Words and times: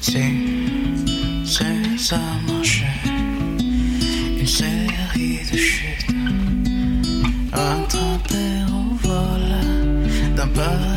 Si 0.00 0.22
c'est 1.44 1.98
ça, 1.98 2.18
mon 2.46 2.62
cher, 2.62 2.88
il 4.38 4.48
s'est 4.48 4.86
arrêté 5.08 5.40
de 5.52 5.56
cher. 5.56 5.98
Un 7.52 7.82
temps 7.88 8.18
d'un 10.36 10.48
pas... 10.48 10.95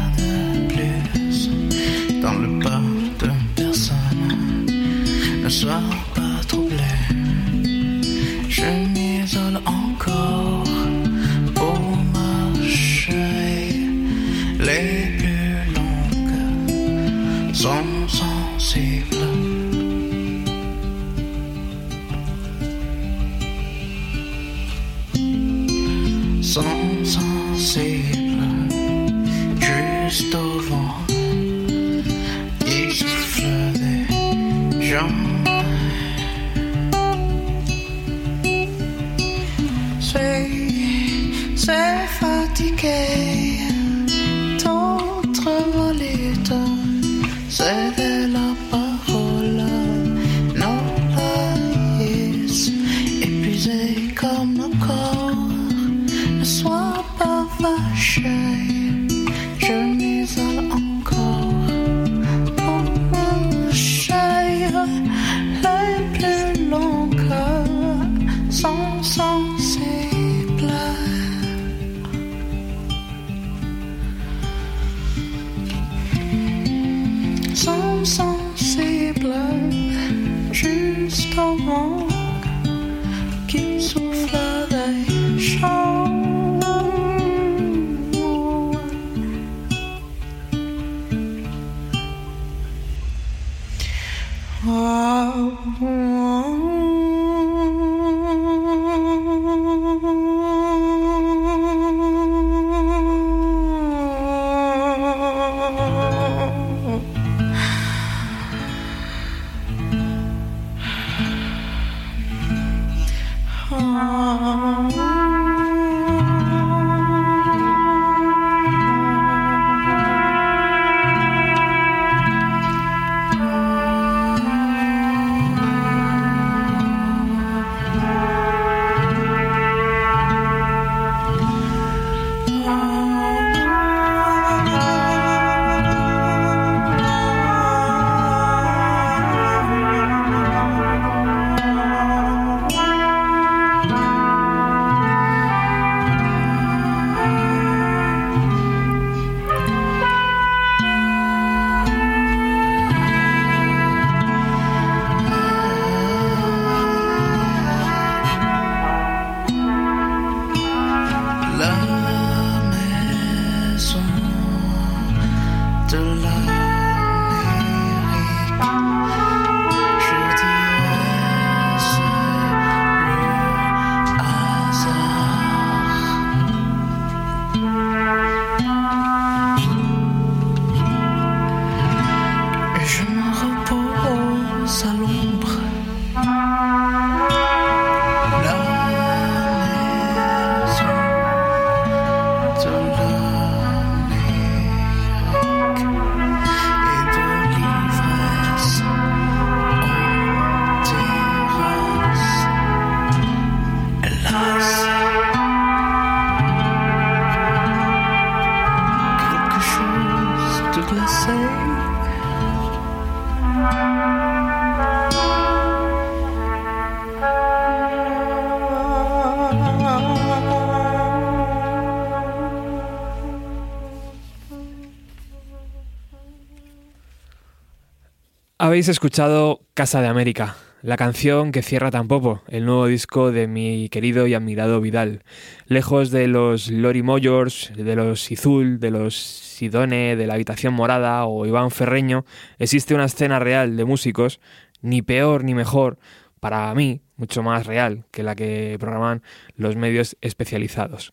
Habéis 228.69 228.87
escuchado 228.87 229.61
Casa 229.73 229.99
de 229.99 230.09
América, 230.09 230.55
la 230.83 230.95
canción 230.95 231.51
que 231.51 231.63
cierra 231.63 231.89
Tampopo, 231.89 232.43
el 232.47 232.67
nuevo 232.67 232.85
disco 232.85 233.31
de 233.31 233.47
mi 233.47 233.89
querido 233.89 234.27
y 234.27 234.35
admirado 234.35 234.79
Vidal. 234.79 235.23
Lejos 235.65 236.11
de 236.11 236.27
los 236.27 236.69
Lori 236.69 237.01
Moyors, 237.01 237.71
de 237.75 237.95
los 237.95 238.29
Izul, 238.29 238.79
de 238.79 238.91
los 238.91 239.15
Sidone, 239.15 240.15
de 240.15 240.27
la 240.27 240.35
Habitación 240.35 240.75
Morada 240.75 241.25
o 241.25 241.47
Iván 241.47 241.71
Ferreño, 241.71 242.25
existe 242.59 242.93
una 242.93 243.05
escena 243.05 243.39
real 243.39 243.75
de 243.75 243.85
músicos, 243.85 244.39
ni 244.83 245.01
peor 245.01 245.43
ni 245.43 245.55
mejor, 245.55 245.97
para 246.39 246.71
mí, 246.75 247.01
mucho 247.15 247.41
más 247.41 247.65
real 247.65 248.05
que 248.11 248.21
la 248.21 248.35
que 248.35 248.77
programan 248.79 249.23
los 249.55 249.77
medios 249.77 250.15
especializados. 250.21 251.11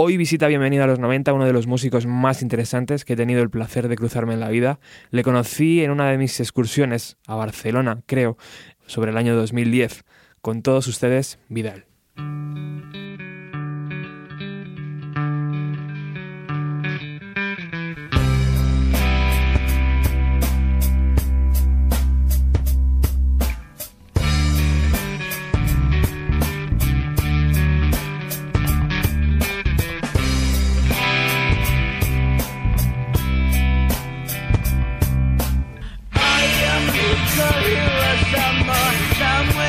Hoy 0.00 0.16
visita 0.16 0.46
Bienvenida 0.46 0.84
a 0.84 0.86
los 0.86 1.00
90, 1.00 1.32
uno 1.32 1.44
de 1.44 1.52
los 1.52 1.66
músicos 1.66 2.06
más 2.06 2.40
interesantes 2.40 3.04
que 3.04 3.14
he 3.14 3.16
tenido 3.16 3.42
el 3.42 3.50
placer 3.50 3.88
de 3.88 3.96
cruzarme 3.96 4.32
en 4.32 4.38
la 4.38 4.48
vida. 4.48 4.78
Le 5.10 5.24
conocí 5.24 5.82
en 5.82 5.90
una 5.90 6.08
de 6.08 6.18
mis 6.18 6.38
excursiones 6.38 7.16
a 7.26 7.34
Barcelona, 7.34 8.02
creo, 8.06 8.38
sobre 8.86 9.10
el 9.10 9.16
año 9.16 9.34
2010. 9.34 10.04
Con 10.40 10.62
todos 10.62 10.86
ustedes, 10.86 11.40
Vidal. 11.48 11.86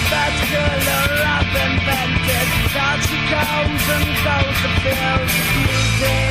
color 0.52 1.08
I've 1.36 1.56
invented, 1.66 2.50
such 2.76 3.08
comes 3.32 3.86
and 3.96 4.10
goes 4.28 4.58
to 4.62 4.70
fill 4.82 5.04
of 5.14 5.32
music. 5.56 6.31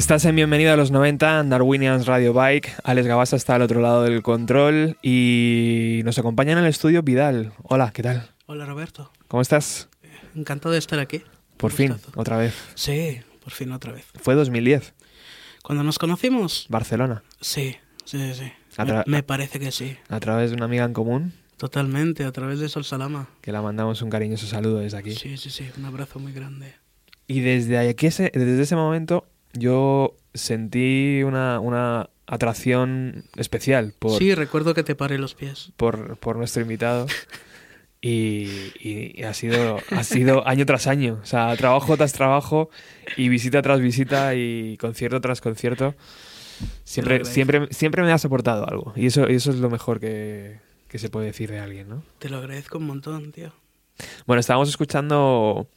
Estás 0.00 0.24
en 0.24 0.34
Bienvenido 0.34 0.72
a 0.72 0.76
los 0.76 0.90
90, 0.90 1.44
Darwinians 1.44 2.06
Radio 2.06 2.32
Bike. 2.32 2.72
Alex 2.84 3.06
Gabasa 3.06 3.36
está 3.36 3.56
al 3.56 3.60
otro 3.60 3.82
lado 3.82 4.02
del 4.02 4.22
control 4.22 4.96
y 5.02 6.00
nos 6.06 6.18
acompaña 6.18 6.52
en 6.52 6.58
el 6.58 6.64
estudio 6.64 7.02
Vidal. 7.02 7.52
Hola, 7.64 7.90
¿qué 7.92 8.02
tal? 8.02 8.30
Hola, 8.46 8.64
Roberto. 8.64 9.12
¿Cómo 9.28 9.42
estás? 9.42 9.90
Encantado 10.34 10.72
de 10.72 10.78
estar 10.78 10.98
aquí. 11.00 11.22
Por 11.58 11.72
fin, 11.72 11.96
otra 12.16 12.38
vez. 12.38 12.54
Sí, 12.76 13.20
por 13.44 13.52
fin 13.52 13.72
otra 13.72 13.92
vez. 13.92 14.06
Fue 14.14 14.34
2010. 14.34 14.94
¿Cuando 15.62 15.84
nos 15.84 15.98
conocimos? 15.98 16.64
Barcelona. 16.70 17.22
Sí, 17.42 17.76
sí, 18.06 18.32
sí. 18.32 18.50
Me, 18.78 19.02
me, 19.04 19.22
parece 19.22 19.60
que 19.60 19.70
sí. 19.70 19.98
¿A 20.08 20.18
través 20.18 20.48
de 20.48 20.56
una 20.56 20.64
amiga 20.64 20.86
en 20.86 20.94
común? 20.94 21.34
Totalmente, 21.58 22.24
a 22.24 22.32
través 22.32 22.58
de 22.58 22.70
Sol 22.70 22.86
Salama. 22.86 23.28
Que 23.42 23.52
la 23.52 23.60
mandamos 23.60 24.00
un 24.00 24.08
cariñoso 24.08 24.46
saludo 24.46 24.78
desde 24.78 24.96
aquí. 24.96 25.14
Sí, 25.14 25.36
sí, 25.36 25.50
sí, 25.50 25.68
un 25.76 25.84
abrazo 25.84 26.18
muy 26.18 26.32
grande. 26.32 26.72
Y 27.26 27.40
desde, 27.40 27.78
aquí, 27.86 28.06
desde 28.06 28.62
ese 28.62 28.76
momento 28.76 29.26
yo 29.52 30.16
sentí 30.34 31.22
una, 31.24 31.60
una 31.60 32.10
atracción 32.26 33.24
especial 33.36 33.92
por, 33.98 34.18
Sí, 34.18 34.34
recuerdo 34.34 34.74
que 34.74 34.82
te 34.84 34.94
paré 34.94 35.18
los 35.18 35.34
pies. 35.34 35.72
por, 35.76 36.16
por 36.18 36.36
nuestro 36.36 36.62
invitado. 36.62 37.06
Y, 38.02 38.72
y 38.80 39.24
ha 39.24 39.34
sido 39.34 39.78
ha 39.90 40.04
sido 40.04 40.48
año 40.48 40.64
tras 40.64 40.86
año, 40.86 41.18
o 41.22 41.26
sea, 41.26 41.54
trabajo 41.56 41.98
tras 41.98 42.14
trabajo 42.14 42.70
y 43.18 43.28
visita 43.28 43.60
tras 43.60 43.78
visita 43.80 44.34
y 44.34 44.78
concierto 44.78 45.20
tras 45.20 45.42
concierto. 45.42 45.94
Siempre, 46.84 47.26
siempre, 47.26 47.68
siempre 47.70 48.02
me 48.02 48.10
has 48.12 48.24
aportado 48.24 48.66
algo 48.66 48.94
y 48.96 49.06
eso, 49.06 49.28
y 49.28 49.34
eso 49.34 49.50
es 49.50 49.58
lo 49.58 49.68
mejor 49.68 50.00
que, 50.00 50.60
que 50.88 50.98
se 50.98 51.10
puede 51.10 51.26
decir 51.26 51.50
de 51.50 51.58
alguien, 51.58 51.90
¿no? 51.90 52.02
Te 52.18 52.30
lo 52.30 52.38
agradezco 52.38 52.78
un 52.78 52.86
montón, 52.86 53.32
tío. 53.32 53.52
Bueno, 54.26 54.40
estábamos 54.40 54.70
escuchando. 54.70 55.68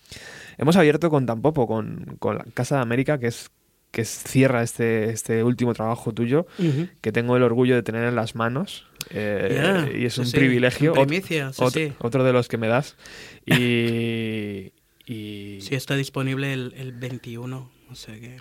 Hemos 0.58 0.78
abierto 0.78 1.10
con 1.10 1.26
Tampopo, 1.26 1.68
con, 1.68 2.16
con 2.20 2.38
la 2.38 2.46
Casa 2.54 2.78
de 2.78 2.84
América, 2.84 3.18
que 3.18 3.28
es 3.28 3.50
que 3.94 4.04
cierra 4.06 4.64
este, 4.64 5.12
este 5.12 5.44
último 5.44 5.74
trabajo 5.76 6.12
tuyo, 6.14 6.48
que 7.02 7.12
tengo 7.12 7.38
el 7.38 7.44
orgullo 7.44 7.76
de 7.76 7.84
tener 7.84 8.04
en 8.06 8.16
las 8.16 8.34
manos. 8.36 8.88
eh, 9.12 9.96
y 10.00 10.06
es 10.06 10.18
un 10.18 10.26
sí, 10.26 10.36
privilegio. 10.36 10.94
primicia, 10.94 11.54
sí, 11.54 11.62
ot- 11.62 11.72
sí. 11.72 11.94
Otro 12.00 12.24
de 12.24 12.34
los 12.34 12.48
que 12.48 12.58
me 12.58 12.68
das. 12.68 12.96
Y. 13.46 14.74
y 15.06 15.60
Sí, 15.62 15.76
está 15.76 15.96
disponible 15.96 16.54
el, 16.54 16.74
el 16.76 16.92
21. 16.94 17.72
O 17.92 17.96
sea 17.96 18.16
que, 18.20 18.38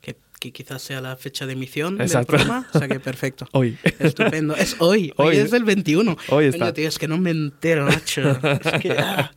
que, 0.00 0.16
que 0.38 0.52
quizás 0.52 0.80
sea 0.80 1.00
la 1.00 1.16
fecha 1.16 1.44
de 1.46 1.54
emisión 1.54 2.00
Exacto. 2.00 2.32
del 2.36 2.42
programa. 2.46 2.68
O 2.72 2.78
sea 2.78 2.86
que 2.86 3.00
perfecto. 3.10 3.48
Hoy. 3.52 3.76
Estupendo. 3.98 4.54
Es 4.54 4.76
hoy. 4.78 5.12
Hoy, 5.16 5.28
Hoy. 5.28 5.36
es 5.38 5.52
el 5.52 5.64
21. 5.64 6.16
Hoy 6.28 6.44
está. 6.46 6.72
Tío, 6.72 6.86
es 6.88 6.98
que 7.00 7.08
no 7.08 7.18
me 7.18 7.30
entero, 7.30 7.84
macho. 7.86 8.30
Es 8.30 8.80
que, 8.80 8.92
ah, 8.96 9.32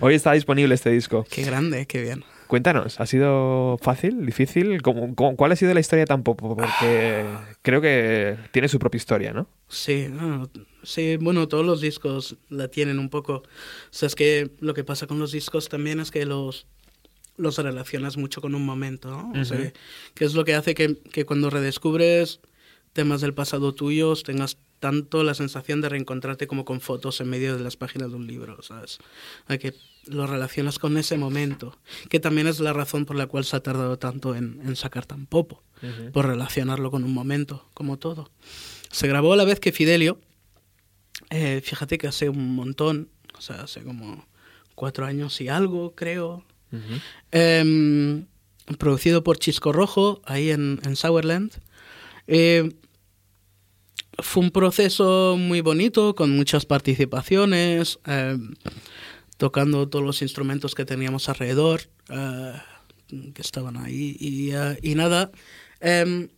Hoy 0.00 0.14
está 0.14 0.32
disponible 0.32 0.74
este 0.74 0.90
disco. 0.90 1.24
qué 1.30 1.44
grande, 1.44 1.86
qué 1.86 2.02
bien. 2.02 2.24
Cuéntanos, 2.54 3.00
¿ha 3.00 3.06
sido 3.06 3.78
fácil, 3.82 4.24
difícil? 4.24 4.80
¿Cómo- 4.80 5.12
cómo- 5.16 5.34
cuál 5.34 5.50
ha 5.50 5.56
sido 5.56 5.74
la 5.74 5.80
historia 5.80 6.02
de 6.02 6.06
Tampopo? 6.06 6.54
Porque 6.54 7.26
creo 7.62 7.80
que 7.80 8.36
tiene 8.52 8.68
su 8.68 8.78
propia 8.78 8.96
historia, 8.98 9.32
¿no? 9.32 9.48
Sí, 9.66 10.06
no, 10.08 10.48
sí, 10.84 11.16
bueno, 11.16 11.48
todos 11.48 11.66
los 11.66 11.80
discos 11.80 12.36
la 12.50 12.68
tienen 12.68 13.00
un 13.00 13.08
poco. 13.10 13.38
O 13.38 13.42
sea, 13.90 14.06
es 14.06 14.14
que 14.14 14.52
lo 14.60 14.72
que 14.72 14.84
pasa 14.84 15.08
con 15.08 15.18
los 15.18 15.32
discos 15.32 15.68
también 15.68 15.98
es 15.98 16.12
que 16.12 16.24
los 16.26 16.68
los 17.36 17.58
relacionas 17.58 18.16
mucho 18.16 18.40
con 18.40 18.54
un 18.54 18.64
momento, 18.64 19.10
¿no? 19.10 19.40
O 19.40 19.44
sea, 19.44 19.72
que, 20.14 20.24
es 20.24 20.34
lo 20.34 20.44
que 20.44 20.54
hace 20.54 20.76
que, 20.76 20.96
que 21.10 21.26
cuando 21.26 21.50
redescubres 21.50 22.38
temas 22.92 23.20
del 23.20 23.34
pasado 23.34 23.74
tuyos 23.74 24.22
tengas 24.22 24.58
tanto 24.78 25.24
la 25.24 25.34
sensación 25.34 25.80
de 25.80 25.88
reencontrarte 25.88 26.46
como 26.46 26.64
con 26.64 26.80
fotos 26.80 27.20
en 27.20 27.30
medio 27.30 27.56
de 27.56 27.64
las 27.64 27.76
páginas 27.76 28.10
de 28.10 28.16
un 28.16 28.28
libro, 28.28 28.62
¿sabes? 28.62 28.98
A 29.48 29.58
que 29.58 29.74
lo 30.06 30.26
relacionas 30.26 30.78
con 30.78 30.96
ese 30.96 31.16
momento, 31.16 31.78
que 32.08 32.20
también 32.20 32.46
es 32.46 32.60
la 32.60 32.72
razón 32.72 33.04
por 33.04 33.16
la 33.16 33.26
cual 33.26 33.44
se 33.44 33.56
ha 33.56 33.60
tardado 33.60 33.98
tanto 33.98 34.34
en, 34.34 34.60
en 34.64 34.76
sacar 34.76 35.06
tan 35.06 35.26
popo, 35.26 35.62
por 36.12 36.26
relacionarlo 36.26 36.90
con 36.90 37.04
un 37.04 37.12
momento, 37.12 37.68
como 37.74 37.98
todo. 37.98 38.30
Se 38.90 39.06
grabó 39.06 39.34
a 39.34 39.36
la 39.36 39.44
vez 39.44 39.60
que 39.60 39.72
Fidelio, 39.72 40.18
eh, 41.30 41.60
fíjate 41.62 41.98
que 41.98 42.06
hace 42.06 42.28
un 42.28 42.54
montón, 42.54 43.10
o 43.36 43.40
sea, 43.40 43.62
hace 43.62 43.82
como 43.82 44.26
cuatro 44.74 45.04
años 45.04 45.40
y 45.40 45.48
algo, 45.48 45.94
creo, 45.94 46.44
Ujú. 46.74 47.00
Em, 47.30 48.26
producido 48.78 49.22
por 49.22 49.38
Chisco 49.38 49.72
Rojo, 49.72 50.20
ahí 50.24 50.50
en, 50.50 50.80
en 50.84 50.96
Sourland. 50.96 51.52
Eh, 52.26 52.74
fue 54.18 54.44
un 54.44 54.50
proceso 54.50 55.36
muy 55.38 55.60
bonito, 55.60 56.14
con 56.14 56.36
muchas 56.36 56.66
participaciones, 56.66 57.98
em, 58.06 58.54
tocando 59.36 59.88
todos 59.88 60.04
los 60.04 60.22
instrumentos 60.22 60.74
que 60.74 60.84
teníamos 60.84 61.28
alrededor, 61.28 61.82
eh, 62.08 62.52
que 63.34 63.42
estaban 63.42 63.76
ahí. 63.76 64.16
Y, 64.18 64.52
y 64.82 64.94
nada, 64.94 65.30
em, 65.80 66.28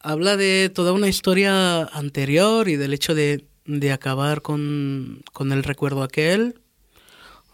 habla 0.00 0.36
de 0.36 0.70
toda 0.74 0.92
una 0.92 1.08
historia 1.08 1.84
anterior 1.84 2.68
y 2.68 2.76
del 2.76 2.94
hecho 2.94 3.14
de, 3.14 3.46
de 3.64 3.92
acabar 3.92 4.42
con, 4.42 5.22
con 5.32 5.52
el 5.52 5.62
recuerdo 5.62 6.02
aquel. 6.02 6.60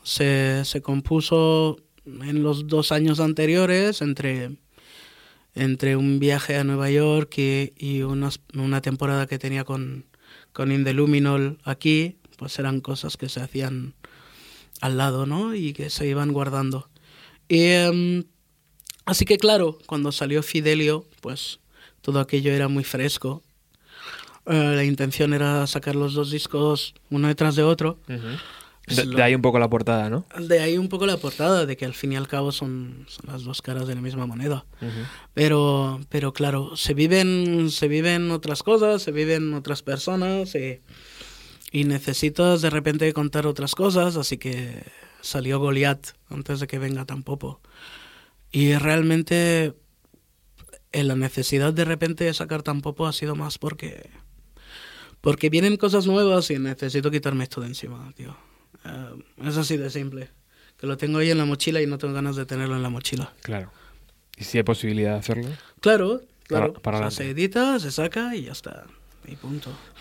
Se, 0.03 0.65
se 0.65 0.83
compuso 0.83 1.77
en 2.05 2.43
los 2.43 2.67
dos 2.67 2.91
años 2.91 3.21
anteriores 3.21 4.03
entre, 4.03 4.57
entre 5.55 5.97
un 5.97 6.19
viaje 6.19 6.57
a 6.57 6.65
Nueva 6.65 6.91
York 6.91 7.39
y, 7.39 7.73
y 7.77 8.03
una 8.03 8.81
temporada 8.81 9.27
que 9.27 9.39
tenía 9.39 9.65
con, 9.65 10.07
con 10.53 10.73
In 10.73 10.85
the 10.85 10.93
Luminol 10.93 11.59
aquí, 11.65 12.19
pues 12.43 12.59
eran 12.59 12.81
cosas 12.81 13.17
que 13.17 13.29
se 13.29 13.41
hacían 13.41 13.95
al 14.81 14.97
lado, 14.99 15.27
¿no? 15.27 15.55
Y 15.55 15.73
que 15.75 15.91
se 15.91 16.09
iban 16.09 16.33
guardando. 16.33 16.89
Em, 17.49 18.25
así 19.05 19.25
que 19.25 19.39
claro, 19.39 19.79
cuando 19.87 20.11
salió 20.11 20.43
Fidelio, 20.43 21.07
pues 21.21 21.61
todo 22.01 22.19
aquello 22.19 22.51
era 22.53 22.67
muy 22.67 22.83
fresco. 22.83 23.45
Eh, 24.47 24.73
la 24.75 24.83
intención 24.83 25.35
era 25.35 25.65
sacar 25.69 25.95
los 25.95 26.15
dos 26.15 26.33
discos 26.33 26.95
uno 27.11 27.29
detrás 27.29 27.55
de 27.55 27.63
otro. 27.63 28.01
Ujú. 28.09 28.27
Es 28.89 28.97
De, 28.97 29.05
lo- 29.05 29.17
de 29.19 29.23
ahí 29.23 29.37
un 29.37 29.43
poco 29.43 29.61
la 29.61 29.71
portada, 29.71 30.11
¿no? 30.11 30.27
De 30.37 30.59
ahí 30.59 30.77
un 30.77 30.89
poco 30.89 31.07
la 31.07 31.17
portada, 31.17 31.65
de 31.65 31.77
que 31.77 31.85
al 31.85 31.95
fin 31.95 32.13
y 32.13 32.17
al 32.17 32.27
cabo 32.27 32.51
son, 32.51 33.07
son 33.09 33.31
las 33.33 33.45
dos 33.45 33.63
caras 33.63 33.87
de 33.87 33.95
la 33.95 34.01
misma 34.01 34.27
moneda. 34.27 34.65
Ujú. 34.81 34.91
Pero, 35.35 36.01
pero 36.09 36.33
claro, 36.33 36.75
se 36.77 36.93
viven, 36.93 37.71
se 37.71 37.87
viven 37.87 38.33
otras 38.33 38.65
cosas, 38.65 39.01
se 39.01 39.13
viven 39.13 39.55
otras 39.55 39.83
personas 39.83 40.57
y, 40.57 40.81
y 41.73 41.85
necesitas 41.85 42.61
de 42.61 42.71
repente 42.71 43.13
contar 43.15 43.47
otras 43.47 43.75
cosas, 43.75 44.17
así 44.17 44.37
que 44.39 44.85
salió 45.23 45.59
Goliath 45.59 46.09
antes 46.29 46.61
de 46.61 46.67
que 46.67 46.79
venga 46.79 47.05
Tampopo. 47.07 47.61
Y 48.51 48.75
realmente 48.75 49.73
eh, 50.93 51.03
la 51.05 51.17
necesidad 51.17 51.73
de 51.73 51.85
repente 51.87 52.25
de 52.25 52.35
sacar 52.35 52.63
Tampopo 52.63 53.07
ha 53.07 53.13
sido 53.13 53.35
más 53.35 53.57
porque 53.59 54.11
porque 55.23 55.49
vienen 55.51 55.77
cosas 55.77 56.07
nuevas 56.07 56.51
y 56.51 56.59
necesito 56.59 57.11
quitarme 57.11 57.45
esto 57.45 57.61
de 57.61 57.69
encima, 57.69 58.13
tío. 58.17 58.37
Eh, 58.85 59.23
es 59.47 59.57
así 59.57 59.77
de 59.77 59.89
simple. 59.89 60.31
Que 60.77 60.87
lo 60.89 60.97
tengo 60.97 61.19
ahí 61.19 61.31
en 61.31 61.39
la 61.39 61.45
mochila 61.45 61.81
y 61.81 61.87
no 61.87 61.97
tengo 61.97 62.13
ganas 62.13 62.35
de 62.37 62.45
tenerlo 62.45 62.75
en 62.77 62.83
la 62.83 62.91
mochila. 62.91 63.33
Claro. 63.43 63.71
¿Y 64.37 64.43
si 64.45 64.59
hay 64.59 64.65
posibilidad 64.65 65.13
de 65.13 65.19
hacerlo? 65.21 65.49
Claro, 65.81 66.23
claro. 66.49 66.73
Para- 66.73 66.83
para 66.83 66.99
O 66.99 67.01
sea, 67.03 67.11
se 67.25 67.31
edita, 67.31 67.79
se 67.79 67.93
saca 67.93 68.35
y 68.35 68.43
ya 68.45 68.53
está. 68.53 68.85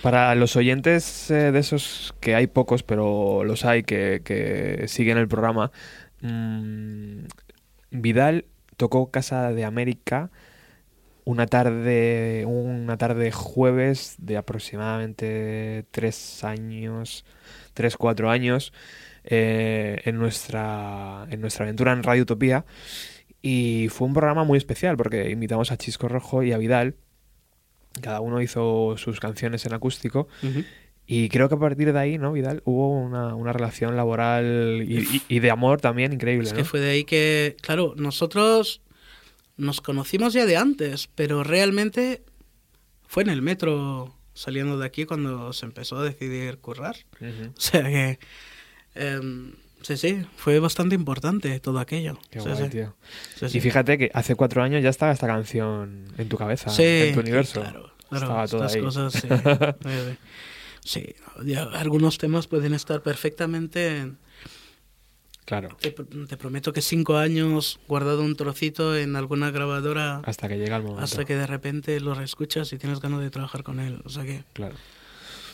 Para 0.01 0.33
los 0.35 0.55
oyentes 0.55 1.29
eh, 1.31 1.51
de 1.51 1.59
esos 1.59 2.13
que 2.19 2.35
hay 2.35 2.47
pocos, 2.47 2.83
pero 2.83 3.43
los 3.43 3.65
hay 3.65 3.83
que, 3.83 4.21
que 4.23 4.87
siguen 4.87 5.17
el 5.17 5.27
programa, 5.27 5.71
mm, 6.21 7.25
Vidal 7.91 8.45
tocó 8.77 9.11
Casa 9.11 9.51
de 9.51 9.65
América 9.65 10.31
una 11.25 11.47
tarde, 11.47 12.45
una 12.45 12.97
tarde 12.97 13.31
jueves 13.31 14.15
de 14.17 14.37
aproximadamente 14.37 15.85
tres 15.91 16.43
años, 16.43 17.25
tres, 17.73 17.97
cuatro 17.97 18.29
años, 18.29 18.73
eh, 19.23 20.01
en, 20.05 20.17
nuestra, 20.17 21.27
en 21.29 21.41
nuestra 21.41 21.65
aventura 21.65 21.93
en 21.93 22.03
Radio 22.03 22.23
Utopía. 22.23 22.65
Y 23.41 23.87
fue 23.89 24.07
un 24.07 24.13
programa 24.13 24.43
muy 24.43 24.57
especial 24.57 24.97
porque 24.97 25.29
invitamos 25.31 25.71
a 25.71 25.77
Chisco 25.77 26.07
Rojo 26.07 26.43
y 26.43 26.51
a 26.53 26.57
Vidal. 26.57 26.95
Cada 27.99 28.21
uno 28.21 28.41
hizo 28.41 28.95
sus 28.97 29.19
canciones 29.19 29.65
en 29.65 29.73
acústico. 29.73 30.27
Y 31.05 31.27
creo 31.29 31.49
que 31.49 31.55
a 31.55 31.59
partir 31.59 31.91
de 31.91 31.99
ahí, 31.99 32.17
¿no, 32.17 32.31
Vidal? 32.31 32.61
Hubo 32.63 32.89
una, 33.01 33.35
una 33.35 33.51
relación 33.51 33.97
laboral 33.97 34.85
y, 34.87 34.99
y- 34.99 35.21
y 35.27 35.39
de 35.39 35.51
amor 35.51 35.81
también 35.81 36.13
increíble, 36.13 36.47
Es 36.47 36.53
¿no? 36.53 36.57
que 36.59 36.63
fue 36.63 36.79
de 36.79 36.91
ahí 36.91 37.03
que, 37.03 37.57
claro, 37.61 37.93
nosotros 37.97 38.81
nos 39.57 39.81
conocimos 39.81 40.31
ya 40.33 40.45
de 40.45 40.55
antes, 40.55 41.09
pero 41.13 41.43
realmente 41.43 42.23
fue 43.07 43.23
en 43.23 43.29
el 43.29 43.41
metro 43.41 44.15
saliendo 44.33 44.77
de 44.77 44.85
aquí 44.85 45.03
cuando 45.05 45.51
se 45.51 45.65
empezó 45.65 45.97
a 45.97 46.03
decidir 46.03 46.59
currar. 46.59 46.95
O 47.19 47.59
sea 47.59 47.83
que, 47.83 48.19
em, 48.95 49.53
sí, 49.81 49.97
sí, 49.97 50.25
fue 50.35 50.59
bastante 50.59 50.95
importante 50.95 51.59
todo 51.59 51.79
aquello. 51.79 52.17
Qué 52.29 52.39
Sí, 52.39 52.49
guay, 52.49 52.63
sí. 52.63 52.69
tío. 52.69 52.95
Sí. 53.49 53.57
Y 53.57 53.61
fíjate 53.61 53.97
que 53.97 54.11
hace 54.13 54.35
cuatro 54.35 54.63
años 54.63 54.81
ya 54.83 54.89
estaba 54.89 55.11
esta 55.11 55.27
canción 55.27 56.07
en 56.17 56.29
tu 56.29 56.37
cabeza, 56.37 56.71
en 56.77 57.13
tu 57.13 57.19
universo. 57.21 57.61
claro, 57.61 57.91
claro, 58.09 58.25
Estaba 58.25 58.47
todo 58.47 58.65
estas 58.65 58.75
ahí. 58.75 58.81
cosas, 58.81 59.13
sí. 60.83 61.05
Algunos 61.73 62.17
temas 62.17 62.47
pueden 62.47 62.73
estar 62.73 63.01
perfectamente. 63.01 63.97
en- 63.97 64.17
Claro, 65.45 65.75
Te, 65.81 65.93
pr- 65.93 66.27
te 66.27 66.37
prometo 66.37 66.71
que 66.71 66.81
cinco 66.81 67.17
años 67.17 67.79
guardado 67.87 68.21
un 68.21 68.35
trocito 68.37 68.95
en 68.95 69.15
alguna 69.17 69.51
grabadora 69.51 70.21
hasta 70.23 70.47
que 70.47 70.57
llega 70.57 70.77
el 70.77 70.83
momento. 70.83 71.03
hasta 71.03 71.25
que 71.25 71.35
de 71.35 71.45
repente 71.47 71.99
lo 71.99 72.13
reescuchas 72.13 72.71
y 72.71 72.77
tienes 72.77 73.01
ganas 73.01 73.19
de 73.21 73.31
trabajar 73.31 73.63
con 73.63 73.79
él. 73.79 74.01
O 74.05 74.09
sea 74.09 74.23
que. 74.23 74.43
Claro. 74.53 74.75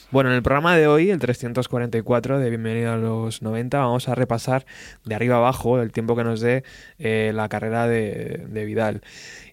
Bueno, 0.09 0.29
en 0.29 0.37
el 0.37 0.41
programa 0.43 0.75
de 0.77 0.87
hoy, 0.87 1.09
el 1.09 1.19
344 1.19 2.39
de 2.39 2.49
Bienvenido 2.49 2.93
a 2.93 2.97
los 2.97 3.41
90, 3.41 3.77
vamos 3.79 4.07
a 4.07 4.15
repasar 4.15 4.65
de 5.03 5.15
arriba 5.15 5.35
abajo 5.35 5.81
el 5.81 5.91
tiempo 5.91 6.15
que 6.15 6.23
nos 6.23 6.39
dé 6.39 6.63
eh, 6.97 7.31
la 7.35 7.49
carrera 7.49 7.87
de, 7.87 8.45
de 8.47 8.65
Vidal. 8.65 9.01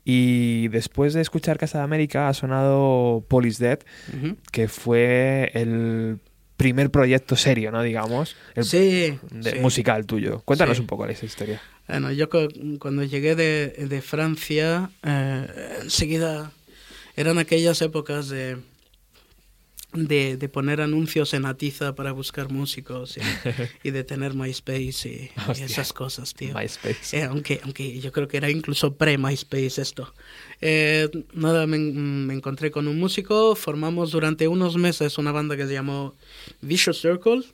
Y 0.04 0.68
después 0.68 1.12
de 1.12 1.22
escuchar 1.22 1.58
Casa 1.58 1.78
de 1.78 1.84
América 1.84 2.28
ha 2.28 2.34
sonado 2.34 3.24
Police 3.26 3.64
Dead, 3.64 3.80
que 4.52 4.68
fue 4.68 5.50
el 5.54 6.18
primer 6.56 6.90
proyecto 6.90 7.34
serio, 7.34 7.72
¿no? 7.72 7.82
Digamos, 7.82 8.36
el 8.54 8.62
Sí, 8.64 9.18
de- 9.32 9.50
sí. 9.50 9.58
musical 9.58 10.06
tuyo. 10.06 10.40
Cuéntanos 10.44 10.76
Sí. 10.76 10.82
un 10.82 10.86
poco 10.86 11.04
esa 11.06 11.26
historia. 11.26 11.60
Bueno, 11.88 12.12
yo 12.12 12.30
cu- 12.30 12.78
cuando 12.78 13.02
llegué 13.02 13.34
de, 13.34 13.70
de 13.88 14.00
Francia, 14.02 14.90
eh, 15.02 15.46
enseguida 15.82 16.52
eran 17.16 17.38
aquellas 17.38 17.82
épocas 17.82 18.28
de, 18.28 18.58
de, 19.94 20.36
de 20.36 20.48
poner 20.48 20.80
anuncios 20.80 21.34
en 21.34 21.46
Atiza 21.46 21.94
para 21.94 22.12
buscar 22.12 22.50
músicos 22.50 23.16
y, 23.16 23.20
y 23.88 23.90
de 23.92 24.04
tener 24.04 24.34
MySpace 24.34 25.08
y, 25.08 25.30
y 25.58 25.62
esas 25.62 25.92
cosas, 25.92 26.34
tío. 26.34 26.54
MySpace. 26.54 27.18
Eh, 27.18 27.22
aunque, 27.22 27.60
aunque 27.62 28.00
yo 28.00 28.12
creo 28.12 28.28
que 28.28 28.36
era 28.36 28.50
incluso 28.50 28.96
pre-MySpace 28.96 29.80
esto. 29.80 30.12
Eh, 30.60 31.08
nada, 31.32 31.66
me, 31.66 31.78
me 31.78 32.34
encontré 32.34 32.70
con 32.70 32.88
un 32.88 32.98
músico, 32.98 33.54
formamos 33.54 34.10
durante 34.10 34.48
unos 34.48 34.76
meses 34.76 35.16
una 35.18 35.32
banda 35.32 35.56
que 35.56 35.66
se 35.66 35.72
llamó 35.72 36.16
Vicious 36.60 37.00
Circle. 37.00 37.44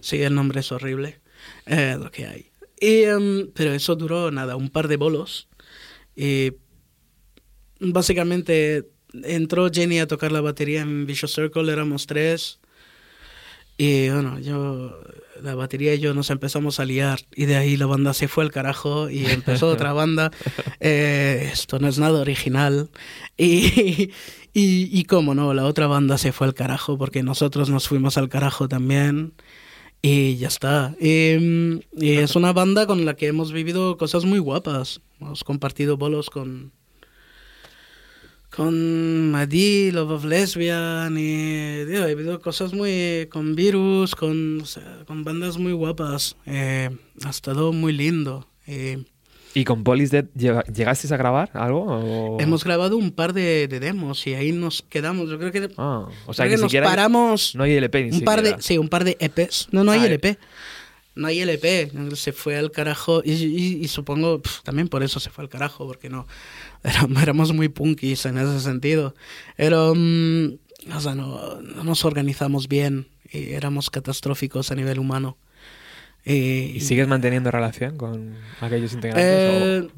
Sí, 0.00 0.20
el 0.22 0.34
nombre 0.34 0.60
es 0.60 0.72
horrible, 0.72 1.20
eh, 1.66 1.96
lo 1.98 2.10
que 2.10 2.26
hay. 2.26 2.50
Y, 2.80 3.04
em, 3.04 3.50
pero 3.54 3.72
eso 3.72 3.94
duró 3.94 4.30
nada, 4.30 4.56
un 4.56 4.68
par 4.68 4.88
de 4.88 4.96
bolos. 4.96 5.48
Y 6.16 6.52
básicamente 7.80 8.88
entró 9.22 9.70
Jenny 9.70 10.00
a 10.00 10.06
tocar 10.06 10.32
la 10.32 10.40
batería 10.40 10.82
en 10.82 11.06
Vicious 11.06 11.32
Circle, 11.32 11.72
éramos 11.72 12.06
tres. 12.06 12.58
Y 13.76 14.08
bueno, 14.08 14.38
yo, 14.38 15.00
la 15.42 15.54
batería 15.54 15.94
y 15.94 15.98
yo 15.98 16.14
nos 16.14 16.30
empezamos 16.30 16.78
a 16.78 16.84
liar 16.84 17.20
y 17.34 17.46
de 17.46 17.56
ahí 17.56 17.76
la 17.76 17.86
banda 17.86 18.14
se 18.14 18.28
fue 18.28 18.44
al 18.44 18.52
carajo 18.52 19.10
y 19.10 19.26
empezó 19.26 19.68
otra 19.68 19.92
banda. 19.94 20.30
Eh, 20.80 21.50
esto 21.52 21.78
no 21.78 21.88
es 21.88 21.98
nada 21.98 22.20
original. 22.20 22.90
Y, 23.36 24.10
y, 24.52 24.98
y 24.98 25.04
cómo 25.04 25.34
no, 25.34 25.52
la 25.54 25.64
otra 25.64 25.86
banda 25.88 26.18
se 26.18 26.32
fue 26.32 26.46
al 26.46 26.54
carajo 26.54 26.96
porque 26.98 27.22
nosotros 27.22 27.68
nos 27.68 27.88
fuimos 27.88 28.16
al 28.16 28.28
carajo 28.28 28.68
también. 28.68 29.34
Y 30.02 30.36
ya 30.36 30.48
está. 30.48 30.94
Y, 31.00 31.80
y 31.96 32.10
es 32.18 32.36
una 32.36 32.52
banda 32.52 32.86
con 32.86 33.04
la 33.06 33.16
que 33.16 33.26
hemos 33.26 33.52
vivido 33.52 33.96
cosas 33.96 34.24
muy 34.24 34.38
guapas. 34.38 35.00
Hemos 35.18 35.44
compartido 35.44 35.96
bolos 35.96 36.28
con, 36.28 36.72
con 38.56 39.30
Maddy, 39.30 39.90
Love 39.90 40.10
of 40.12 40.24
Lesbian 40.24 41.14
y 41.18 41.84
tío, 41.86 42.06
he 42.06 42.14
vivido 42.14 42.40
cosas 42.40 42.72
muy 42.72 43.28
con 43.30 43.54
Virus, 43.54 44.14
con, 44.14 44.60
o 44.60 44.66
sea, 44.66 45.00
con 45.06 45.24
bandas 45.24 45.58
muy 45.58 45.72
guapas. 45.72 46.36
Eh, 46.46 46.90
ha 47.24 47.30
estado 47.30 47.72
muy 47.72 47.92
lindo. 47.92 48.48
Eh, 48.66 49.02
¿Y 49.56 49.64
con 49.64 49.84
Polis 49.84 50.10
Dead 50.10 50.24
llega- 50.36 50.64
llegasteis 50.64 51.12
a 51.12 51.16
grabar 51.16 51.50
algo? 51.54 51.84
o- 51.84 52.40
Hemos 52.40 52.64
grabado 52.64 52.96
un 52.96 53.10
par 53.12 53.32
de, 53.32 53.68
de 53.68 53.78
demos 53.80 54.26
y 54.26 54.34
ahí 54.34 54.52
nos 54.52 54.82
quedamos. 54.82 55.28
Yo 55.30 55.38
creo 55.38 55.52
que, 55.52 55.70
Ah, 55.76 56.08
o 56.26 56.34
sea 56.34 56.44
creo 56.44 56.50
que, 56.50 56.56
que 56.56 56.62
nos 56.62 56.70
siquiera 56.70 56.86
paramos 56.86 57.54
no 57.54 57.62
hay 57.64 57.72
LP 57.74 58.04
ni 58.04 58.18
un 58.18 58.24
par 58.24 58.40
de, 58.42 58.48
siquiera. 58.50 58.62
sí, 58.62 58.78
un 58.78 58.88
par 58.88 59.04
de 59.04 59.16
EPs. 59.20 59.68
No, 59.72 59.84
no 59.84 59.92
hay 59.92 60.00
Ah, 60.00 60.06
LP. 60.06 60.38
No 61.16 61.28
hay 61.28 61.38
LP. 61.40 61.92
Se 62.16 62.32
fue 62.32 62.56
al 62.56 62.72
carajo 62.72 63.22
y, 63.24 63.30
y- 63.32 63.78
y 63.84 63.86
supongo 63.88 64.42
pf, 64.42 64.62
también 64.64 64.88
por 64.88 65.04
eso 65.04 65.20
se 65.20 65.30
fue 65.30 65.44
al 65.44 65.48
carajo 65.48 65.86
porque 65.86 66.08
no 66.08 66.26
éramos 67.22 67.52
muy 67.52 67.68
punkis 67.68 68.26
en 68.26 68.38
ese 68.38 68.60
sentido. 68.60 69.14
Pero 69.56 69.94
mm, 69.96 70.46
o 70.94 71.00
sea, 71.00 71.14
no, 71.14 71.60
no 71.60 71.84
nos 71.84 72.04
organizamos 72.04 72.68
bien 72.68 73.08
y 73.30 73.52
éramos 73.52 73.90
catastróficos 73.90 74.70
a 74.70 74.74
nivel 74.74 74.98
humano. 74.98 75.38
Y, 76.24 76.72
¿Y 76.76 76.80
sigues 76.80 77.06
manteniendo 77.08 77.50
relación 77.50 77.96
con 77.96 78.34
aquellos 78.60 78.92
integrantes? 78.92 79.24
eh, 79.26 79.88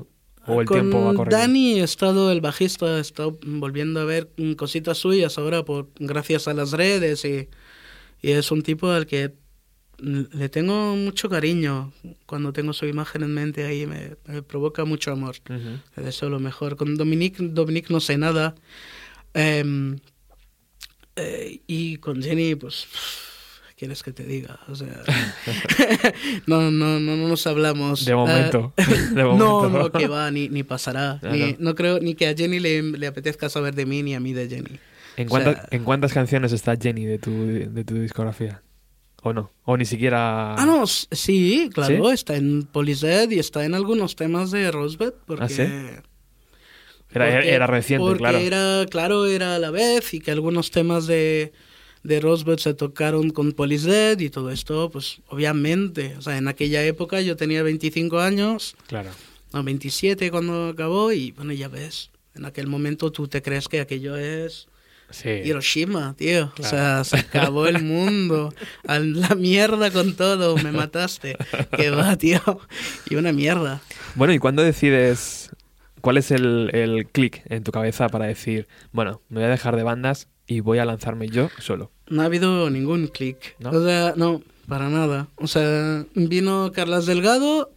o, 0.47 0.55
o 0.55 0.61
el 0.61 0.67
con 0.67 0.81
tiempo 0.81 1.05
va 1.05 1.15
corriendo? 1.15 1.37
Dani 1.37 1.81
he 1.81 1.83
estado, 1.83 2.33
el 2.33 2.41
bajista, 2.41 2.99
he 2.99 3.01
estado 3.01 3.39
volviendo 3.45 4.01
a 4.01 4.05
ver 4.05 4.31
cositas 4.57 4.99
suyas 4.99 5.39
ahora 5.39 5.65
por 5.65 5.89
gracias 5.99 6.49
a 6.49 6.55
las 6.55 6.73
redes 6.73 7.25
y, 7.25 7.49
y 8.23 8.31
es 8.33 8.51
un 8.51 8.63
tipo 8.63 8.91
al 8.91 9.07
que 9.07 9.35
le 9.99 10.49
tengo 10.49 10.95
mucho 10.97 11.29
cariño 11.31 11.93
cuando 12.27 12.53
tengo 12.53 12.73
su 12.73 12.87
imagen 12.87 13.23
en 13.23 13.33
mente 13.33 13.65
ahí 13.65 13.87
me, 13.87 14.17
me 14.27 14.43
provoca 14.43 14.85
mucho 14.85 15.11
amor 15.13 15.37
Ujú. 15.49 15.81
le 15.97 16.03
deseo 16.03 16.29
lo 16.29 16.39
mejor 16.41 16.77
con 16.77 16.97
Dominique 16.97 17.39
Dominique 17.43 17.89
no 17.93 18.01
sé 18.01 18.19
nada 18.19 18.55
Em, 19.35 19.99
eh, 21.17 21.61
y 21.67 21.97
con 21.99 22.23
Jenny 22.23 22.55
pues 22.55 22.87
¿qué 23.71 23.75
quieres 23.81 24.03
que 24.03 24.13
te 24.13 24.25
diga 24.25 24.59
o 24.69 24.75
sea 24.75 25.03
no, 26.47 26.71
no 26.71 26.99
no 27.01 27.17
no 27.17 27.29
nos 27.29 27.47
hablamos 27.47 28.05
De 28.05 28.13
Eh, 28.13 28.17
momento. 28.17 28.73
De 29.15 29.23
no, 29.23 29.35
momento. 29.37 29.69
no, 29.71 29.93
que 29.93 30.09
va, 30.09 30.31
ni, 30.31 30.49
ni 30.49 30.63
pasará. 30.63 31.21
Ah, 31.23 31.29
ni, 31.33 31.53
no. 31.53 31.57
no. 31.59 31.75
creo 31.75 32.01
ni 32.01 32.15
que 32.15 32.27
a 32.29 32.35
Jenny 32.35 32.61
le, 32.61 32.83
le 32.83 33.07
apetezca 33.07 33.49
saber 33.49 33.75
de 33.75 33.87
mí, 33.87 34.03
ni 34.03 34.15
a 34.15 34.21
mí 34.21 34.33
de 34.33 34.49
Jenny. 34.49 34.79
¿En 35.17 35.27
o 35.29 35.31
cuántas, 35.31 35.55
sea- 35.55 35.69
¿En 35.71 35.85
cuántas 35.85 36.13
canciones 36.13 36.53
está 36.53 36.77
Jenny 36.77 37.05
de 37.07 37.19
tu, 37.19 37.31
de 37.47 37.85
tu 37.85 37.95
discografía? 37.95 38.63
¿O 39.27 39.33
no? 39.33 39.51
¿O 39.65 39.77
ni 39.77 39.85
siquiera...? 39.85 40.55
Ah, 40.55 40.65
no, 40.67 40.87
sí, 40.87 41.69
claro, 41.75 42.07
¿Sí? 42.09 42.15
está 42.15 42.37
en 42.37 42.63
Polized 42.63 43.29
y 43.33 43.41
está 43.41 43.65
en 43.65 43.75
algunos 43.75 44.15
temas 44.15 44.53
de 44.53 44.71
Rosebud, 44.71 45.15
porque... 45.27 45.43
¿Ah, 45.45 45.49
sí? 45.49 45.63
Era, 45.63 46.05
porque- 47.33 47.51
era 47.51 47.67
reciente, 47.67 48.07
porque 48.07 48.19
claro. 48.19 48.39
era, 48.39 48.87
claro, 48.89 49.27
era 49.27 49.57
a 49.57 49.59
la 49.59 49.71
vez 49.73 50.15
y 50.15 50.21
que 50.21 50.31
algunos 50.31 50.71
temas 50.71 51.07
de, 51.09 51.53
de 52.05 52.21
Rosebud 52.21 52.59
se 52.59 52.75
tocaron 52.75 53.31
con 53.31 53.51
Polized 53.53 54.21
y 54.21 54.31
todo 54.31 54.51
esto, 54.51 54.91
pues 54.91 55.21
obviamente, 55.29 56.15
o 56.19 56.23
sea, 56.23 56.37
en 56.37 56.47
aquella 56.47 56.85
época 56.85 57.21
yo 57.21 57.35
tenía 57.37 57.63
25 57.65 58.21
años, 58.21 58.77
Claro. 58.87 59.11
no, 59.53 59.65
27 59.65 60.31
cuando 60.31 60.69
acabó 60.69 61.11
y 61.13 61.33
bueno, 61.33 61.53
ya 61.53 61.67
ves, 61.69 62.11
en 62.37 62.45
aquel 62.45 62.67
momento 62.69 63.11
tú 63.11 63.27
te 63.29 63.43
crees 63.43 63.67
que 63.69 63.81
aquello 63.81 64.17
es... 64.17 64.69
Sí. 65.11 65.29
Hiroshima, 65.29 66.15
tío. 66.17 66.53
Claro. 66.55 66.67
O 66.67 66.71
sea, 66.71 67.05
se 67.05 67.19
acabó 67.19 67.67
el 67.67 67.83
mundo. 67.83 68.53
A 68.87 68.99
la 68.99 69.35
mierda 69.35 69.91
con 69.91 70.15
todo. 70.15 70.57
Me 70.57 70.73
mataste. 70.73 71.37
Que 71.77 71.91
va, 71.91 72.17
tío. 72.17 72.41
Y 73.09 73.17
una 73.17 73.33
mierda. 73.33 73.81
Bueno, 74.15 74.33
¿y 74.33 74.39
cuándo 74.39 74.63
decides... 74.63 75.51
¿Cuál 76.01 76.19
es 76.19 76.31
el, 76.31 76.71
el 76.73 77.07
clic 77.07 77.43
en 77.47 77.65
tu 77.65 77.73
cabeza 77.73 78.09
para 78.09 78.27
decir, 78.27 78.69
bueno, 78.93 79.23
me 79.29 79.41
voy 79.41 79.49
a 79.49 79.51
dejar 79.51 79.75
de 79.75 79.83
bandas 79.83 80.29
y 80.47 80.61
voy 80.61 80.79
a 80.79 80.85
lanzarme 80.85 81.29
yo 81.29 81.51
solo? 81.59 81.91
No 82.07 82.23
ha 82.23 82.27
habido 82.27 82.71
ningún 82.71 83.09
clic. 83.09 83.57
¿No? 83.59 83.71
O 83.71 83.85
sea, 83.85 84.13
no, 84.17 84.41
para 84.69 84.89
nada. 84.89 85.27
O 85.37 85.49
sea, 85.49 86.05
vino 86.15 86.71
Carlas 86.73 87.07
Delgado, 87.07 87.73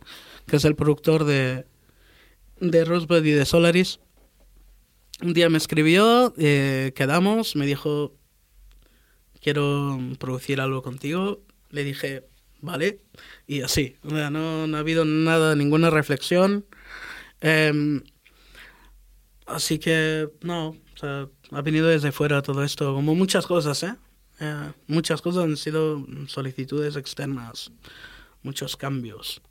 que 0.46 0.58
es 0.58 0.66
el 0.66 0.76
productor 0.76 1.24
de, 1.24 1.66
de 2.60 2.86
Rosebud 2.86 3.24
y 3.26 3.32
de 3.32 3.46
Solaris. 3.46 4.00
Un 5.22 5.34
día 5.34 5.50
me 5.50 5.58
escribió, 5.58 6.34
eh, 6.38 6.94
quedamos, 6.96 7.58
me 7.58 7.66
dijo, 7.66 8.16
quiero 9.42 10.00
producir 10.18 10.62
algo 10.62 10.82
contigo. 10.82 11.42
Le 11.72 11.84
dije, 11.84 12.26
vale. 12.62 13.02
Y 13.46 13.62
así. 13.62 13.98
O 14.04 14.12
sea, 14.12 14.30
no, 14.30 14.66
no 14.68 14.78
ha 14.78 14.80
habido 14.80 15.04
nada, 15.04 15.56
ninguna 15.56 15.90
reflexión. 15.90 16.66
Em, 17.42 18.02
así 19.46 19.78
que, 19.78 20.30
no, 20.42 20.70
o 20.70 20.98
sea, 20.98 21.28
ha 21.52 21.62
venido 21.62 21.88
desde 21.88 22.12
fuera 22.12 22.42
todo 22.42 22.64
esto, 22.64 22.94
como 22.94 23.14
muchas 23.16 23.46
cosas, 23.46 23.84
¿eh? 23.84 23.96
Eh, 24.40 24.72
muchas 24.88 25.22
cosas 25.22 25.44
han 25.44 25.58
sido 25.58 26.06
solicitudes 26.28 26.96
externas, 26.96 27.72
muchos 28.42 28.78
cambios. 28.78 29.42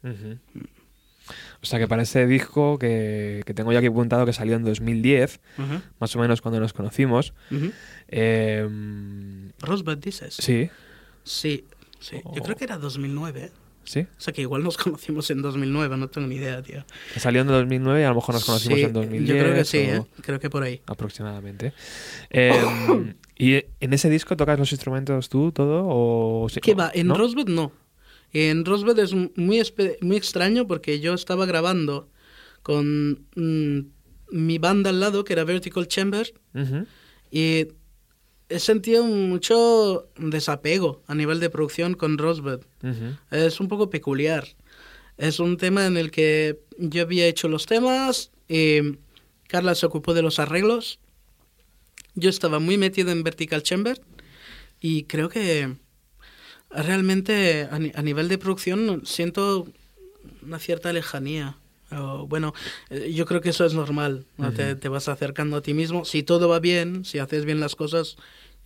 O 1.63 1.67
sea 1.67 1.79
que 1.79 1.89
para 1.89 2.03
ese 2.03 2.27
disco 2.27 2.79
que, 2.79 3.43
que 3.47 3.55
tengo 3.55 3.73
yo 3.73 3.79
aquí 3.79 3.89
apuntado 3.89 4.25
que 4.27 4.33
salió 4.33 4.57
en 4.57 4.65
2010, 4.65 5.41
Ujú, 5.59 5.81
más 6.01 6.15
o 6.17 6.19
menos 6.19 6.41
cuando 6.41 6.61
nos 6.61 6.73
conocimos, 6.73 7.33
ujú. 7.51 7.71
eh, 8.09 8.69
Rosebud 9.61 9.99
dices. 9.99 10.35
sí, 10.35 10.71
Sí, 11.25 11.65
sí. 12.01 12.17
Yo 12.25 12.41
Oh. 12.41 12.43
creo 12.43 12.57
que 12.57 12.65
era 12.65 12.79
2009. 12.79 13.51
sí, 13.85 14.01
O 14.01 14.21
sea 14.21 14.33
que 14.33 14.41
igual 14.43 14.63
nos 14.63 14.77
conocimos 14.79 15.31
en 15.31 15.43
2009, 15.43 15.97
no 15.97 16.09
tengo 16.09 16.27
ni 16.27 16.37
idea, 16.37 16.63
tío. 16.63 16.85
que 17.13 17.21
salió 17.21 17.43
en 17.43 17.49
2009 17.49 18.01
y 18.01 18.05
a 18.05 18.09
lo 18.11 18.15
mejor 18.15 18.35
nos 18.35 18.45
conocimos 18.45 18.79
Sí, 18.79 18.85
en 18.85 18.93
2010. 18.93 19.29
Yo 19.29 19.43
creo 19.43 19.55
que 19.55 19.65
sí, 19.65 19.79
¿eh? 19.79 20.03
Creo 20.23 20.39
que 20.41 20.49
por 20.51 20.63
ahí. 20.63 20.81
Aproximadamente. 20.87 21.73
Eh, 22.31 22.53
¿Y 23.39 23.55
en 23.81 23.93
ese 23.93 24.09
disco 24.11 24.37
tocas 24.37 24.59
los 24.59 24.73
instrumentos 24.73 25.29
tú, 25.29 25.53
todo? 25.53 25.85
O, 25.87 26.47
¿Qué 26.63 26.75
va? 26.75 26.91
En 26.95 27.07
¿no? 27.09 27.15
Rosebud 27.15 27.49
no. 27.49 27.73
En 28.33 28.65
Rosebud 28.65 28.99
es 28.99 29.13
muy, 29.15 29.63
muy 30.01 30.17
extraño 30.17 30.67
porque 30.67 31.01
yo 31.01 31.15
estaba 31.15 31.47
grabando 31.47 32.09
con 32.63 33.27
mm, 33.35 33.79
mi 34.31 34.59
banda 34.59 34.91
al 34.91 35.01
lado, 35.01 35.25
que 35.25 35.33
era 35.33 35.45
Vertical 35.45 35.89
Chamber, 35.89 36.35
Ujú. 36.55 36.87
y 37.31 37.69
he 38.51 38.59
sentido 38.59 39.05
mucho 39.05 40.09
desapego 40.19 41.03
a 41.07 41.15
nivel 41.15 41.41
de 41.41 41.51
producción 41.51 41.95
con 41.95 42.19
Rosebud. 42.19 42.61
Ujú. 42.83 43.17
Es 43.31 43.61
un 43.61 43.69
poco 43.69 43.89
peculiar. 43.91 44.47
Es 45.17 45.41
un 45.41 45.57
tema 45.57 45.87
en 45.87 45.97
el 45.97 46.11
que 46.11 46.61
yo 46.79 47.03
había 47.03 47.27
hecho 47.27 47.49
los 47.49 47.67
temas, 47.67 48.31
y 48.49 48.81
Carla 49.49 49.75
se 49.75 49.87
ocupó 49.87 50.15
de 50.15 50.23
los 50.23 50.39
arreglos. 50.39 50.99
Yo 52.15 52.29
estaba 52.31 52.59
muy 52.59 52.77
metido 52.79 53.11
en 53.11 53.23
Vertical 53.23 53.63
Chamber 53.63 54.01
y 54.81 55.05
creo 55.05 55.29
que 55.29 55.75
Realmente 56.71 57.69
a, 57.71 58.03
nivel 58.03 58.29
de 58.29 58.39
producción 58.39 59.03
siento 59.05 59.67
una 60.43 60.59
cierta 60.59 60.93
lejanía. 60.93 61.57
Bueno, 62.27 62.53
eh, 62.91 63.13
yo 63.15 63.25
creo 63.25 63.41
que 63.41 63.51
eso 63.51 63.65
es 63.65 63.75
normal. 63.75 64.27
te, 64.55 64.89
vas 64.89 65.09
acercando 65.09 65.57
a 65.57 65.63
ti 65.63 65.75
mismo. 65.75 66.05
Si 66.05 66.23
todo 66.23 66.49
va 66.49 66.61
bien, 66.61 67.05
si 67.05 67.19
haces 67.19 67.45
bien 67.45 67.61
las 67.61 67.75
cosas, 67.75 68.17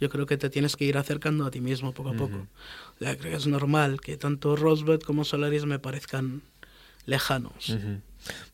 yo 0.01 0.09
creo 0.09 0.27
que 0.27 0.37
te 0.37 0.51
tienes 0.51 0.77
que 0.77 0.85
ir 0.85 0.99
acercando 0.99 1.47
a 1.47 1.51
ti 1.51 1.61
mismo 1.61 1.93
poco 1.93 2.11
a 2.11 2.15
poco. 2.15 2.49
O 2.97 2.99
creo 2.99 3.19
que 3.19 3.35
es 3.35 3.47
normal 3.47 4.01
que 4.01 4.17
tanto 4.17 4.57
Rosberg 4.57 5.05
como 5.05 5.25
Solaris 5.25 5.65
me 5.65 5.79
parezcan 5.79 6.43
lejanos. 7.07 7.69
Uh. 7.69 8.01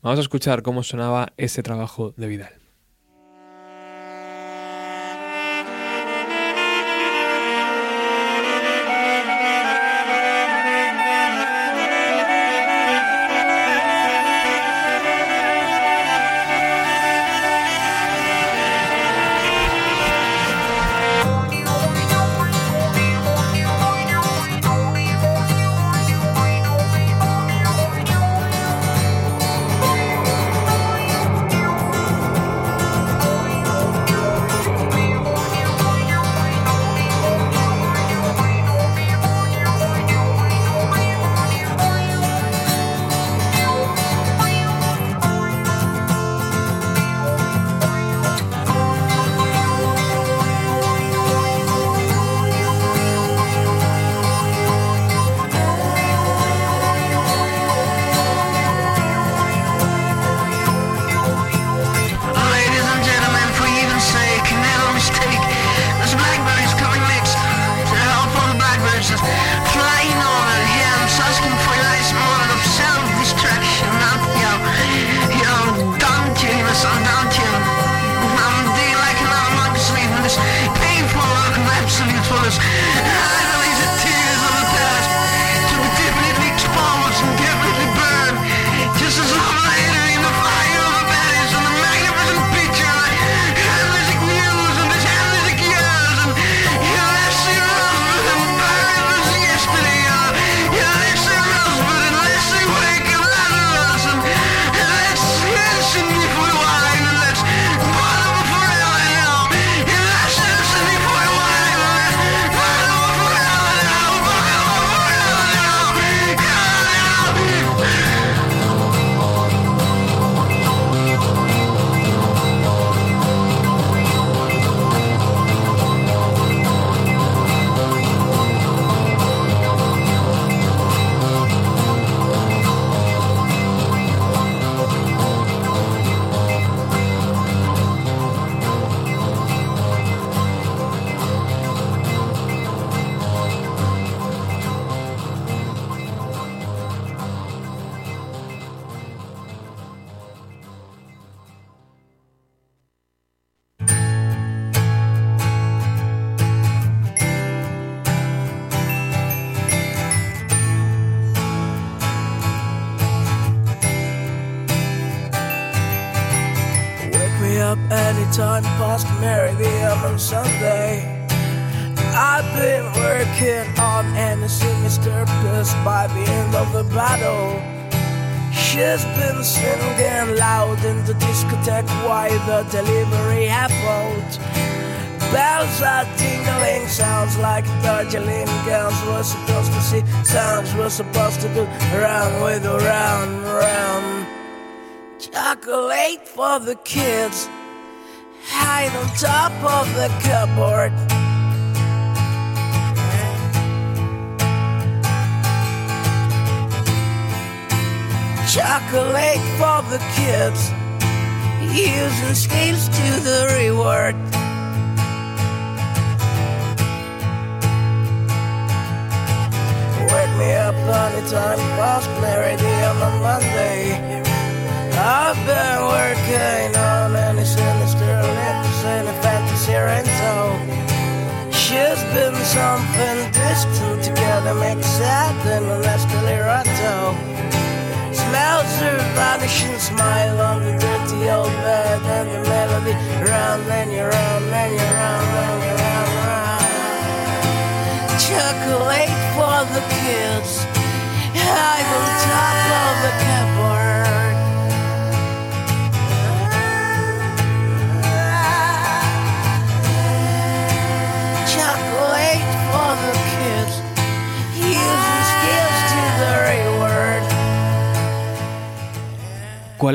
Vamos 0.01 0.19
a 0.19 0.21
escuchar 0.21 0.61
cómo 0.61 0.83
sonaba 0.83 1.33
ese 1.37 1.63
trabajo 1.63 2.13
de 2.17 2.27
Vidal. 2.27 2.53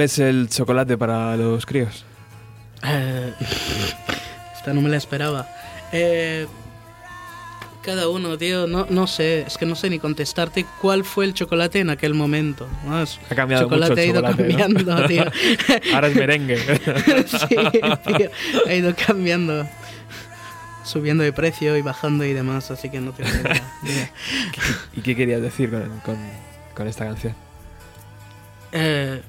es 0.05 0.19
el 0.19 0.49
chocolate 0.49 0.97
para 0.97 1.37
los 1.37 1.67
críos? 1.67 2.05
Eh, 2.85 3.33
esta 4.55 4.73
no 4.73 4.81
me 4.81 4.89
la 4.89 4.97
esperaba. 4.97 5.49
Eh, 5.93 6.47
cada 7.83 8.09
uno, 8.09 8.39
tío, 8.39 8.67
no, 8.67 8.87
no 8.89 9.07
sé, 9.07 9.43
es 9.43 9.59
que 9.59 9.67
no 9.67 9.75
sé 9.75 9.91
ni 9.91 9.99
contestarte 9.99 10.65
cuál 10.81 11.05
fue 11.05 11.25
el 11.25 11.35
chocolate 11.35 11.81
en 11.81 11.91
aquel 11.91 12.15
momento. 12.15 12.67
Ha 12.87 13.35
cambiado 13.35 13.65
chocolate 13.65 13.91
mucho 13.91 14.03
el 14.03 14.15
chocolate, 14.15 14.41
ha 14.41 14.47
ido 14.47 14.67
cambiando, 14.77 15.07
tío. 15.09 15.25
Ahora 15.95 16.09
es 16.09 16.17
merengue. 16.17 16.57
sí, 17.27 17.57
tío, 18.17 18.31
ha 18.67 18.75
ido 18.75 18.95
cambiando. 18.95 19.67
Subiendo 20.85 21.25
de 21.25 21.33
precio 21.33 21.79
y 21.79 21.83
bajando 21.83 22.27
y 22.27 22.35
demás, 22.35 22.71
así 22.71 22.91
que 22.91 23.01
no 23.01 23.13
tengo 23.13 23.31
idea. 23.31 23.63
¿Y 24.95 25.01
qué 25.01 25.17
querías 25.17 25.41
decir 25.41 25.71
con, 25.71 26.01
con, 26.01 26.19
con 26.75 26.87
esta 26.87 27.07
canción? 27.07 27.35
Eh 28.73 29.23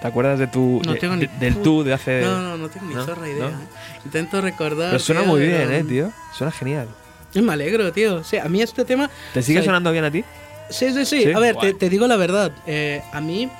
¿Te 0.00 0.06
acuerdas 0.08 0.38
de 0.38 0.46
tu. 0.46 0.82
no 0.84 0.92
de- 0.92 0.98
tengo 1.00 1.16
ni 1.16 1.26
de- 1.26 1.38
del 1.38 1.62
tú 1.62 1.82
de 1.82 1.92
hace. 1.94 2.20
No, 2.20 2.40
no, 2.42 2.56
no 2.58 2.68
tengo 2.68 2.86
ni 2.86 2.94
¿no? 2.94 3.04
zorra 3.04 3.28
idea. 3.28 3.48
¿No? 3.50 3.50
¿eh? 3.50 3.66
Intento 4.04 4.40
recordar. 4.40 4.90
Pero 4.90 4.98
suena 5.02 5.22
tío, 5.22 5.30
muy 5.30 5.40
pero- 5.40 5.68
bien, 5.68 5.72
eh, 5.80 5.84
tío. 5.84 6.12
Suena 6.36 6.50
genial. 6.52 6.88
Me 7.34 7.52
alegro, 7.52 7.92
tío. 7.92 8.16
O 8.16 8.24
sea, 8.24 8.44
a 8.44 8.48
mí 8.48 8.62
este 8.62 8.84
tema. 8.84 9.10
¿Te 9.34 9.42
sigue 9.42 9.58
o 9.58 9.62
sea, 9.62 9.68
sonando 9.68 9.92
bien 9.92 10.04
a 10.04 10.10
ti? 10.10 10.24
Sí, 10.70 10.92
sí, 10.92 11.04
sí. 11.04 11.22
¿Sí? 11.24 11.32
A 11.32 11.38
ver, 11.38 11.56
te, 11.56 11.74
te 11.74 11.88
digo 11.90 12.06
la 12.06 12.16
verdad. 12.16 12.50
eh, 12.66 13.02
a 13.12 13.20
mí, 13.20 13.50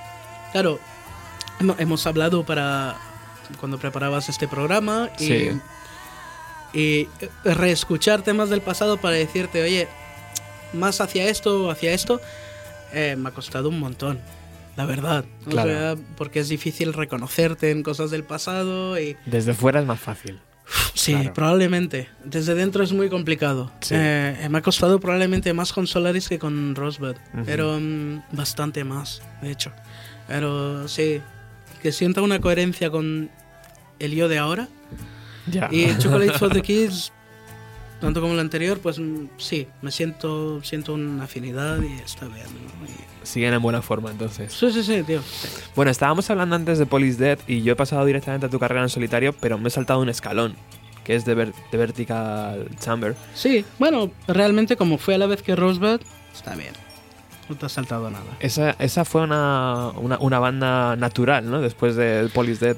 claro, 0.53 0.79
hemo- 1.61 1.77
hemos 1.79 2.07
hablado 2.07 2.44
para 2.44 2.96
cuando 3.61 3.79
preparabas 3.79 4.29
este 4.29 4.49
programa 4.49 5.11
y, 5.18 5.27
Sí. 5.27 5.51
y 6.72 7.09
reescuchar 7.44 8.22
temas 8.22 8.51
del 8.51 8.61
pasado 8.61 8.96
para 8.99 9.14
decirte, 9.16 9.62
oye, 9.62 9.88
más 10.72 11.01
hacia 11.01 11.25
esto 11.29 11.64
o 11.66 11.70
hacia 11.70 11.92
esto, 11.92 12.20
eh, 12.92 13.14
me 13.18 13.29
ha 13.29 13.33
costado 13.33 13.68
un 13.68 13.79
montón. 13.79 14.18
La 14.77 14.85
verdad. 14.87 15.25
O 15.47 15.51
Claro. 15.51 15.71
sea, 15.71 15.97
porque 16.17 16.41
es 16.41 16.49
difícil 16.49 16.93
reconocerte 16.93 17.71
en 17.71 17.83
cosas 17.83 18.11
del 18.11 18.25
pasado 18.25 19.01
y... 19.01 19.17
Desde 19.27 19.55
fuera 19.55 19.81
es 19.81 19.87
más 19.87 20.01
fácil. 20.01 20.39
Sí, 20.95 21.12
Claro. 21.15 21.33
probablemente. 21.33 22.09
Desde 22.25 22.55
dentro 22.55 22.83
es 22.83 22.93
muy 22.93 23.09
complicado. 23.09 23.71
Sí. 23.81 23.95
Eh, 23.97 24.49
me 24.51 24.59
ha 24.59 24.62
costado 24.62 24.99
probablemente 25.01 25.53
más 25.55 25.73
con 25.73 25.87
Solaris 25.87 26.29
que 26.29 26.39
con 26.39 26.75
Rosebud. 26.75 27.15
Ujú. 27.35 27.43
Pero 27.47 27.79
mm, 27.81 28.23
bastante 28.33 28.83
más, 28.85 29.23
de 29.43 29.51
hecho. 29.53 29.73
Pero 30.29 30.89
sí, 30.89 31.21
que 31.83 31.93
sienta 31.93 32.21
una 32.21 32.41
coherencia 32.41 32.91
con 32.91 33.31
el 34.01 34.15
yo 34.15 34.29
de 34.29 34.39
ahora. 34.39 34.69
Ya. 35.47 35.69
Y 35.71 35.97
Chocolate 35.99 36.33
for 36.39 36.53
the 36.53 36.61
Kids, 36.62 37.12
tanto 38.01 38.21
como 38.21 38.35
el 38.35 38.41
anterior, 38.41 38.79
pues 38.81 38.99
mm, 38.99 39.27
sí, 39.39 39.67
me 39.83 39.91
siento, 39.91 40.63
siento 40.63 40.95
una 40.95 41.25
afinidad 41.25 41.81
y 41.83 41.93
está 42.01 42.27
bien. 42.27 42.47
¿no? 42.47 42.87
Y- 42.87 43.27
Siguen 43.27 43.55
en 43.55 43.63
buena 43.63 43.83
forma 43.83 44.11
entonces. 44.11 44.53
Sí, 44.53 44.71
sí, 44.73 44.83
sí, 44.85 45.03
tío. 45.03 45.21
sí. 45.23 45.49
Bueno, 45.75 45.91
estábamos 45.91 46.31
hablando 46.31 46.55
antes 46.57 46.79
de 46.79 46.87
Police 46.87 47.19
Dead 47.23 47.39
y 47.49 47.63
yo 47.63 47.73
he 47.73 47.77
pasado 47.77 48.05
directamente 48.05 48.47
a 48.47 48.49
tu 48.49 48.59
carrera 48.61 48.83
en 48.83 48.89
solitario, 48.89 49.33
pero 49.33 49.59
me 49.59 49.69
he 49.69 49.71
saltado 49.71 50.01
un 50.01 50.09
escalón, 50.09 50.55
que 51.05 51.17
es 51.17 51.25
de, 51.25 51.35
ver- 51.35 51.53
de 51.73 51.79
Vertical 51.79 52.69
Chamber. 52.79 53.17
Sí, 53.35 53.65
bueno, 53.81 54.11
realmente 54.29 54.77
como 54.77 54.97
fue 54.99 55.17
a 55.17 55.19
la 55.19 55.27
vez 55.27 55.43
que 55.43 55.57
Rosebud, 55.57 56.01
está 56.33 56.55
bien. 56.55 56.73
No 57.49 57.57
te 57.57 57.67
has 57.67 57.73
saltado 57.73 58.11
nada. 58.11 58.25
Esa, 58.41 58.71
esa 58.79 59.05
fue 59.05 59.23
una, 59.23 59.91
una, 59.97 60.19
una 60.19 60.39
banda 60.39 60.97
natural, 60.97 61.49
¿no? 61.51 61.61
Después 61.61 61.95
de 61.97 62.29
Police 62.35 62.65
Dead. 62.65 62.77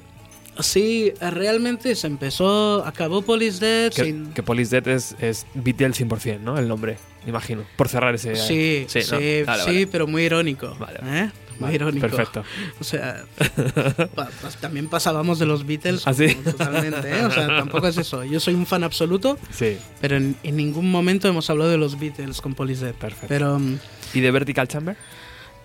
Sí, 0.61 1.13
realmente 1.21 1.95
se 1.95 2.07
empezó, 2.07 2.85
acabó 2.85 3.23
Police 3.23 3.61
Dead 3.65 3.93
Que, 3.93 4.05
sin... 4.05 4.33
que 4.33 4.43
Police 4.43 4.71
Dead 4.81 4.89
es, 4.95 5.15
es 5.21 5.47
Beatle 5.55 5.91
100%, 5.91 6.41
¿no? 6.41 6.59
El 6.59 6.67
nombre, 6.69 6.97
imagino. 7.27 7.65
Por 7.77 7.89
cerrar 7.89 8.15
ese... 8.15 8.35
Sí, 8.37 8.85
sí, 8.89 8.99
¿no? 9.11 9.19
sí, 9.19 9.43
Vale, 9.47 9.63
vale. 9.65 9.87
pero 9.87 10.07
muy 10.07 10.23
irónico. 10.25 10.75
Vale. 10.79 10.99
¿eh? 11.05 11.31
Muy 11.61 11.75
irónico. 11.75 12.07
Perfecto. 12.07 12.45
O 12.81 12.85
sea, 12.85 13.25
pa- 14.15 14.29
también 14.61 14.89
pasábamos 14.89 15.39
de 15.41 15.47
los 15.47 15.67
Beatles 15.67 16.07
¿Ah, 16.07 16.15
sí? 16.15 16.35
como 16.35 16.51
totalmente, 16.53 17.09
¿eh? 17.19 17.25
O 17.25 17.31
sea, 17.31 17.47
tampoco 17.49 17.89
es 17.89 17.97
eso. 17.99 18.23
Yo 18.25 18.39
soy 18.41 18.55
un 18.55 18.65
fan 18.67 18.85
absoluto, 18.85 19.39
Sí, 19.51 19.77
pero 20.01 20.17
en, 20.17 20.37
en 20.45 20.57
ningún 20.57 20.89
momento 20.91 21.27
hemos 21.29 21.51
hablado 21.51 21.71
de 21.71 21.79
los 21.79 21.99
Beatles 21.99 22.41
con 22.41 22.55
Police 22.55 22.85
Dead. 22.85 22.95
perfecto. 22.95 23.27
Pero 23.29 23.59
mm, 23.59 23.77
¿Y 24.15 24.21
de 24.21 24.31
Vertical 24.31 24.69
Chamber? 24.69 24.97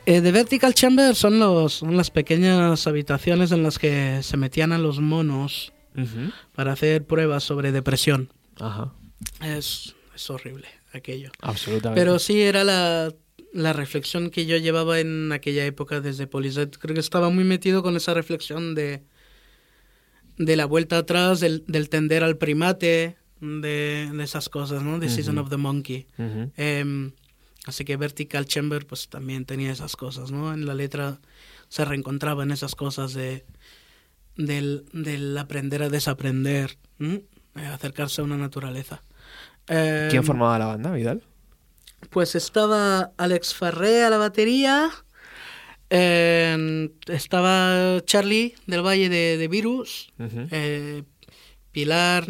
Eh, 0.06 0.22
The 0.22 0.32
Vertical 0.32 0.74
Chamber 0.74 1.16
son, 1.16 1.40
los, 1.40 1.74
son 1.74 1.96
las 1.98 2.10
pequeñas 2.12 2.88
habitaciones 2.88 3.52
en 3.52 3.64
las 3.64 3.80
que 3.80 4.20
se 4.24 4.38
metían 4.38 4.72
a 4.74 4.78
los 4.78 5.00
monos 5.00 5.72
para 6.56 6.72
hacer 6.74 7.06
pruebas 7.06 7.44
sobre 7.44 7.72
depresión. 7.72 8.30
Ajá, 8.60 8.94
Es, 9.42 9.96
es 10.16 10.30
horrible 10.30 10.68
aquello. 10.92 11.32
absolutamente. 11.42 12.02
Pero 12.02 12.18
sí 12.20 12.42
era 12.42 12.64
la, 12.64 13.14
la 13.54 13.74
reflexión 13.74 14.30
que 14.32 14.46
yo 14.48 14.58
llevaba 14.58 15.00
en 15.00 15.32
aquella 15.32 15.66
época 15.66 16.02
desde 16.02 16.26
Poliset. 16.28 16.78
Creo 16.80 16.96
que 16.96 17.00
estaba 17.00 17.30
muy 17.30 17.44
metido 17.44 17.84
con 17.84 17.96
esa 17.96 18.14
reflexión 18.16 18.74
de, 18.74 19.04
de 20.38 20.56
la 20.56 20.66
vuelta 20.66 20.98
atrás, 20.98 21.40
del, 21.40 21.64
del 21.68 21.90
tender 21.90 22.24
al 22.24 22.38
primate, 22.38 23.18
de, 23.40 24.10
de 24.12 24.24
esas 24.24 24.50
cosas, 24.50 24.82
¿no? 24.84 25.00
The 25.00 25.10
Season 25.10 25.38
of 25.38 25.50
the 25.50 25.58
Monkey. 25.58 26.08
Em, 26.58 27.12
así 27.66 27.86
que 27.86 27.98
Vertical 27.98 28.46
Chamber 28.46 28.86
pues 28.86 29.08
también 29.10 29.46
tenía 29.46 29.72
esas 29.72 29.96
cosas, 29.96 30.32
¿no? 30.32 30.54
En 30.54 30.66
la 30.66 30.74
letra 30.74 31.20
se 31.70 31.86
reencontraban 31.86 32.52
esas 32.52 32.76
cosas 32.76 33.14
de 33.14 33.46
del, 34.36 34.86
del 34.94 35.38
aprender 35.38 35.84
a 35.84 35.90
desaprender. 35.90 36.78
Eh, 37.00 37.24
acercarse 37.72 38.22
a 38.22 38.24
una 38.24 38.38
naturaleza. 38.38 39.04
¿Quién 39.66 40.10
Em, 40.16 40.24
formaba 40.24 40.58
la 40.60 40.66
banda, 40.66 40.92
Vidal? 40.92 41.24
pues 42.10 42.36
estaba 42.36 43.12
Alex 43.18 43.54
Farré 43.54 44.04
a 44.04 44.10
la 44.10 44.18
batería. 44.18 44.90
eh, 45.90 46.90
estaba 47.08 48.02
Charlie 48.06 48.56
del 48.66 48.82
Valle 48.86 49.10
de, 49.10 49.38
de 49.38 49.48
Virus. 49.48 50.12
Eh, 50.20 51.04
Pilar 51.72 52.26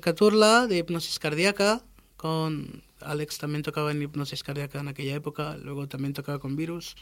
Caturla 0.00 0.66
de 0.66 0.78
Hipnosis 0.78 1.18
Cardíaca. 1.18 1.82
Con 2.16 2.82
Alex 3.04 3.38
también 3.38 3.62
tocaba 3.62 3.90
en 3.90 4.02
Hipnosis 4.02 4.42
Cardíaca 4.42 4.80
en 4.80 4.88
aquella 4.88 5.14
época. 5.14 5.56
Luego 5.56 5.86
también 5.88 6.12
tocaba 6.12 6.38
con 6.38 6.56
Virus. 6.56 6.96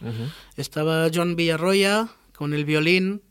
Estaba 0.57 1.09
John 1.13 1.37
Villarroya 1.37 2.09
con 2.37 2.55
el 2.55 2.65
violín. 2.65 3.23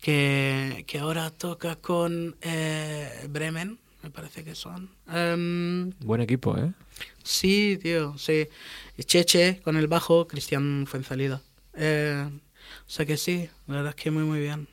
Que, 0.00 0.84
que 0.86 1.00
ahora 1.00 1.30
toca 1.30 1.74
con 1.76 2.36
eh, 2.40 3.26
Bremen. 3.28 3.78
Me 4.02 4.10
parece 4.10 4.44
que 4.44 4.54
son. 4.54 4.90
Em, 5.12 5.90
Buen 5.98 6.20
equipo, 6.20 6.56
¿eh? 6.56 6.72
Sí, 7.24 7.78
tío, 7.82 8.16
sí. 8.16 8.46
Cheche 8.98 9.60
con 9.64 9.76
el 9.76 9.88
bajo, 9.88 10.28
Cristian 10.28 10.86
Fuenzalida. 10.86 11.42
Eh, 11.74 12.28
o 12.28 12.90
sea 12.90 13.06
que 13.06 13.16
sí, 13.16 13.48
la 13.66 13.76
verdad 13.76 13.94
es 13.96 14.02
que 14.02 14.10
muy, 14.10 14.22
muy 14.22 14.40
bien. 14.40 14.68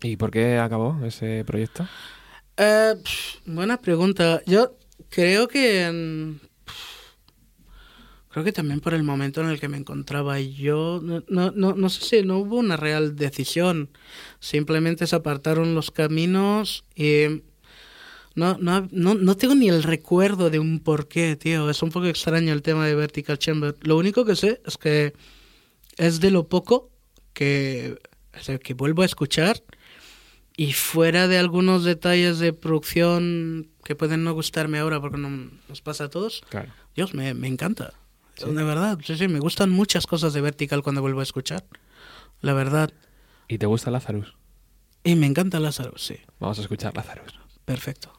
¿Y 0.00 0.16
por 0.16 0.30
qué 0.30 0.58
acabó 0.58 1.04
ese 1.04 1.44
proyecto? 1.44 1.88
Eh, 2.56 2.94
buena 3.46 3.80
pregunta. 3.80 4.42
Yo 4.46 4.76
creo 5.10 5.48
que. 5.48 6.36
Creo 8.30 8.44
que 8.44 8.52
también 8.52 8.80
por 8.80 8.92
el 8.92 9.02
momento 9.02 9.40
en 9.40 9.48
el 9.48 9.58
que 9.58 9.68
me 9.68 9.78
encontraba 9.78 10.38
yo. 10.38 11.00
No, 11.02 11.22
no, 11.28 11.50
no, 11.50 11.74
no 11.74 11.88
sé 11.88 12.04
si 12.04 12.26
no 12.26 12.38
hubo 12.38 12.56
una 12.56 12.76
real 12.76 13.16
decisión. 13.16 13.90
Simplemente 14.38 15.06
se 15.06 15.16
apartaron 15.16 15.74
los 15.74 15.90
caminos 15.90 16.84
y. 16.94 17.42
No, 18.34 18.56
no, 18.60 18.86
no, 18.92 19.14
no 19.14 19.36
tengo 19.36 19.56
ni 19.56 19.68
el 19.68 19.82
recuerdo 19.82 20.48
de 20.48 20.60
un 20.60 20.78
porqué, 20.78 21.34
tío. 21.34 21.68
Es 21.70 21.82
un 21.82 21.90
poco 21.90 22.06
extraño 22.06 22.52
el 22.52 22.62
tema 22.62 22.86
de 22.86 22.94
Vertical 22.94 23.38
Chamber. 23.38 23.74
Lo 23.80 23.96
único 23.96 24.24
que 24.24 24.36
sé 24.36 24.60
es 24.64 24.76
que 24.78 25.12
es 25.96 26.20
de 26.20 26.30
lo 26.30 26.48
poco 26.48 26.90
que, 27.32 27.98
o 28.38 28.42
sea, 28.42 28.58
que 28.58 28.74
vuelvo 28.74 29.02
a 29.02 29.06
escuchar. 29.06 29.62
Y 30.56 30.72
fuera 30.72 31.28
de 31.28 31.38
algunos 31.38 31.84
detalles 31.84 32.38
de 32.38 32.52
producción 32.52 33.70
que 33.84 33.94
pueden 33.94 34.24
no 34.24 34.34
gustarme 34.34 34.78
ahora 34.78 35.00
porque 35.00 35.18
no 35.18 35.50
nos 35.68 35.80
pasa 35.82 36.04
a 36.04 36.10
todos, 36.10 36.42
Claro. 36.50 36.72
Dios, 36.94 37.14
me, 37.14 37.32
me 37.34 37.46
encanta. 37.46 37.94
De 38.46 38.64
verdad, 38.64 38.98
sí, 39.04 39.16
sí, 39.16 39.28
me 39.28 39.40
gustan 39.40 39.70
muchas 39.70 40.06
cosas 40.06 40.32
de 40.32 40.40
Vertical 40.40 40.82
cuando 40.82 41.00
vuelvo 41.00 41.20
a 41.20 41.24
escuchar. 41.24 41.64
La 42.40 42.52
verdad. 42.52 42.92
¿Y 43.48 43.58
te 43.58 43.66
gusta 43.66 43.90
Lazarus? 43.90 44.36
Y 45.04 45.14
me 45.16 45.26
encanta 45.26 45.58
Lázaro, 45.60 45.96
sí. 45.96 46.16
Vamos 46.38 46.58
a 46.58 46.62
escuchar 46.62 46.94
Lazarus. 46.94 47.38
Perfecto. 47.64 48.12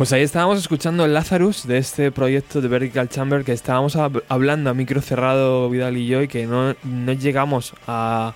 Pues 0.00 0.14
ahí 0.14 0.22
estábamos 0.22 0.58
escuchando 0.58 1.04
el 1.04 1.12
Lazarus 1.12 1.66
de 1.66 1.76
este 1.76 2.10
proyecto 2.10 2.62
de 2.62 2.68
Vertical 2.68 3.10
Chamber 3.10 3.44
que 3.44 3.52
estábamos 3.52 3.96
hab- 3.96 4.22
hablando 4.30 4.70
a 4.70 4.72
micro 4.72 5.02
cerrado 5.02 5.68
Vidal 5.68 5.98
y 5.98 6.06
yo 6.06 6.22
y 6.22 6.28
que 6.28 6.46
no, 6.46 6.74
no 6.84 7.12
llegamos 7.12 7.74
a- 7.86 8.32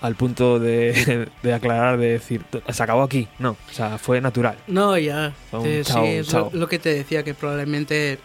al 0.00 0.14
punto 0.16 0.58
de, 0.58 1.28
de 1.42 1.52
aclarar, 1.52 1.98
de 1.98 2.12
decir, 2.12 2.40
se 2.66 2.82
acabó 2.82 3.02
aquí. 3.02 3.28
No, 3.38 3.50
o 3.50 3.72
sea, 3.72 3.98
fue 3.98 4.22
natural. 4.22 4.56
No, 4.66 4.96
ya. 4.96 5.34
Un 5.52 5.66
eh, 5.66 5.82
chao, 5.84 6.02
sí, 6.02 6.10
es. 6.12 6.32
Lo, 6.32 6.48
lo 6.54 6.66
que 6.66 6.78
te 6.78 6.94
decía, 6.94 7.22
que 7.22 7.34
probablemente 7.34 8.18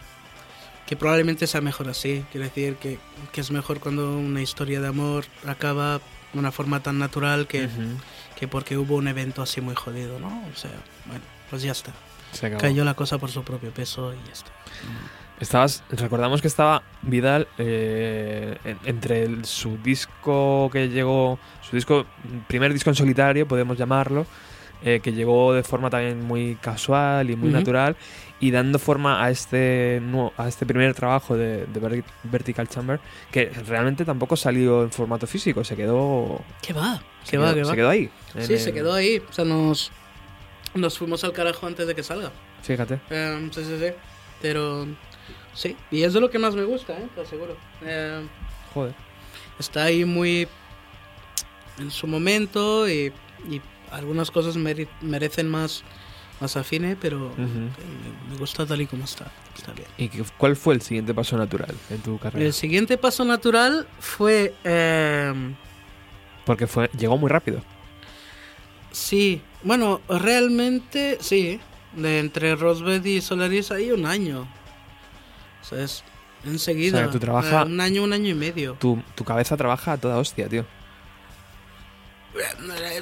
que 0.85 0.95
probablemente 0.95 1.45
sea 1.45 1.59
mejor 1.59 1.89
así. 1.89 2.23
Quiero 2.31 2.45
decir 2.45 2.75
que, 2.75 2.99
que 3.33 3.41
es 3.41 3.51
mejor 3.51 3.81
cuando 3.81 4.17
una 4.17 4.41
historia 4.41 4.79
de 4.79 4.87
amor 4.87 5.25
acaba 5.45 5.99
de 6.31 6.39
una 6.39 6.53
forma 6.53 6.81
tan 6.81 6.99
natural 6.99 7.47
que, 7.47 7.67
que 8.39 8.47
porque 8.47 8.77
hubo 8.77 8.95
un 8.95 9.09
evento 9.09 9.41
así 9.41 9.59
muy 9.59 9.75
jodido, 9.75 10.21
¿no? 10.21 10.27
O 10.53 10.55
sea, 10.57 10.71
bueno, 11.05 11.25
pues 11.49 11.63
ya 11.63 11.73
está. 11.73 11.91
Se 12.39 12.47
acabó. 12.47 12.61
Cayó 12.61 12.83
la 12.85 12.93
cosa 12.93 13.17
por 13.17 13.29
su 13.31 13.43
propio 13.43 13.71
peso 13.71 14.13
y 14.13 14.27
ya 14.27 14.33
está. 14.33 14.51
Estabas, 15.39 15.83
recordamos 15.91 16.41
que 16.41 16.47
estaba 16.47 16.81
Vidal 17.03 17.47
eh, 17.59 18.57
en- 18.63 18.79
entre 18.85 19.23
el- 19.23 19.45
su 19.45 19.77
disco 19.77 20.69
que 20.73 20.89
llegó, 20.89 21.37
su 21.61 21.75
disco, 21.75 22.05
primer 22.47 22.73
disco 22.73 22.89
en 22.89 22.95
solitario, 22.95 23.47
podemos 23.47 23.77
llamarlo, 23.77 24.25
eh, 24.83 24.99
que 25.01 25.13
llegó 25.13 25.53
de 25.53 25.61
forma 25.63 25.89
también 25.91 26.23
muy 26.25 26.55
casual 26.55 27.29
y 27.29 27.35
muy 27.35 27.49
Ujú. 27.49 27.57
natural, 27.59 27.95
y 28.39 28.49
dando 28.51 28.79
forma 28.79 29.23
a 29.23 29.29
este 29.29 29.99
nuevo- 30.03 30.33
a 30.37 30.47
este 30.47 30.65
primer 30.65 30.93
trabajo 30.95 31.35
de, 31.37 31.65
de 31.67 31.79
Ver- 31.79 32.03
Vertical 32.23 32.67
Chamber, 32.67 32.99
que 33.31 33.45
realmente 33.67 34.05
tampoco 34.05 34.35
salió 34.35 34.83
en 34.83 34.91
formato 34.91 35.27
físico, 35.27 35.63
se 35.63 35.75
quedó, 35.75 36.41
¿Qué 36.63 36.73
va? 36.73 36.95
se 37.23 37.31
¿Qué 37.31 37.37
quedó, 37.37 37.41
va? 37.43 37.53
¿Qué 37.53 37.63
se 37.63 37.69
va? 37.69 37.75
quedó 37.75 37.89
ahí. 37.89 38.09
Sí, 38.39 38.53
el- 38.53 38.59
se 38.59 38.73
quedó 38.73 38.93
ahí. 38.93 39.21
O 39.29 39.33
sea, 39.33 39.45
nos, 39.45 39.91
nos 40.77 40.97
fuimos 40.97 41.23
al 41.23 41.33
carajo 41.33 41.65
antes 41.67 41.87
de 41.87 41.95
que 41.95 42.03
salga. 42.03 42.31
Fíjate. 42.61 42.99
Em, 43.09 43.51
sí, 43.51 43.63
sí, 43.63 43.77
sí. 43.79 43.87
Pero 44.41 44.87
sí, 45.53 45.75
y 45.91 46.03
es 46.03 46.13
de 46.13 46.21
lo 46.21 46.29
que 46.29 46.39
más 46.39 46.55
me 46.55 46.63
gusta, 46.63 46.93
¿eh? 46.93 47.07
Te 47.15 47.21
aseguro. 47.21 47.57
Em, 47.81 48.27
Joder. 48.73 48.93
está 49.59 49.83
ahí 49.85 50.05
muy 50.05 50.47
en 51.79 51.91
su 51.91 52.07
momento 52.07 52.87
y, 52.89 53.11
y 53.49 53.61
algunas 53.91 54.29
cosas 54.31 54.55
mere- 54.57 54.87
merecen 55.01 55.47
más, 55.49 55.83
más 56.39 56.55
afine, 56.57 56.95
pero 56.99 57.33
me, 57.37 57.45
me 58.31 58.37
gusta 58.37 58.65
tal 58.65 58.81
y 58.81 58.87
como 58.87 59.03
está. 59.05 59.31
Está 59.55 59.73
bien. 59.73 59.87
¿Y 59.97 60.09
qué- 60.09 60.23
cuál 60.37 60.55
fue 60.55 60.73
el 60.75 60.81
siguiente 60.81 61.13
paso 61.13 61.37
natural 61.37 61.75
en 61.89 61.99
tu 62.01 62.19
carrera? 62.19 62.45
El 62.45 62.53
siguiente 62.53 62.97
paso 62.97 63.25
natural 63.25 63.87
fue... 63.99 64.53
em, 64.63 65.55
Porque 66.45 66.67
fue 66.67 66.89
llegó 66.97 67.17
muy 67.17 67.29
rápido. 67.29 67.61
sí, 68.91 69.41
bueno, 69.63 70.01
realmente 70.09 71.17
sí. 71.21 71.59
De 71.95 72.19
entre 72.19 72.55
Rosbud 72.55 73.03
y 73.05 73.21
Solaris 73.21 73.71
hay 73.71 73.91
un 73.91 74.05
año. 74.05 74.47
O 75.61 75.65
sea, 75.65 75.83
es 75.83 76.03
enseguida. 76.45 76.97
O 76.99 77.01
sea, 77.03 77.09
tú 77.11 77.19
trabaja- 77.19 77.61
Eh, 77.63 77.65
un 77.65 77.81
año, 77.81 78.03
un 78.03 78.13
año 78.13 78.29
y 78.29 78.33
medio. 78.35 78.73
Tu, 78.79 79.01
tu 79.15 79.23
cabeza 79.23 79.57
trabaja 79.57 79.93
a 79.93 79.97
toda 79.97 80.17
hostia, 80.17 80.47
tío. 80.47 80.65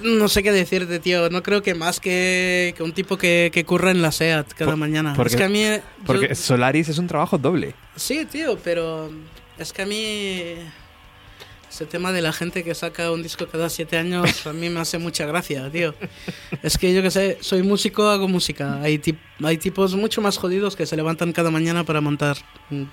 No 0.04 0.30
sé 0.30 0.44
qué 0.44 0.52
decirte, 0.52 1.00
tío. 1.00 1.30
No 1.30 1.44
creo 1.44 1.62
que 1.62 1.76
más 1.76 2.00
que, 2.00 2.74
que 2.78 2.84
un 2.84 2.94
tipo 2.94 3.18
que, 3.18 3.50
que 3.54 3.66
curra 3.66 3.92
en 3.92 4.02
la 4.02 4.12
SEAT 4.14 4.54
cada 4.54 4.72
Por- 4.72 4.78
mañana. 4.80 5.14
porque- 5.16 5.34
es 5.34 5.36
que 5.36 5.44
a 5.44 5.50
mí... 5.50 5.62
yo- 5.64 5.82
Porque 6.06 6.34
Solaris 6.36 6.88
es 6.90 6.98
un 6.98 7.08
trabajo 7.08 7.38
doble. 7.38 7.76
Sí, 7.98 8.26
tío, 8.26 8.58
pero 8.64 9.10
es 9.58 9.74
que 9.74 9.82
a 9.82 9.86
mí... 9.86 10.56
Ese 11.76 11.86
tema 11.86 12.14
de 12.14 12.22
la 12.22 12.32
gente 12.32 12.64
que 12.64 12.74
saca 12.74 13.12
un 13.12 13.22
disco 13.22 13.48
cada 13.48 13.70
siete 13.70 13.98
años 13.98 14.48
a 14.48 14.54
mí 14.54 14.70
me 14.70 14.80
hace 14.80 14.98
mucha 14.98 15.26
gracia, 15.26 15.70
tío. 15.70 15.94
Es 16.64 16.78
que 16.78 16.94
yo 16.94 17.02
que 17.02 17.12
sé, 17.12 17.38
soy 17.42 17.64
músico, 17.64 18.08
hago 18.08 18.30
música. 18.30 18.80
Hay, 18.82 18.98
tip- 18.98 19.20
hay 19.44 19.58
tipos 19.58 19.94
mucho 19.94 20.22
más 20.22 20.38
jodidos 20.38 20.78
que 20.78 20.86
se 20.86 20.96
levantan 20.96 21.34
cada 21.34 21.52
mañana 21.52 21.84
para 21.84 22.00
montar 22.00 22.38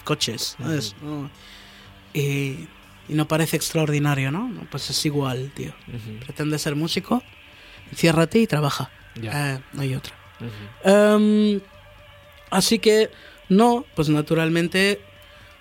coches, 0.03 0.57
¿sabes? 0.61 0.97
No. 1.01 1.31
Y, 2.13 2.67
y 3.09 3.15
no 3.15 3.29
parece 3.29 3.55
extraordinario, 3.57 4.33
¿no? 4.33 4.51
Pues 4.69 4.91
es 4.91 5.07
igual, 5.07 5.53
tío. 5.55 5.73
Pretende 6.25 6.59
ser 6.59 6.75
músico, 6.75 7.23
enciérrate 7.93 8.41
y 8.41 8.49
trabaja. 8.49 8.91
Ya. 9.15 9.55
Eh, 9.55 9.61
no 9.75 9.83
hay 9.83 9.95
otra. 9.95 10.13
Em, 10.83 11.61
así 12.51 12.81
que, 12.81 13.11
no, 13.49 13.85
pues 13.95 14.09
naturalmente 14.09 15.01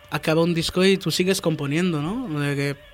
acaba 0.10 0.42
un 0.42 0.56
disco 0.56 0.84
y 0.84 0.98
tú 0.98 1.12
sigues 1.12 1.40
componiendo, 1.40 2.02
¿no? 2.02 2.40
De 2.40 2.56
que, 2.56 2.91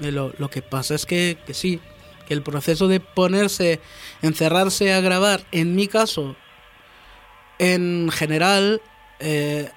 lo, 0.00 0.32
lo 0.38 0.50
que 0.50 0.62
pasa 0.62 0.94
es 0.94 1.06
que, 1.06 1.38
que 1.46 1.54
sí, 1.54 1.80
que 2.26 2.34
el 2.34 2.42
proceso 2.42 2.88
de 2.88 3.00
ponerse, 3.00 3.80
encerrarse 4.22 4.92
a 4.92 5.00
grabar, 5.00 5.44
en 5.52 5.74
mi 5.74 5.86
caso, 5.88 6.36
en 7.58 8.10
general, 8.10 8.80
eh, 9.18 9.70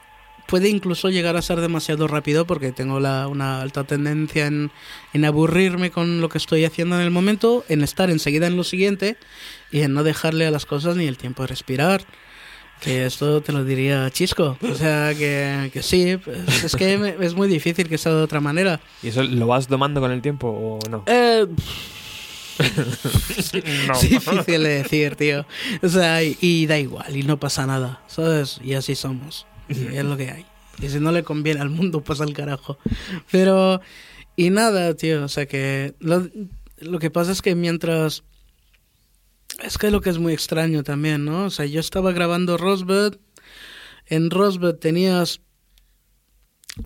puede 0.47 0.69
incluso 0.69 1.09
llegar 1.09 1.35
a 1.35 1.41
ser 1.41 1.59
demasiado 1.61 2.07
rápido 2.07 2.45
porque 2.45 2.71
tengo 2.71 2.99
la, 2.99 3.27
una 3.27 3.61
alta 3.61 3.83
tendencia 3.83 4.47
en, 4.47 4.71
en 5.13 5.25
aburrirme 5.25 5.91
con 5.91 6.21
lo 6.21 6.29
que 6.29 6.37
estoy 6.37 6.63
haciendo 6.63 6.95
en 6.95 7.01
el 7.01 7.11
momento, 7.11 7.65
en 7.69 7.81
estar 7.81 8.09
enseguida 8.09 8.47
en 8.47 8.55
lo 8.55 8.63
siguiente 8.63 9.17
y 9.71 9.81
en 9.81 9.93
no 9.93 10.03
dejarle 10.03 10.45
a 10.45 10.51
las 10.51 10.65
cosas 10.65 10.95
ni 10.95 11.07
el 11.07 11.17
tiempo 11.17 11.43
de 11.43 11.47
respirar. 11.47 12.05
Que 12.83 13.05
esto 13.05 13.41
te 13.41 13.53
lo 13.53 13.63
diría 13.63 14.09
Chisco. 14.11 14.57
O 14.61 14.75
sea, 14.75 15.13
que, 15.15 15.69
que 15.71 15.81
sí, 15.81 16.17
pues, 16.17 16.63
es 16.65 16.75
que 16.75 16.97
me- 16.97 17.15
es 17.25 17.33
muy 17.33 17.47
difícil 17.47 17.87
que 17.87 17.97
sea 17.97 18.11
de 18.13 18.21
otra 18.21 18.41
manera. 18.41 18.81
¿Y 19.01 19.07
eso 19.07 19.23
lo 19.23 19.47
vas 19.47 19.69
domando 19.69 20.01
con 20.01 20.11
el 20.11 20.21
tiempo 20.21 20.49
o 20.49 20.89
no? 20.89 21.03
Eh, 21.07 21.47
no. 23.87 23.93
Es 23.93 24.01
difícil 24.09 24.63
de 24.63 24.69
decir, 24.83 25.15
tío. 25.15 25.45
O 25.81 25.87
sea, 25.89 26.23
y, 26.23 26.37
y 26.41 26.65
da 26.65 26.77
igual, 26.77 27.15
y 27.15 27.23
no 27.23 27.39
pasa 27.39 27.65
nada, 27.65 28.01
¿sabes? 28.07 28.59
Y 28.63 28.73
así 28.73 28.95
somos. 28.95 29.45
Y 29.69 29.95
es 29.95 30.03
lo 30.03 30.17
que 30.17 30.29
hay. 30.29 30.45
Y 30.81 30.89
si 30.89 30.99
no 30.99 31.11
le 31.11 31.23
conviene 31.23 31.61
al 31.61 31.69
mundo, 31.69 32.01
pasa 32.03 32.23
al 32.23 32.33
carajo. 32.33 32.77
Pero, 33.31 33.79
y 34.35 34.49
nada, 34.49 34.93
tío. 34.95 35.23
O 35.23 35.27
sea 35.29 35.45
que 35.45 35.93
lo, 35.99 36.27
lo 36.79 36.99
que 36.99 37.09
pasa 37.09 37.31
es 37.31 37.41
que 37.41 37.55
mientras. 37.55 38.23
Es 39.63 39.77
que 39.77 39.91
lo 39.91 40.01
que 40.01 40.09
es 40.09 40.17
muy 40.17 40.33
extraño 40.33 40.83
también, 40.83 41.25
¿no? 41.25 41.45
O 41.45 41.49
sea, 41.49 41.65
yo 41.65 41.79
estaba 41.79 42.11
grabando 42.11 42.57
Rosebud. 42.57 43.17
En 44.07 44.29
Rosebud 44.29 44.75
tenías 44.75 45.41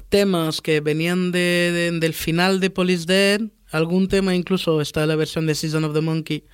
temas 0.09 0.61
que 0.61 0.81
venían 0.81 1.31
de, 1.31 1.71
de- 1.91 1.99
del 1.99 2.13
final 2.13 2.59
de 2.59 2.69
Police 2.69 3.05
Dead. 3.05 3.41
Algún 3.71 4.07
tema 4.07 4.33
incluso 4.33 4.79
está 4.79 5.05
la 5.05 5.17
versión 5.17 5.45
de 5.45 5.53
Season 5.53 5.83
of 5.83 5.93
the 5.93 5.99
Monkey 5.99 6.45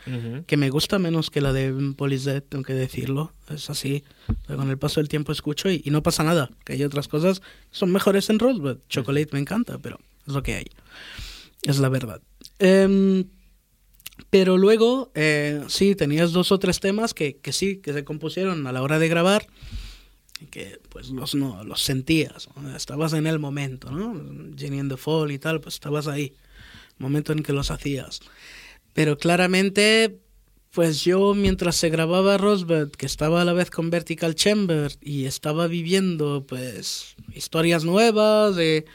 que 0.48 0.58
me 0.58 0.72
gusta 0.72 0.98
menos 0.98 1.30
que 1.30 1.42
la 1.42 1.54
de 1.54 1.94
Police 1.96 2.30
Dead, 2.32 2.42
tengo 2.44 2.64
que 2.64 2.74
decirlo. 2.74 3.32
Es 3.50 3.70
así. 3.70 4.04
Pero 4.48 4.58
con 4.60 4.70
el 4.72 4.78
paso 4.80 5.00
del 5.00 5.10
tiempo 5.10 5.32
escucho 5.32 5.70
y, 5.70 5.82
y 5.86 5.92
no 5.92 6.02
pasa 6.02 6.24
nada. 6.24 6.50
Que 6.66 6.74
hay 6.74 6.84
otras 6.84 7.08
cosas 7.08 7.40
que 7.42 7.46
son 7.72 7.92
mejores 7.92 8.30
en 8.32 8.40
Rosebud. 8.40 8.78
Chocolate 8.90 9.30
me 9.32 9.40
encanta, 9.40 9.78
pero 9.80 10.00
es 10.28 10.34
lo 10.34 10.42
que 10.42 10.56
hay. 10.56 10.66
Es 11.62 11.78
la 11.80 11.90
verdad. 11.90 12.20
Em, 12.58 13.26
pero 14.30 14.58
luego, 14.58 15.12
eh, 15.16 15.64
sí, 15.68 15.96
tenías 15.96 16.32
dos 16.32 16.52
o 16.52 16.60
tres 16.60 16.80
temas 16.80 17.14
que, 17.14 17.38
que 17.38 17.52
sí, 17.52 17.78
que 17.78 17.94
se 17.94 18.04
compusieron 18.04 18.66
a 18.68 18.72
la 18.72 18.82
hora 18.82 19.00
de 19.00 19.08
grabar. 19.08 19.48
Que 20.52 20.80
pues 20.90 21.10
los, 21.10 21.36
no, 21.36 21.64
los 21.64 21.82
sentías. 21.82 22.50
Estabas 22.76 23.14
en 23.14 23.28
el 23.28 23.40
momento, 23.40 23.92
¿no? 23.92 24.14
Jenny 24.58 24.80
and 24.80 24.92
the 24.92 24.98
Fall 24.98 25.32
y 25.32 25.40
tal, 25.40 25.62
pues 25.62 25.76
estabas 25.76 26.08
ahí. 26.08 26.34
Momento 26.98 27.32
en 27.32 27.44
que 27.44 27.54
los 27.54 27.72
hacías. 27.72 28.20
Pero 28.94 29.18
claramente, 29.18 30.20
pues 30.72 31.04
yo 31.04 31.34
mientras 31.34 31.76
se 31.76 31.90
grababa 31.90 32.38
Rosebud, 32.38 32.92
que 32.92 33.06
estaba 33.06 33.42
a 33.42 33.46
la 33.46 33.54
vez 33.54 33.72
con 33.72 33.90
Vertical 33.90 34.36
Chamber 34.36 34.92
y 35.02 35.26
estaba 35.26 35.68
viviendo 35.68 36.46
pues 36.48 37.16
historias 37.34 37.86
nuevas 37.86 38.56
de 38.56 38.86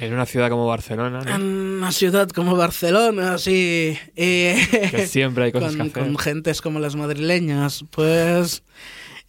En 0.00 0.12
una 0.12 0.26
ciudad 0.26 0.50
como 0.50 0.66
Barcelona, 0.66 1.20
¿no? 1.24 1.34
en 1.34 1.42
una 1.42 1.92
ciudad 1.92 2.28
como 2.30 2.56
Barcelona, 2.56 3.34
así, 3.34 3.96
y- 4.16 4.54
que 4.90 5.06
siempre 5.06 5.44
hay 5.44 5.52
cosas 5.52 5.76
con, 5.76 5.90
que 5.90 6.00
hacer. 6.00 6.02
con 6.12 6.18
gentes 6.18 6.60
como 6.60 6.80
las 6.80 6.96
madrileñas, 6.96 7.84
pues 7.90 8.64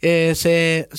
eh, 0.01 0.33
se, 0.35 0.89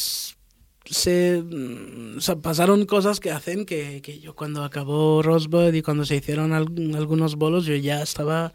se, 0.85 1.43
mm, 1.45 2.19
o 2.19 2.21
sea, 2.21 2.37
pasaron 2.37 2.87
cosas 2.87 3.19
que 3.19 3.33
hacen 3.33 3.64
que, 3.67 4.01
que 4.03 4.21
yo 4.21 4.37
cuando 4.37 4.62
acabó 4.62 5.21
Rosebud 5.23 5.73
y 5.75 5.83
cuando 5.83 6.05
se 6.05 6.14
hicieron 6.17 6.53
algún- 6.53 6.95
algunos 6.95 7.35
bolos, 7.35 7.67
yo 7.67 7.75
ya 7.75 8.03
estaba 8.03 8.53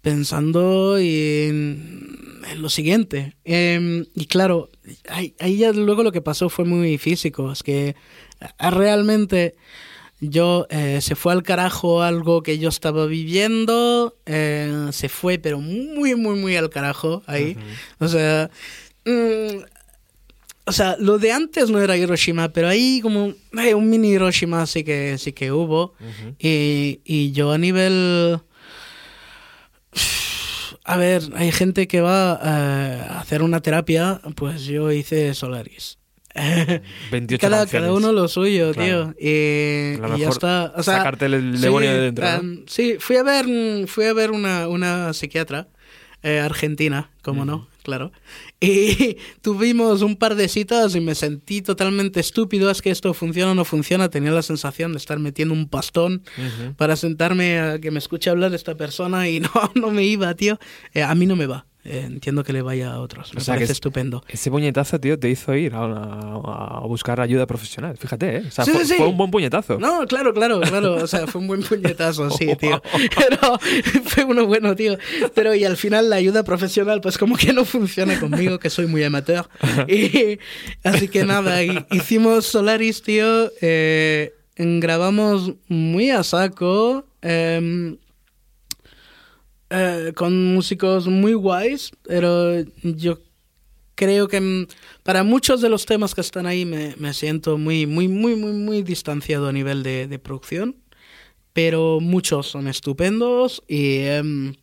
pensando 0.00 0.96
en, 0.96 2.40
en 2.50 2.62
lo 2.62 2.68
siguiente. 2.68 3.34
Em, 3.44 4.04
y 4.14 4.26
claro, 4.26 4.70
ahí, 5.08 5.34
ahí 5.40 5.56
ya 5.58 5.72
luego 5.72 6.02
lo 6.02 6.12
que 6.12 6.22
pasó 6.22 6.48
fue 6.48 6.64
muy 6.64 6.98
físico, 6.98 7.50
es 7.52 7.62
que 7.62 7.96
ah, 8.58 8.70
realmente 8.70 9.56
yo 10.20 10.66
eh, 10.70 11.00
se 11.00 11.14
fue 11.14 11.32
al 11.32 11.42
carajo 11.42 12.02
algo 12.02 12.42
que 12.42 12.58
yo 12.58 12.68
estaba 12.68 13.06
viviendo, 13.06 14.16
eh, 14.26 14.88
se 14.92 15.08
fue 15.08 15.38
pero 15.38 15.60
muy, 15.60 16.14
muy, 16.14 16.38
muy 16.38 16.56
al 16.56 16.70
carajo 16.70 17.22
ahí. 17.26 17.56
O 17.98 18.08
sea... 18.08 18.50
mm, 19.04 19.64
o 20.66 20.72
sea, 20.72 20.96
lo 20.98 21.18
de 21.18 21.32
antes 21.32 21.70
no 21.70 21.80
era 21.80 21.96
Hiroshima, 21.96 22.50
pero 22.50 22.68
ahí 22.68 23.00
como 23.00 23.32
un 23.52 23.88
mini 23.88 24.10
Hiroshima 24.10 24.66
sí 24.66 24.84
que 24.84 25.16
sí 25.16 25.32
que 25.32 25.50
hubo. 25.50 25.94
Y, 26.38 27.00
y 27.06 27.32
yo 27.32 27.52
a 27.52 27.56
nivel 27.56 28.38
a 30.88 30.96
ver, 30.96 31.22
hay 31.34 31.52
gente 31.52 31.86
que 31.86 32.00
va 32.00 32.40
eh, 32.42 33.06
a 33.10 33.20
hacer 33.20 33.42
una 33.42 33.60
terapia, 33.60 34.22
pues 34.36 34.64
yo 34.64 34.90
hice 34.90 35.34
Solaris. 35.34 35.98
28 37.10 37.40
cada, 37.40 37.66
cada 37.66 37.92
uno 37.92 38.12
lo 38.12 38.28
suyo, 38.28 38.72
Claro. 38.72 39.14
tío. 39.14 39.28
Y, 39.28 39.96
lo 39.96 40.08
y 40.08 40.10
ya 40.10 40.16
mejor 40.18 40.32
está. 40.32 40.72
O 40.76 40.82
sea, 40.82 40.98
sacarte 40.98 41.26
el 41.26 41.56
sí, 41.56 41.62
demonio 41.62 41.92
de 41.92 42.00
dentro, 42.00 42.42
¿no? 42.42 42.60
sí, 42.66 42.96
fui 43.00 43.16
a 43.16 43.22
ver, 43.22 43.46
fui 43.88 44.04
a 44.04 44.12
ver 44.12 44.30
una, 44.30 44.68
una 44.68 45.12
psiquiatra 45.14 45.68
eh, 46.22 46.38
argentina, 46.40 47.10
como 47.22 47.44
no, 47.44 47.68
claro. 47.82 48.12
Y 48.60 49.16
tuvimos 49.40 50.02
un 50.02 50.16
par 50.16 50.34
de 50.34 50.48
citas 50.48 50.94
y 50.96 51.00
me 51.00 51.14
sentí 51.14 51.62
totalmente 51.62 52.20
estúpido. 52.20 52.70
Es 52.70 52.82
que 52.82 52.90
esto 52.90 53.14
funciona 53.14 53.52
o 53.52 53.54
no 53.54 53.64
funciona. 53.64 54.08
Tenía 54.08 54.32
la 54.32 54.42
sensación 54.42 54.92
de 54.92 54.98
estar 54.98 55.18
metiendo 55.18 55.54
un 55.54 55.68
pastón 55.68 56.22
Ujú. 56.36 56.74
para 56.74 56.96
sentarme 56.96 57.58
a 57.60 57.78
que 57.78 57.90
me 57.90 57.98
escuche 58.00 58.30
hablar 58.30 58.52
esta 58.54 58.74
persona 58.76 59.28
y 59.28 59.40
no, 59.40 59.50
no 59.74 59.90
me 59.90 60.04
iba, 60.04 60.34
tío. 60.34 60.58
Eh, 60.94 61.02
a 61.02 61.14
mí 61.14 61.26
no 61.26 61.36
me 61.36 61.46
va. 61.46 61.66
Eh, 61.90 62.02
entiendo 62.04 62.44
que 62.44 62.52
le 62.52 62.60
vaya 62.60 62.92
a 62.92 63.00
otros. 63.00 63.32
Me 63.32 63.40
O 63.40 63.44
sea, 63.44 63.54
que 63.54 63.58
parece 63.60 63.72
es- 63.72 63.76
estupendo. 63.76 64.22
Ese 64.28 64.50
puñetazo, 64.50 65.00
tío, 65.00 65.18
te 65.18 65.30
hizo 65.30 65.54
ir 65.54 65.74
a, 65.74 65.78
a- 65.84 66.78
a 66.82 66.86
buscar 66.86 67.18
ayuda 67.20 67.46
profesional. 67.46 67.96
Fíjate, 67.96 68.36
¿eh? 68.36 68.42
O 68.46 68.50
sea, 68.50 68.64
Sí, 68.66 68.72
fue, 68.72 68.80
sí, 68.84 68.88
sí. 68.88 68.94
fue 68.98 69.06
un 69.08 69.16
buen 69.16 69.30
puñetazo. 69.30 69.78
No, 69.78 70.06
claro, 70.06 70.34
claro, 70.34 70.60
claro. 70.60 70.96
O 70.96 71.06
sea, 71.06 71.26
fue 71.26 71.40
un 71.40 71.46
buen 71.46 71.62
puñetazo, 71.62 72.30
sí, 72.30 72.54
tío. 72.56 72.82
Pero 73.16 73.58
fue 74.04 74.24
uno 74.24 74.46
bueno, 74.46 74.76
tío. 74.76 74.98
Pero 75.34 75.54
y 75.54 75.64
al 75.64 75.76
final 75.78 76.10
la 76.10 76.16
ayuda 76.16 76.42
profesional, 76.42 77.00
pues 77.00 77.16
como 77.16 77.36
que 77.36 77.52
no 77.54 77.64
funciona 77.64 78.20
conmigo, 78.20 78.58
que 78.58 78.68
soy 78.70 78.86
muy 78.86 79.02
amateur. 79.04 79.48
Y 79.88 80.38
así 80.84 81.08
que 81.08 81.24
nada, 81.24 81.62
hi- 81.64 81.86
hicimos 81.92 82.44
Solaris, 82.46 83.02
tío. 83.02 83.50
eh, 83.62 84.34
grabamos 84.56 85.52
muy 85.68 86.10
a 86.10 86.22
saco. 86.22 87.06
em, 87.22 87.96
eh, 89.70 90.12
con 90.16 90.54
músicos 90.54 91.06
muy 91.08 91.34
guays, 91.34 91.90
pero 92.04 92.62
yo 92.82 93.18
creo 93.94 94.28
que 94.28 94.66
para 95.02 95.24
muchos 95.24 95.60
de 95.60 95.68
los 95.68 95.86
temas 95.86 96.14
que 96.14 96.20
están 96.22 96.46
ahí 96.46 96.64
me, 96.64 96.94
me 96.98 97.12
siento 97.14 97.58
muy, 97.58 97.86
muy, 97.86 98.08
muy, 98.08 98.36
muy, 98.36 98.52
muy 98.52 98.82
distanciado 98.82 99.48
a 99.48 99.52
nivel 99.52 99.82
de, 99.82 100.08
de 100.08 100.18
producción. 100.18 100.76
Pero 101.52 102.00
muchos 102.00 102.46
son 102.48 102.68
estupendos 102.68 103.62
y. 103.68 103.98
em, 103.98 104.54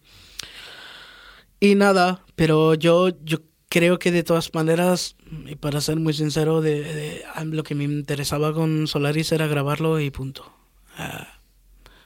y 1.59 1.75
nada, 1.75 2.23
pero 2.35 2.73
yo, 2.75 3.09
yo 3.23 3.39
creo 3.69 3.97
que 3.99 4.11
de 4.11 4.23
todas 4.23 4.53
maneras, 4.53 5.15
y 5.47 5.55
para 5.55 5.81
ser 5.81 5.97
muy 5.99 6.13
sincero, 6.13 6.61
de- 6.61 7.23
lo 7.45 7.63
que 7.63 7.75
me 7.75 7.83
interesaba 7.85 8.53
con 8.53 8.87
Solaris 8.87 9.31
era 9.31 9.47
grabarlo 9.47 9.99
y 9.99 10.11
punto. 10.11 10.53
Ah, 10.97 11.34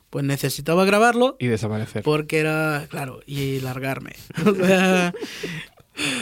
pues 0.10 0.26
necesitaba 0.26 0.86
grabarlo 0.86 1.36
Y 1.40 1.48
desaparecer. 1.48 2.04
porque 2.04 2.40
era, 2.40 2.88
claro, 2.90 3.22
y 3.26 3.60
largarme. 3.62 4.14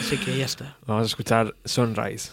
Así 0.00 0.16
que 0.18 0.36
ya 0.36 0.44
está. 0.44 0.76
Vamos 0.86 1.04
a 1.04 1.06
escuchar. 1.06 1.54
Sunrise 1.64 2.30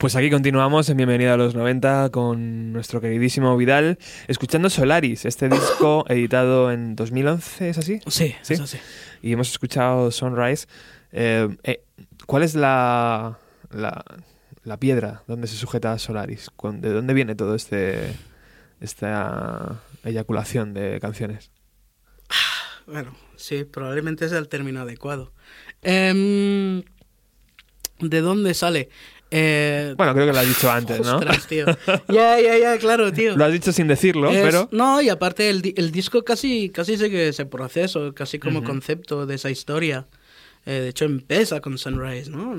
Pues 0.00 0.16
aquí 0.16 0.30
continuamos 0.30 0.88
en 0.88 0.96
Bienvenida 0.96 1.34
a 1.34 1.36
los 1.36 1.54
90 1.54 2.08
con 2.10 2.72
nuestro 2.72 3.02
queridísimo 3.02 3.54
Vidal, 3.58 3.98
escuchando 4.28 4.70
Solaris, 4.70 5.26
este 5.26 5.50
disco 5.50 6.06
editado 6.08 6.72
en 6.72 6.96
2011, 6.96 7.68
¿es 7.68 7.76
así? 7.78 8.00
Sí, 8.06 8.34
¿Sí? 8.40 8.54
es 8.54 8.60
así. 8.60 8.78
Y 9.20 9.32
hemos 9.32 9.50
escuchado 9.50 10.10
Sunrise. 10.10 10.66
Eh, 11.12 11.54
eh, 11.64 11.84
¿Cuál 12.26 12.44
es 12.44 12.54
la, 12.54 13.38
la, 13.70 14.02
la 14.64 14.76
piedra 14.78 15.22
donde 15.26 15.46
se 15.46 15.56
sujeta 15.56 15.98
Solaris? 15.98 16.48
¿Cuán- 16.56 16.80
¿De 16.80 16.90
dónde 16.94 17.12
viene 17.12 17.34
todo 17.34 17.54
este 17.54 18.14
esta 18.80 19.82
eyaculación 20.04 20.72
de 20.72 20.98
canciones? 21.00 21.50
Bueno, 22.86 23.14
sí, 23.36 23.64
probablemente 23.64 24.24
es 24.24 24.32
el 24.32 24.48
término 24.48 24.80
adecuado. 24.80 25.30
Em, 25.82 26.82
¿De 28.00 28.20
dónde 28.22 28.54
sale? 28.54 28.88
Eh, 29.30 29.94
Bueno, 29.96 30.12
creo 30.14 30.26
que 30.26 30.32
lo 30.32 30.38
has 30.40 30.48
dicho 30.48 30.70
antes, 30.70 31.00
¿no? 31.00 31.16
Ostras, 31.18 31.46
tío. 31.46 31.66
Ya, 32.08 32.40
ya, 32.40 32.58
ya, 32.58 32.78
claro, 32.78 33.12
tío. 33.12 33.36
Lo 33.36 33.44
has 33.44 33.52
dicho 33.52 33.72
sin 33.72 33.86
decirlo, 33.86 34.30
Es- 34.30 34.42
pero... 34.42 34.68
No, 34.72 35.00
y 35.00 35.08
aparte 35.08 35.48
el, 35.50 35.72
el 35.76 35.92
disco 35.92 36.24
casi, 36.24 36.70
casi 36.70 36.96
sigue 36.96 37.28
ese 37.28 37.46
proceso, 37.46 38.12
casi 38.14 38.38
como 38.38 38.64
concepto 38.64 39.26
de 39.26 39.34
esa 39.36 39.50
historia. 39.50 40.06
Eh, 40.66 40.72
de 40.80 40.88
hecho, 40.88 41.04
empieza 41.04 41.60
con 41.60 41.78
Sunrise, 41.78 42.30
¿no? 42.30 42.56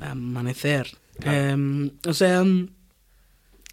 Amanecer. 0.00 0.88
Claro. 1.20 1.38
Em, 1.50 1.90
o 2.06 2.12
sea, 2.14 2.42
mm, 2.42 2.68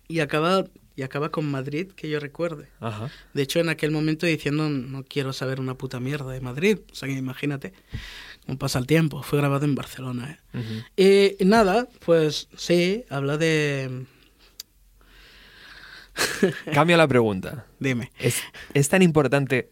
y 0.07 0.19
acaba, 0.19 0.65
y 0.95 1.01
acaba 1.03 1.29
con 1.29 1.49
Madrid, 1.49 1.88
que 1.95 2.09
yo 2.09 2.19
recuerde. 2.19 2.67
Ajá. 2.79 3.09
De 3.34 3.41
hecho, 3.41 3.59
en 3.59 3.69
aquel 3.69 3.91
momento 3.91 4.25
diciendo, 4.25 4.69
no 4.69 5.03
quiero 5.03 5.34
saber 5.34 5.59
una 5.59 5.75
puta 5.75 5.99
mierda 5.99 6.32
de 6.32 6.41
Madrid. 6.41 6.79
O 6.91 6.95
sea, 6.95 7.09
imagínate 7.09 7.73
cómo 8.45 8.57
pasa 8.57 8.79
el 8.79 8.87
tiempo. 8.87 9.23
Fue 9.23 9.39
grabado 9.39 9.65
en 9.65 9.75
Barcelona, 9.75 10.39
¿eh? 10.97 11.35
Y 11.39 11.45
nada, 11.45 11.87
pues 12.05 12.47
sí, 12.55 13.03
habla 13.09 13.37
de... 13.37 14.05
Cambio 16.73 16.97
la 16.97 17.07
pregunta. 17.07 17.65
Dime. 17.79 18.11
¿Es, 18.19 18.41
es 18.73 18.89
tan 18.89 19.01
importante 19.01 19.71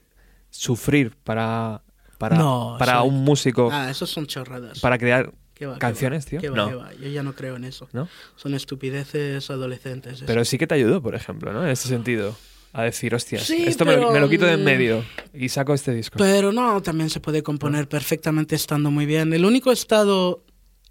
sufrir 0.49 1.15
para, 1.23 1.83
para, 2.17 2.37
No, 2.37 2.75
para 2.79 3.01
un 3.03 3.23
músico 3.23 3.69
Ah, 3.71 3.89
esos 3.89 4.09
son 4.09 4.25
chorradas. 4.25 4.79
para 4.79 4.97
crear 4.97 5.31
¿Qué 5.53 5.65
va, 5.65 5.73
qué 5.73 5.79
canciones, 5.79 6.25
tío? 6.25 6.39
¿Qué 6.39 6.49
va, 6.49 6.55
No. 6.55 6.69
qué 6.69 6.75
va? 6.75 6.93
Yo 6.93 7.09
ya 7.09 7.21
no 7.23 7.33
creo 7.35 7.57
en 7.57 7.65
eso. 7.65 7.89
¿no? 7.91 8.07
Son 8.35 8.53
estupideces 8.53 9.49
adolescentes. 9.49 10.13
eso. 10.13 10.25
Pero 10.25 10.45
sí 10.45 10.57
que 10.57 10.67
te 10.67 10.75
ayudó, 10.75 11.01
por 11.01 11.15
ejemplo, 11.15 11.51
¿no? 11.53 11.63
En 11.63 11.69
ese 11.69 11.87
sentido. 11.89 12.35
A 12.71 12.83
decir, 12.83 13.15
hostias, 13.15 13.43
Sí, 13.43 13.63
esto 13.65 13.83
me, 13.85 13.93
lo, 13.93 13.99
pero, 13.99 14.11
me 14.13 14.19
lo 14.19 14.29
quito 14.29 14.45
de 14.45 14.53
en 14.53 14.63
medio 14.63 15.03
y 15.33 15.49
saco 15.49 15.73
este 15.73 15.93
disco. 15.93 16.17
Pero 16.19 16.51
no, 16.51 16.81
también 16.81 17.09
se 17.09 17.19
puede 17.19 17.41
componer 17.41 17.87
perfectamente 17.89 18.55
estando 18.55 18.91
muy 18.91 19.05
bien. 19.07 19.33
El 19.33 19.43
único 19.45 19.71
estado 19.71 20.43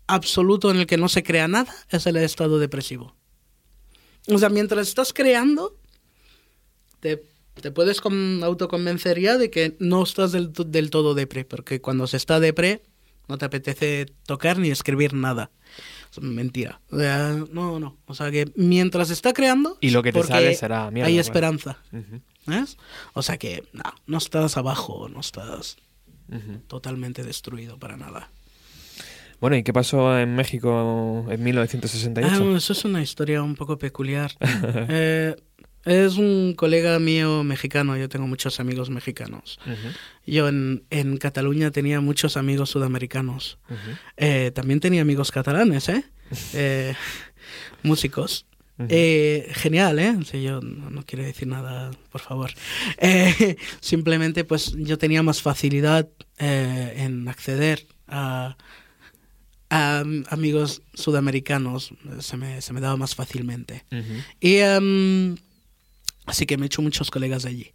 absoluto 0.08 0.70
en 0.70 0.78
el 0.78 0.86
que 0.86 0.96
no 0.96 1.08
se 1.08 1.22
crea 1.22 1.46
nada 1.46 1.72
es 1.90 2.06
el 2.06 2.16
estado 2.16 2.58
depresivo. 2.58 3.14
O 4.26 4.38
sea, 4.38 4.48
mientras 4.48 4.88
estás 4.88 5.12
creando, 5.12 5.76
te, 7.00 7.22
te 7.60 7.70
puedes 7.70 8.00
con- 8.00 8.42
autoconvencer 8.42 9.20
ya 9.20 9.38
de 9.38 9.50
que 9.50 9.76
no 9.78 10.02
estás 10.02 10.32
del, 10.32 10.52
del 10.52 10.90
todo 10.90 11.14
depre, 11.14 11.44
porque 11.44 11.80
cuando 11.80 12.06
se 12.06 12.16
está 12.16 12.40
depre 12.40 12.82
no 13.28 13.38
te 13.38 13.44
apetece 13.44 14.06
tocar 14.26 14.58
ni 14.58 14.70
escribir 14.70 15.14
nada. 15.14 15.50
Es 16.10 16.20
mentira. 16.20 16.80
O 16.90 16.98
sea, 16.98 17.36
no, 17.52 17.78
no. 17.78 17.96
O 18.06 18.14
sea 18.14 18.30
que 18.30 18.50
mientras 18.56 19.10
está 19.10 19.32
creando... 19.32 19.78
Y 19.80 19.90
lo 19.90 20.02
que 20.02 20.12
te 20.12 20.22
sale 20.22 20.54
será 20.54 20.90
mierda, 20.90 21.08
Hay 21.08 21.14
claro. 21.14 21.26
esperanza. 21.26 21.78
¿Ves? 22.46 22.76
O 23.12 23.22
sea 23.22 23.36
que 23.36 23.64
no, 23.72 23.82
no 24.06 24.18
estás 24.18 24.56
abajo, 24.56 25.08
no 25.08 25.20
estás 25.20 25.76
totalmente 26.66 27.22
destruido 27.22 27.78
para 27.78 27.96
nada. 27.96 28.30
Bueno, 29.40 29.56
¿y 29.56 29.62
qué 29.62 29.72
pasó 29.72 30.18
en 30.18 30.34
México 30.34 31.24
en 31.28 31.42
1968? 31.42 32.28
Ah, 32.28 32.56
eso 32.56 32.72
es 32.72 32.84
una 32.84 33.00
historia 33.02 33.42
un 33.42 33.54
poco 33.54 33.78
peculiar. 33.78 34.32
Eh, 34.90 35.36
es 35.84 36.16
un 36.16 36.54
colega 36.54 36.98
mío 36.98 37.42
mexicano, 37.44 37.96
yo 37.96 38.08
tengo 38.08 38.26
muchos 38.26 38.60
amigos 38.60 38.90
mexicanos. 38.90 39.58
Yo 40.26 40.48
en, 40.48 40.84
en 40.90 41.16
Cataluña 41.16 41.70
tenía 41.70 42.00
muchos 42.00 42.36
amigos 42.36 42.70
sudamericanos. 42.70 43.58
Eh, 44.16 44.50
también 44.54 44.80
tenía 44.80 45.02
amigos 45.02 45.30
catalanes, 45.30 45.88
¿eh? 45.88 46.04
Eh, 46.54 46.94
músicos. 47.82 48.44
Eh, 48.90 49.50
genial, 49.54 49.98
¿eh? 49.98 50.14
Yo 50.40 50.60
no, 50.60 50.90
no 50.90 51.02
quiero 51.04 51.24
decir 51.24 51.48
nada, 51.48 51.90
por 52.12 52.20
favor. 52.20 52.52
Simplemente, 53.80 54.44
pues 54.44 54.74
yo 54.76 54.98
tenía 54.98 55.22
más 55.22 55.42
facilidad 55.42 56.08
en 56.38 57.26
acceder 57.28 57.86
a, 58.06 58.56
a 59.70 59.98
am- 60.00 60.24
amigos 60.28 60.82
sudamericanos. 60.94 61.92
Se 62.20 62.36
me, 62.36 62.60
se 62.60 62.72
me 62.72 62.80
daba 62.80 62.96
más 62.96 63.14
fácilmente. 63.14 63.84
Y 64.40 64.56
em, 64.56 65.36
así 66.28 66.46
que 66.46 66.56
me 66.56 66.64
he 66.64 66.66
hecho 66.66 66.82
muchos 66.82 67.10
colegas 67.10 67.42
de 67.42 67.48
allí. 67.50 67.72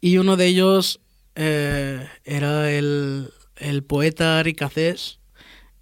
Y 0.00 0.18
uno 0.18 0.36
de 0.36 0.46
ellos 0.46 1.00
eh, 1.34 2.08
era 2.24 2.72
el, 2.72 3.30
el 3.56 3.82
poeta 3.82 4.38
Ari 4.38 4.54
Cacés, 4.54 5.18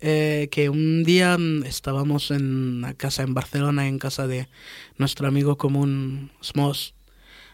eh, 0.01 0.49
que 0.51 0.69
un 0.69 1.05
día 1.05 1.37
mm, 1.39 1.65
estábamos 1.65 2.31
en 2.31 2.77
una 2.77 2.95
casa 2.95 3.23
en 3.23 3.35
Barcelona, 3.35 3.87
en 3.89 3.99
casa 3.99 4.27
de 4.27 4.49
nuestro 4.97 5.29
amigo 5.29 5.57
común 5.57 6.33
Smos, 6.43 6.95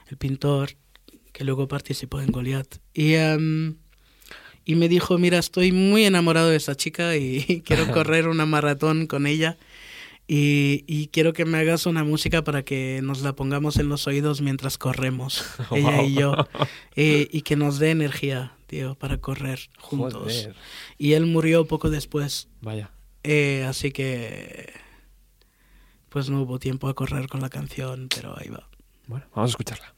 el 0.08 0.16
pintor, 0.16 0.76
que 1.32 1.44
luego 1.44 1.68
participó 1.68 2.20
en 2.20 2.30
Goliath. 2.32 2.78
Y, 2.94 3.14
em, 3.14 3.76
y 4.64 4.74
me 4.76 4.88
dijo, 4.88 5.18
mira, 5.18 5.38
estoy 5.38 5.72
muy 5.72 6.04
enamorado 6.04 6.50
de 6.50 6.56
esa 6.56 6.76
chica 6.76 7.16
y 7.16 7.62
quiero 7.66 7.90
correr 7.92 8.28
una 8.28 8.46
maratón 8.46 9.06
con 9.06 9.26
ella. 9.26 9.58
Y, 10.26 10.84
y 10.86 11.08
quiero 11.08 11.32
que 11.32 11.44
me 11.44 11.58
hagas 11.58 11.86
una 11.86 12.04
música 12.04 12.44
para 12.44 12.62
que 12.64 13.00
nos 13.02 13.22
la 13.22 13.34
pongamos 13.34 13.76
en 13.78 13.88
los 13.88 14.06
oídos 14.06 14.40
mientras 14.40 14.78
corremos, 14.78 15.44
ella 15.72 16.02
y 16.04 16.14
yo. 16.14 16.34
Eh, 16.94 17.26
y 17.32 17.42
que 17.42 17.56
nos 17.56 17.78
dé 17.80 17.90
energía, 17.90 18.52
tío, 18.66 18.94
para 18.94 19.18
correr 19.18 19.58
juntos. 19.78 20.22
Joder. 20.22 20.54
Y 20.98 21.14
él 21.14 21.26
murió 21.26 21.64
poco 21.66 21.90
después. 21.90 22.48
Vaya. 22.60 22.90
eh, 23.24 23.64
así 23.68 23.90
que... 23.90 24.72
Pues 26.08 26.28
no 26.28 26.42
hubo 26.42 26.58
tiempo 26.58 26.88
a 26.88 26.94
correr 26.94 27.28
con 27.28 27.40
la 27.40 27.48
canción, 27.50 28.08
pero 28.12 28.36
ahí 28.38 28.48
va. 28.48 28.68
Bueno, 29.06 29.26
vamos 29.34 29.50
a 29.50 29.52
escucharla. 29.52 29.94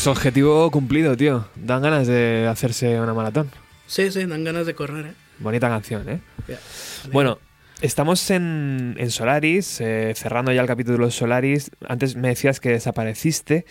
Pues 0.00 0.06
objetivo 0.16 0.70
cumplido, 0.70 1.14
tío. 1.14 1.46
Dan 1.56 1.82
ganas 1.82 2.06
de 2.06 2.46
hacerse 2.50 2.98
una 2.98 3.12
maratón. 3.12 3.50
Sí, 3.86 4.10
sí, 4.10 4.24
dan 4.24 4.44
ganas 4.44 4.64
de 4.64 4.74
correr, 4.74 5.04
¿eh? 5.08 5.12
Bonita 5.40 5.68
canción, 5.68 6.08
¿eh? 6.08 6.20
Bueno, 7.12 7.38
estamos 7.82 8.30
en, 8.30 8.94
en 8.98 9.10
Solaris, 9.10 9.78
eh, 9.82 10.14
cerrando 10.16 10.52
ya 10.52 10.62
el 10.62 10.66
capítulo 10.66 11.04
de 11.04 11.10
Solaris. 11.12 11.70
Antes 11.86 12.16
me 12.16 12.28
decías 12.28 12.60
que 12.60 12.70
desapareciste. 12.70 13.66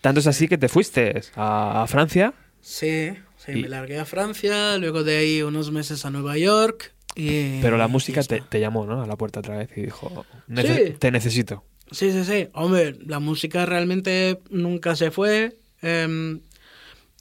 Tanto 0.00 0.18
es 0.18 0.26
así 0.26 0.48
que 0.48 0.58
te 0.58 0.68
fuiste 0.68 1.20
a, 1.36 1.84
a 1.84 1.86
Francia. 1.86 2.34
Sí, 2.60 3.10
sí, 3.36 3.52
Y- 3.52 3.62
me 3.62 3.68
largué 3.68 4.00
a 4.00 4.04
Francia, 4.04 4.78
luego 4.78 5.04
de 5.04 5.16
ahí 5.18 5.42
unos 5.42 5.70
meses 5.70 6.04
a 6.04 6.10
Nueva 6.10 6.36
York 6.38 6.92
y... 7.14 7.60
Pero 7.62 7.76
la 7.76 7.86
música 7.86 8.20
te, 8.24 8.58
llamó, 8.58 8.84
¿no? 8.84 9.00
A 9.00 9.06
la 9.06 9.14
puerta 9.14 9.38
otra 9.38 9.56
vez 9.58 9.70
y 9.76 9.82
dijo, 9.82 10.26
"Nece- 10.48 10.86
Sí. 10.88 10.92
te 10.98 11.12
necesito. 11.12 11.62
Sí, 11.92 12.10
sí, 12.10 12.24
sí. 12.24 12.48
Hombre, 12.52 12.96
la 13.06 13.20
música 13.20 13.64
realmente 13.64 14.40
nunca 14.50 14.96
se 14.96 15.12
fue. 15.12 15.56
Em, 15.82 16.40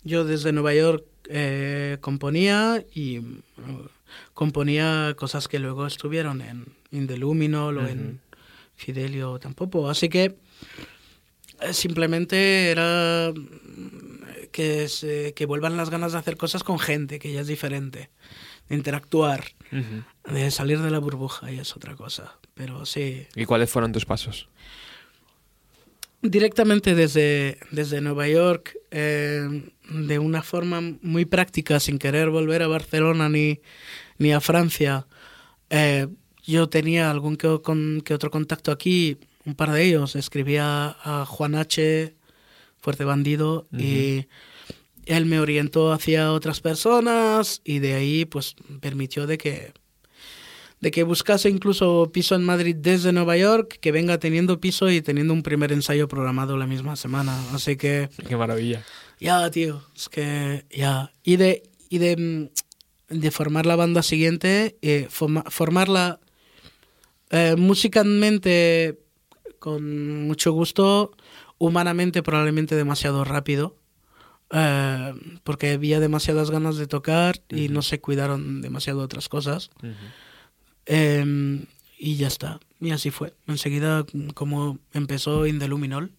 yo 0.03 0.23
desde 0.25 0.51
Nueva 0.51 0.73
York 0.73 1.05
eh, 1.29 1.97
componía 2.01 2.83
y 2.93 3.19
uh, 3.19 3.35
componía 4.33 5.13
cosas 5.17 5.47
que 5.47 5.59
luego 5.59 5.85
estuvieron 5.85 6.41
en 6.41 6.65
In 6.91 7.07
the 7.07 7.17
Luminol 7.17 7.77
o 7.79 7.87
en 7.87 8.21
Fidelio 8.75 9.37
tampoco. 9.39 9.89
Así 9.89 10.07
que 10.09 10.37
eh, 11.61 11.73
simplemente 11.73 12.69
era 12.71 13.31
mm, 13.35 14.47
que, 14.51 14.87
se- 14.87 15.33
que 15.33 15.45
vuelvan 15.45 15.75
las 15.77 15.89
ganas 15.89 16.13
de 16.13 16.19
hacer 16.19 16.37
cosas 16.37 16.63
con 16.63 16.79
gente, 16.79 17.19
que 17.19 17.33
ya 17.33 17.41
es 17.41 17.47
diferente, 17.47 18.09
de 18.69 18.75
interactuar, 18.75 19.43
de 20.31 20.51
salir 20.51 20.79
de 20.79 20.91
la 20.91 20.99
burbuja 20.99 21.51
y 21.51 21.59
es 21.59 21.75
otra 21.75 21.95
cosa. 21.95 22.37
Pero 22.53 22.85
sí, 22.85 23.27
¿Y 23.35 23.45
cuáles 23.45 23.69
fueron 23.69 23.91
tus 23.91 24.05
pasos? 24.05 24.47
Directamente 26.21 26.95
desde, 26.95 27.57
desde 27.71 28.01
Nueva 28.01 28.27
York, 28.27 28.77
eh, 28.91 29.47
de 29.89 30.19
una 30.19 30.41
forma 30.43 30.81
muy 31.01 31.25
práctica, 31.25 31.79
sin 31.79 31.97
querer 31.97 32.29
volver 32.29 32.61
a 32.63 32.67
Barcelona 32.67 33.29
ni, 33.29 33.59
ni 34.17 34.31
a 34.33 34.41
Francia. 34.41 35.07
eh, 35.69 36.07
yo 36.45 36.69
tenía 36.69 37.11
algún 37.11 37.35
que, 37.35 37.59
con- 37.61 38.01
que 38.05 38.13
otro 38.13 38.31
contacto 38.31 38.71
aquí, 38.71 39.17
un 39.45 39.53
par 39.53 39.71
de 39.71 39.83
ellos. 39.83 40.15
Escribía 40.15 40.95
a 41.03 41.25
Juan 41.25 41.55
H., 41.55 42.15
Fuerte 42.79 43.03
Bandido, 43.03 43.67
y 43.77 44.27
él 45.05 45.25
me 45.25 45.41
orientó 45.41 45.91
hacia 45.91 46.31
otras 46.31 46.61
personas 46.61 47.61
y 47.65 47.79
de 47.79 47.95
ahí 47.95 48.23
pues 48.25 48.55
permitió 48.79 49.27
de 49.27 49.37
que 49.37 49.73
de 50.79 50.91
que 50.91 51.03
buscase 51.03 51.49
incluso 51.49 52.09
piso 52.13 52.35
en 52.35 52.43
Madrid 52.43 52.75
desde 52.77 53.11
Nueva 53.11 53.35
York, 53.37 53.77
que 53.81 53.91
venga 53.91 54.19
teniendo 54.19 54.59
piso 54.61 54.89
y 54.91 55.01
teniendo 55.01 55.33
un 55.33 55.41
primer 55.43 55.71
ensayo 55.71 56.07
programado 56.07 56.55
la 56.57 56.67
misma 56.67 56.95
semana. 56.95 57.35
Así 57.53 57.77
que, 57.77 58.09
Qué 58.27 58.35
maravilla. 58.37 58.83
ya, 59.19 59.49
tío, 59.49 59.81
es 59.95 60.07
que 60.09 60.65
ya. 60.69 61.11
Y 61.23 61.37
de, 61.37 61.63
y 61.89 61.97
de, 61.97 62.49
mm, 63.09 63.17
de 63.19 63.31
formar 63.31 63.65
la 63.65 63.75
banda 63.75 64.03
siguiente, 64.03 64.77
eh, 64.81 65.07
forma- 65.09 65.45
formarla 65.49 66.19
eh, 67.31 67.55
musicalmente 67.57 68.99
con 69.59 70.27
mucho 70.27 70.51
gusto, 70.51 71.11
humanamente 71.57 72.21
probablemente 72.23 72.75
demasiado 72.75 73.23
rápido. 73.23 73.75
eh, 74.51 75.13
porque 75.43 75.71
había 75.71 75.99
demasiadas 75.99 76.51
ganas 76.51 76.77
de 76.77 76.87
tocar 76.87 77.41
y 77.49 77.67
no 77.67 77.81
se 77.81 77.99
cuidaron 77.99 78.61
demasiado 78.61 79.01
otras 79.01 79.27
cosas. 79.27 79.69
Em, 80.87 81.65
y 81.97 82.15
ya 82.15 82.27
está. 82.27 82.59
Y 82.79 82.91
así 82.91 83.11
fue. 83.11 83.33
Enseguida, 83.47 84.05
como 84.33 84.79
empezó 84.93 85.45
In 85.47 85.59
the 85.59 85.67
Luminol. 85.67 86.11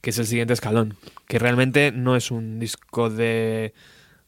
Que 0.00 0.10
es 0.10 0.18
el 0.18 0.26
siguiente 0.26 0.52
escalón. 0.54 0.96
Que 1.28 1.38
realmente 1.38 1.92
no 1.92 2.16
es 2.16 2.30
un 2.30 2.58
disco 2.58 3.08
de, 3.10 3.72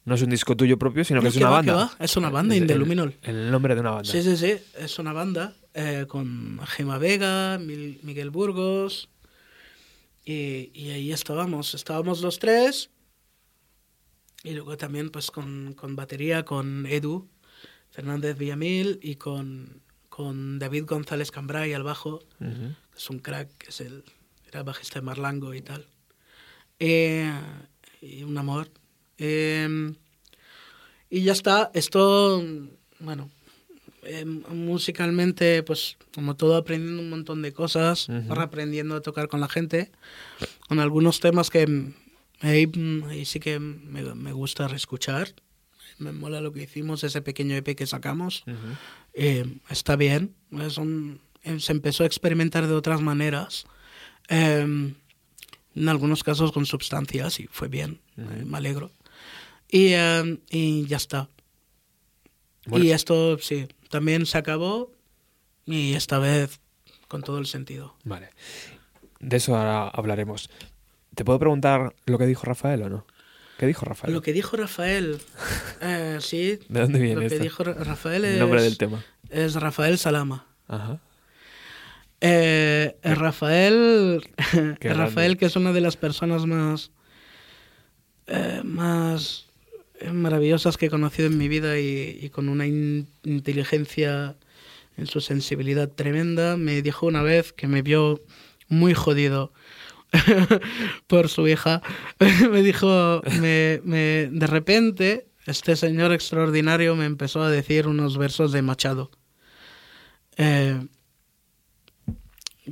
No 0.04 0.14
es 0.14 0.22
un 0.22 0.30
disco 0.30 0.56
tuyo 0.56 0.78
propio, 0.78 1.04
sino 1.04 1.20
que 1.20 1.28
es 1.28 1.34
que 1.34 1.40
una 1.40 1.48
va, 1.50 1.56
banda. 1.56 1.72
que 1.72 1.78
va, 1.98 2.04
es 2.04 2.16
una 2.16 2.30
banda, 2.30 2.54
Es 2.54 2.58
el- 2.58 2.64
Indeluminol. 2.64 3.16
El, 3.22 3.50
nombre 3.50 3.74
de 3.74 3.80
una 3.80 3.90
banda. 3.92 4.10
Sí, 4.10 4.22
sí, 4.22 4.36
sí, 4.36 4.54
es 4.78 4.98
una 4.98 5.12
banda 5.12 5.54
eh, 5.74 6.04
con 6.08 6.60
Gema 6.66 6.98
Vega, 6.98 7.58
Mil- 7.58 7.98
Miguel 8.02 8.30
Burgos. 8.30 9.08
Y, 10.24 10.70
y 10.74 10.90
ahí 10.90 11.10
estábamos, 11.12 11.74
estábamos 11.74 12.20
los 12.20 12.38
tres. 12.38 12.90
Y 14.44 14.52
luego 14.52 14.76
también 14.76 15.10
pues 15.10 15.30
con, 15.30 15.72
con 15.74 15.96
batería, 15.96 16.44
con 16.44 16.86
Edu 16.86 17.28
Fernández 17.92 18.36
Villamil 18.36 18.98
y 19.02 19.16
con, 19.16 19.82
con 20.08 20.58
David 20.58 20.86
González 20.86 21.30
Cambray 21.30 21.72
al 21.72 21.84
bajo. 21.84 22.22
Ujú. 22.40 22.74
Es 22.96 23.10
un 23.10 23.20
crack, 23.20 23.48
es 23.68 23.80
el, 23.80 24.02
era 24.48 24.62
bajista 24.62 24.98
de 24.98 25.06
Marlango 25.06 25.54
y 25.54 25.62
tal. 25.62 25.86
Eh, 26.78 27.30
y 28.00 28.24
un 28.24 28.36
amor. 28.36 28.68
Eh, 29.18 29.92
y 31.10 31.22
ya 31.22 31.32
está, 31.32 31.70
esto, 31.74 32.42
bueno, 32.98 33.30
eh, 34.02 34.24
musicalmente, 34.24 35.62
pues 35.62 35.96
como 36.14 36.36
todo 36.36 36.56
aprendiendo 36.56 37.02
un 37.02 37.10
montón 37.10 37.42
de 37.42 37.52
cosas, 37.52 38.08
ahora 38.28 38.44
aprendiendo 38.44 38.96
a 38.96 39.02
tocar 39.02 39.28
con 39.28 39.40
la 39.40 39.48
gente, 39.48 39.90
con 40.68 40.80
algunos 40.80 41.20
temas 41.20 41.50
que 41.50 41.92
ahí, 42.40 42.66
mm, 42.66 43.04
ahí 43.04 43.24
sí 43.26 43.40
que 43.40 43.58
me, 43.58 44.02
me 44.14 44.32
gusta 44.32 44.68
reescuchar. 44.68 45.34
Me 46.02 46.12
mola 46.12 46.40
lo 46.40 46.52
que 46.52 46.62
hicimos, 46.64 47.04
ese 47.04 47.22
pequeño 47.22 47.54
EP 47.56 47.74
que 47.76 47.86
sacamos. 47.86 48.42
Ujú. 48.46 48.56
Eh, 49.14 49.46
está 49.70 49.96
bien. 49.96 50.34
Es 50.60 50.78
un- 50.78 51.20
eh, 51.44 51.58
se 51.60 51.72
empezó 51.72 52.02
a 52.02 52.06
experimentar 52.06 52.66
de 52.66 52.74
otras 52.74 53.00
maneras. 53.00 53.64
Eh, 54.28 54.60
en 55.74 55.88
algunos 55.88 56.22
casos 56.22 56.52
con 56.52 56.66
sustancias 56.66 57.40
y 57.40 57.46
fue 57.46 57.68
bien. 57.68 58.00
eh, 58.18 58.44
me 58.44 58.58
alegro. 58.58 58.90
Y, 59.70 59.92
eh, 59.94 60.38
y 60.50 60.84
ya 60.86 60.98
está. 60.98 61.28
Bueno. 62.66 62.84
Y 62.84 62.92
esto, 62.92 63.38
sí, 63.38 63.66
también 63.88 64.26
se 64.26 64.38
acabó 64.38 64.92
y 65.66 65.94
esta 65.94 66.18
vez 66.18 66.60
con 67.08 67.22
todo 67.22 67.38
el 67.38 67.46
sentido. 67.46 67.96
Vale. 68.04 68.30
De 69.20 69.36
eso 69.38 69.56
ahora 69.56 69.88
hablaremos. 69.88 70.50
¿Te 71.14 71.24
puedo 71.24 71.38
preguntar 71.38 71.94
lo 72.06 72.18
que 72.18 72.26
dijo 72.26 72.44
Rafael 72.44 72.82
o 72.82 72.88
no? 72.90 73.06
¿Qué 73.58 73.66
dijo 73.66 73.84
Rafael? 73.84 74.12
Lo 74.12 74.22
que 74.22 74.32
dijo 74.32 74.56
Rafael, 74.56 75.18
eh, 75.80 76.18
sí, 76.20 76.58
¿De 76.68 76.80
dónde 76.80 76.98
viene 76.98 77.22
lo 77.22 77.28
que 77.28 77.38
dijo 77.38 77.62
Ra- 77.64 77.74
Rafael 77.74 78.24
es, 78.24 78.32
El 78.34 78.38
nombre 78.40 78.62
del 78.62 78.76
tema. 78.78 79.04
es 79.30 79.54
Rafael 79.54 79.98
Salama. 79.98 80.46
Ajá. 80.68 81.00
Eh, 82.20 82.96
eh, 83.02 83.14
Rafael, 83.14 84.22
Qué 84.80 84.94
Rafael 84.94 85.36
que 85.36 85.46
es 85.46 85.56
una 85.56 85.72
de 85.72 85.80
las 85.80 85.96
personas 85.96 86.46
más, 86.46 86.90
eh, 88.28 88.60
más 88.64 89.46
maravillosas 90.12 90.76
que 90.76 90.86
he 90.86 90.90
conocido 90.90 91.28
en 91.28 91.36
mi 91.38 91.48
vida 91.48 91.78
y, 91.80 92.18
y 92.22 92.30
con 92.30 92.48
una 92.48 92.66
in- 92.66 93.08
inteligencia 93.24 94.36
en 94.96 95.06
su 95.06 95.20
sensibilidad 95.20 95.88
tremenda, 95.88 96.56
me 96.56 96.82
dijo 96.82 97.06
una 97.06 97.22
vez 97.22 97.52
que 97.52 97.66
me 97.66 97.82
vio 97.82 98.20
muy 98.68 98.94
jodido 98.94 99.52
por 101.06 101.28
su 101.28 101.48
hija. 101.48 101.82
me 102.50 102.62
dijo, 102.62 103.22
me, 103.40 103.80
me- 103.84 104.28
de 104.30 104.46
repente, 104.46 105.28
este 105.46 105.76
señor 105.76 106.12
extraordinario 106.12 106.94
me 106.96 107.06
empezó 107.06 107.42
a 107.42 107.50
decir 107.50 107.86
unos 107.86 108.18
versos 108.18 108.52
de 108.52 108.62
Machado. 108.62 109.10
Eh, 110.36 110.86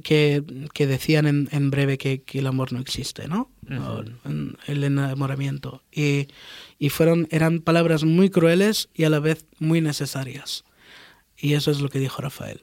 que, 0.05 0.45
que 0.73 0.87
decían 0.87 1.27
en, 1.27 1.49
en 1.51 1.71
breve 1.71 1.99
que, 1.99 2.23
que 2.23 2.39
el 2.39 2.47
amor 2.47 2.73
no 2.73 2.79
existe, 2.81 3.27
¿no? 3.27 3.51
El 4.67 4.85
enamoramiento. 4.85 5.83
Y, 5.91 6.29
y 6.79 6.91
fueron, 6.91 7.27
eran 7.31 7.61
palabras 7.61 8.05
muy 8.05 8.31
crueles 8.31 8.89
y 8.95 9.05
a 9.05 9.11
la 9.11 9.19
vez 9.19 9.47
muy 9.59 9.81
necesarias. 9.81 10.65
Y 11.37 11.55
eso 11.55 11.71
es 11.71 11.81
lo 11.81 11.89
que 11.89 11.99
dijo 11.99 12.23
Rafael. 12.23 12.63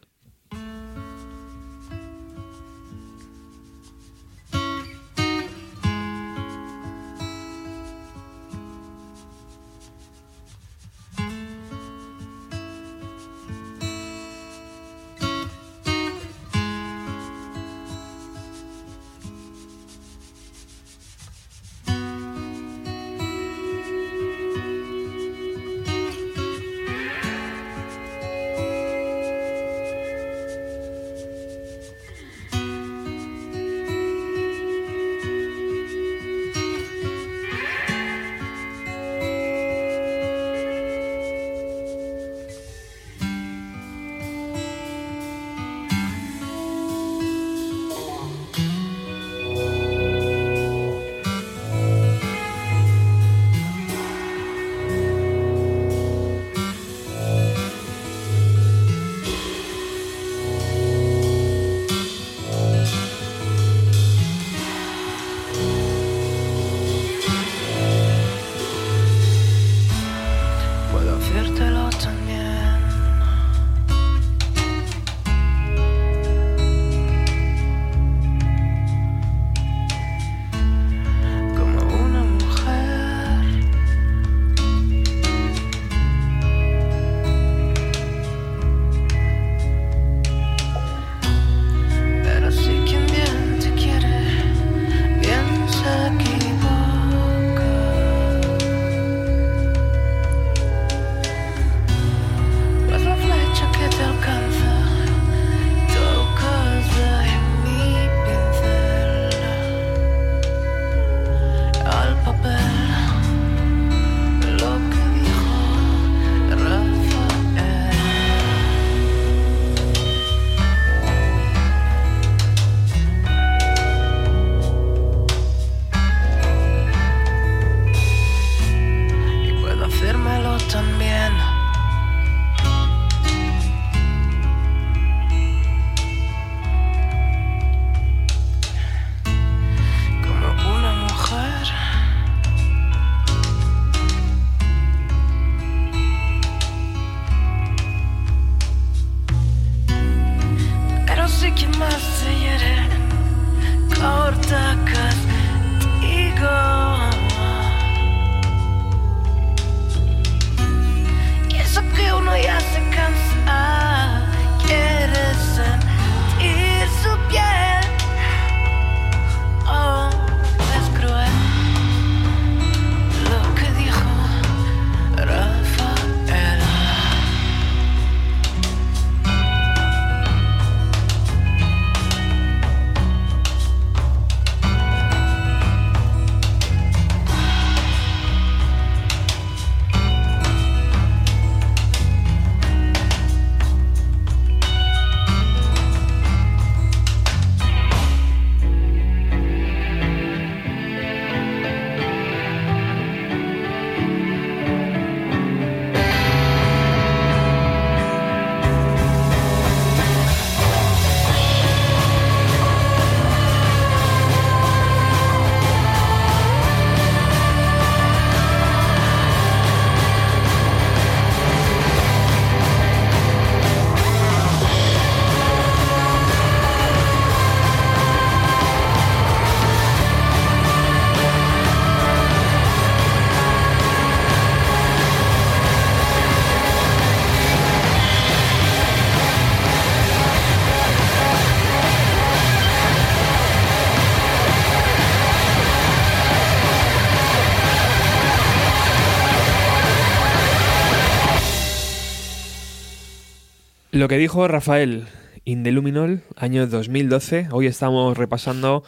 Lo 253.97 254.07
que 254.07 254.17
dijo 254.17 254.47
Rafael 254.47 255.05
Indeluminol, 255.43 256.21
año 256.35 256.67
2012. 256.67 257.47
Hoy 257.51 257.65
estamos 257.65 258.15
repasando 258.15 258.83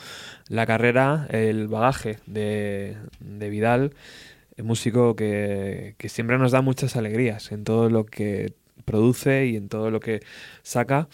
la 0.50 0.68
carrera, 0.68 1.26
el 1.32 1.68
bagaje 1.68 2.20
de, 2.28 2.96
de 3.20 3.50
Vidal, 3.50 3.94
el 4.56 4.66
músico 4.66 5.16
que, 5.16 5.96
que 5.98 6.10
siempre 6.10 6.38
nos 6.38 6.52
da 6.52 6.62
muchas 6.62 6.96
alegrías 6.96 7.52
en 7.52 7.64
todo 7.64 7.90
lo 7.90 8.06
que 8.06 8.54
produce 8.86 9.48
y 9.48 9.56
en 9.56 9.68
todo 9.68 9.90
lo 9.90 10.00
que 10.00 10.20
saca. 10.62 11.08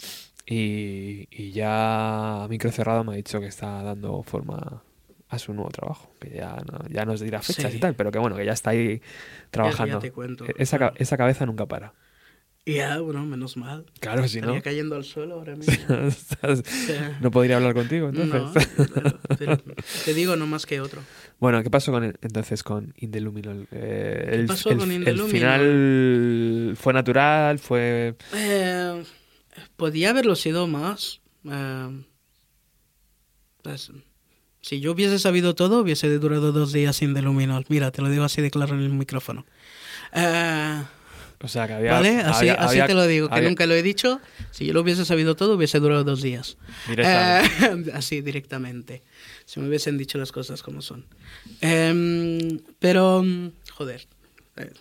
Y, 0.45 1.27
y 1.31 1.51
ya 1.51 2.43
a 2.43 2.47
micro 2.49 2.71
cerrado 2.71 3.05
me 3.05 3.13
ha 3.13 3.15
dicho 3.15 3.39
que 3.39 3.47
está 3.47 3.81
dando 3.81 4.23
forma 4.23 4.83
a 5.29 5.39
su 5.39 5.53
nuevo 5.53 5.69
trabajo, 5.71 6.11
que 6.19 6.31
ya, 6.31 6.57
no- 6.69 6.85
ya 6.89 7.05
nos 7.05 7.21
dirá 7.21 7.41
fechas 7.41 7.71
Sí. 7.71 7.77
y 7.77 7.79
tal, 7.79 7.95
pero 7.95 8.11
que 8.11 8.19
bueno, 8.19 8.35
que 8.35 8.45
ya 8.45 8.51
está 8.53 8.71
ahí 8.71 9.01
trabajando. 9.51 9.99
te 9.99 10.11
cuento. 10.11 10.45
E- 10.45 10.53
esa 10.57 11.17
cabeza 11.17 11.45
nunca 11.45 11.65
para. 11.65 11.93
Ya, 12.67 12.97
bueno, 12.99 13.23
menos 13.25 13.57
mal. 13.57 13.85
Claro, 13.99 14.27
si 14.27 14.37
no, 14.41 14.47
Estaría 14.47 14.61
cayendo 14.63 14.95
al 14.95 15.03
suelo 15.03 15.35
ahora 15.35 15.55
mismo. 15.57 15.73
estás- 16.07 16.63
sea, 16.65 17.17
no 17.21 17.29
podría 17.29 17.57
hablar 17.57 17.75
contigo 17.75 18.11
no, 18.11 18.23
entonces. 18.23 18.67
pero- 18.75 19.17
pero 19.37 19.57
te 20.03 20.13
digo 20.15 20.35
no 20.35 20.47
más 20.47 20.65
que 20.65 20.81
otro. 20.81 21.03
Bueno, 21.39 21.61
¿qué 21.61 21.69
pasó 21.69 21.91
con 21.91 22.03
el- 22.05 22.17
entonces 22.21 22.63
con 22.63 22.93
Indeluminol? 22.97 23.67
Eh, 23.71 24.29
el, 24.31 24.45
pasó 24.47 24.71
el- 24.71 24.77
con 24.79 24.89
el 24.89 24.97
Indeluminol? 24.97 25.29
final 25.29 26.75
fue 26.75 26.93
natural, 26.93 27.59
fue... 27.59 28.15
Eh, 28.33 29.03
podía 29.75 30.09
haberlo 30.09 30.35
sido 30.35 30.65
más. 30.65 31.21
eh, 31.47 32.03
pues, 33.61 33.91
si 34.61 34.79
yo 34.79 34.91
hubiese 34.93 35.19
sabido 35.19 35.53
todo, 35.53 35.81
hubiese 35.81 36.09
durado 36.17 36.51
dos 36.51 36.71
días 36.73 36.95
sin 36.95 37.13
deluminol. 37.13 37.65
Mira, 37.69 37.91
te 37.91 38.01
lo 38.01 38.09
digo 38.09 38.23
así 38.23 38.41
de 38.41 38.49
claro 38.49 38.73
en 38.73 38.81
el 38.81 38.89
micrófono. 38.89 39.45
Eh, 40.13 40.81
O 41.41 41.47
sea, 41.47 41.67
que 41.67 41.73
había... 41.73 41.91
¿Vale? 41.91 42.17
Así, 42.21 42.49
había- 42.49 42.53
así 42.55 42.71
había- 42.79 42.87
te 42.87 42.93
lo 42.93 43.05
digo, 43.07 43.29
que 43.29 43.41
nunca 43.41 43.65
lo 43.65 43.73
he 43.75 43.83
dicho. 43.83 44.19
Si 44.51 44.65
yo 44.65 44.73
lo 44.73 44.81
hubiese 44.81 45.05
sabido 45.05 45.35
todo, 45.35 45.55
hubiese 45.55 45.79
durado 45.79 46.03
dos 46.03 46.21
días. 46.21 46.57
Directamente. 46.87 47.89
Eh, 47.89 47.91
así, 47.93 48.21
directamente. 48.21 49.03
Si 49.45 49.59
me 49.59 49.67
hubiesen 49.67 49.97
dicho 49.97 50.17
las 50.17 50.31
cosas 50.31 50.63
como 50.63 50.81
son. 50.81 51.05
Em, 51.61 52.59
pero, 52.79 53.21
mm, 53.23 53.51
joder, 53.71 54.01
eh, 54.01 54.05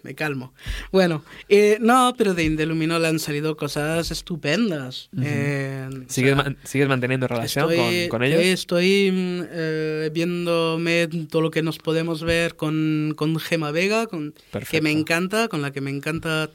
me 0.03 0.15
calmo. 0.15 0.55
Bueno, 0.93 1.25
eh, 1.49 1.79
no, 1.81 2.15
pero 2.17 2.35
de 2.35 2.45
Indeluminol 2.45 3.05
han 3.05 3.19
salido 3.19 3.57
cosas 3.57 4.11
estupendas. 4.13 5.11
Eh, 5.21 5.89
o 5.91 6.11
¿Sigues, 6.13 6.35
sea, 6.35 6.45
man- 6.45 6.59
¿Sigues 6.63 6.89
manteniendo 6.89 7.27
relación 7.27 7.71
Estoy, 7.73 8.03
con, 8.03 8.09
con 8.21 8.23
ellos? 8.23 8.41
Estoy 8.41 9.11
mm, 9.11 9.43
eh, 9.51 10.11
viéndome 10.13 11.09
todo 11.29 11.43
lo 11.43 11.51
que 11.51 11.63
nos 11.63 11.79
podemos 11.79 12.23
ver 12.23 12.55
con, 12.55 13.15
con 13.17 13.37
Gema 13.41 13.73
Vega, 13.73 14.07
con, 14.07 14.35
que 14.71 14.81
me 14.81 14.93
encanta, 14.93 15.49
con 15.49 15.61
la 15.61 15.73
que 15.73 15.81
me 15.81 15.91
encanta 15.91 16.51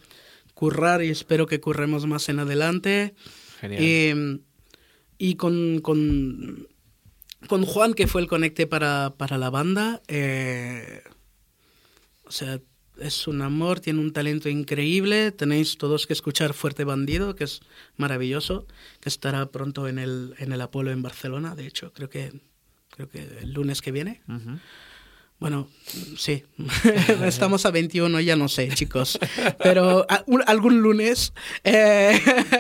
currar 0.54 1.04
y 1.04 1.10
espero 1.10 1.46
que 1.46 1.60
curremos 1.60 2.06
más 2.06 2.30
en 2.30 2.40
adelante. 2.40 3.14
Genial. 3.60 3.84
Y, 3.84 4.42
y 5.32 5.36
con, 5.36 5.80
con, 5.82 6.70
con 7.48 7.66
Juan, 7.66 7.94
que 7.94 8.08
fue 8.08 8.22
el 8.22 8.28
conecte 8.28 8.66
para, 8.66 9.14
para 9.18 9.38
la 9.38 9.50
banda. 9.50 10.02
eh, 10.08 11.02
o 12.24 12.32
sea, 12.32 12.60
es 13.02 13.28
un 13.28 13.42
amor, 13.42 13.80
tiene 13.80 14.00
un 14.00 14.14
talento 14.14 14.50
increíble. 14.50 15.32
Tenéis 15.32 15.78
todos 15.78 16.08
que 16.08 16.14
escuchar 16.14 16.54
Fuerte 16.54 16.84
Bandido, 16.84 17.36
que 17.36 17.46
es 17.46 17.62
maravilloso, 17.98 18.66
que 19.00 19.10
estará 19.10 19.46
pronto 19.52 19.88
en 19.88 20.00
el, 20.00 20.36
en 20.38 20.52
el 20.52 20.62
Apolo 20.62 20.92
en 20.92 21.02
Barcelona, 21.02 21.56
de 21.56 21.68
hecho, 21.68 21.94
creo 21.94 22.10
que, 22.10 22.42
creo 22.90 23.10
que 23.10 23.22
el 23.42 23.54
lunes 23.54 23.82
que 23.82 23.92
viene. 23.92 24.22
Bueno, 25.40 25.70
sí. 26.18 26.44
Estamos 27.26 27.66
a 27.66 27.72
21, 27.72 28.20
ya 28.20 28.36
no 28.36 28.50
sé, 28.50 28.68
chicos. 28.70 29.18
Pero 29.64 30.06
a- 30.10 30.24
un- 30.28 30.44
algún 30.46 30.82
lunes. 30.82 31.32
eh, 31.64 32.20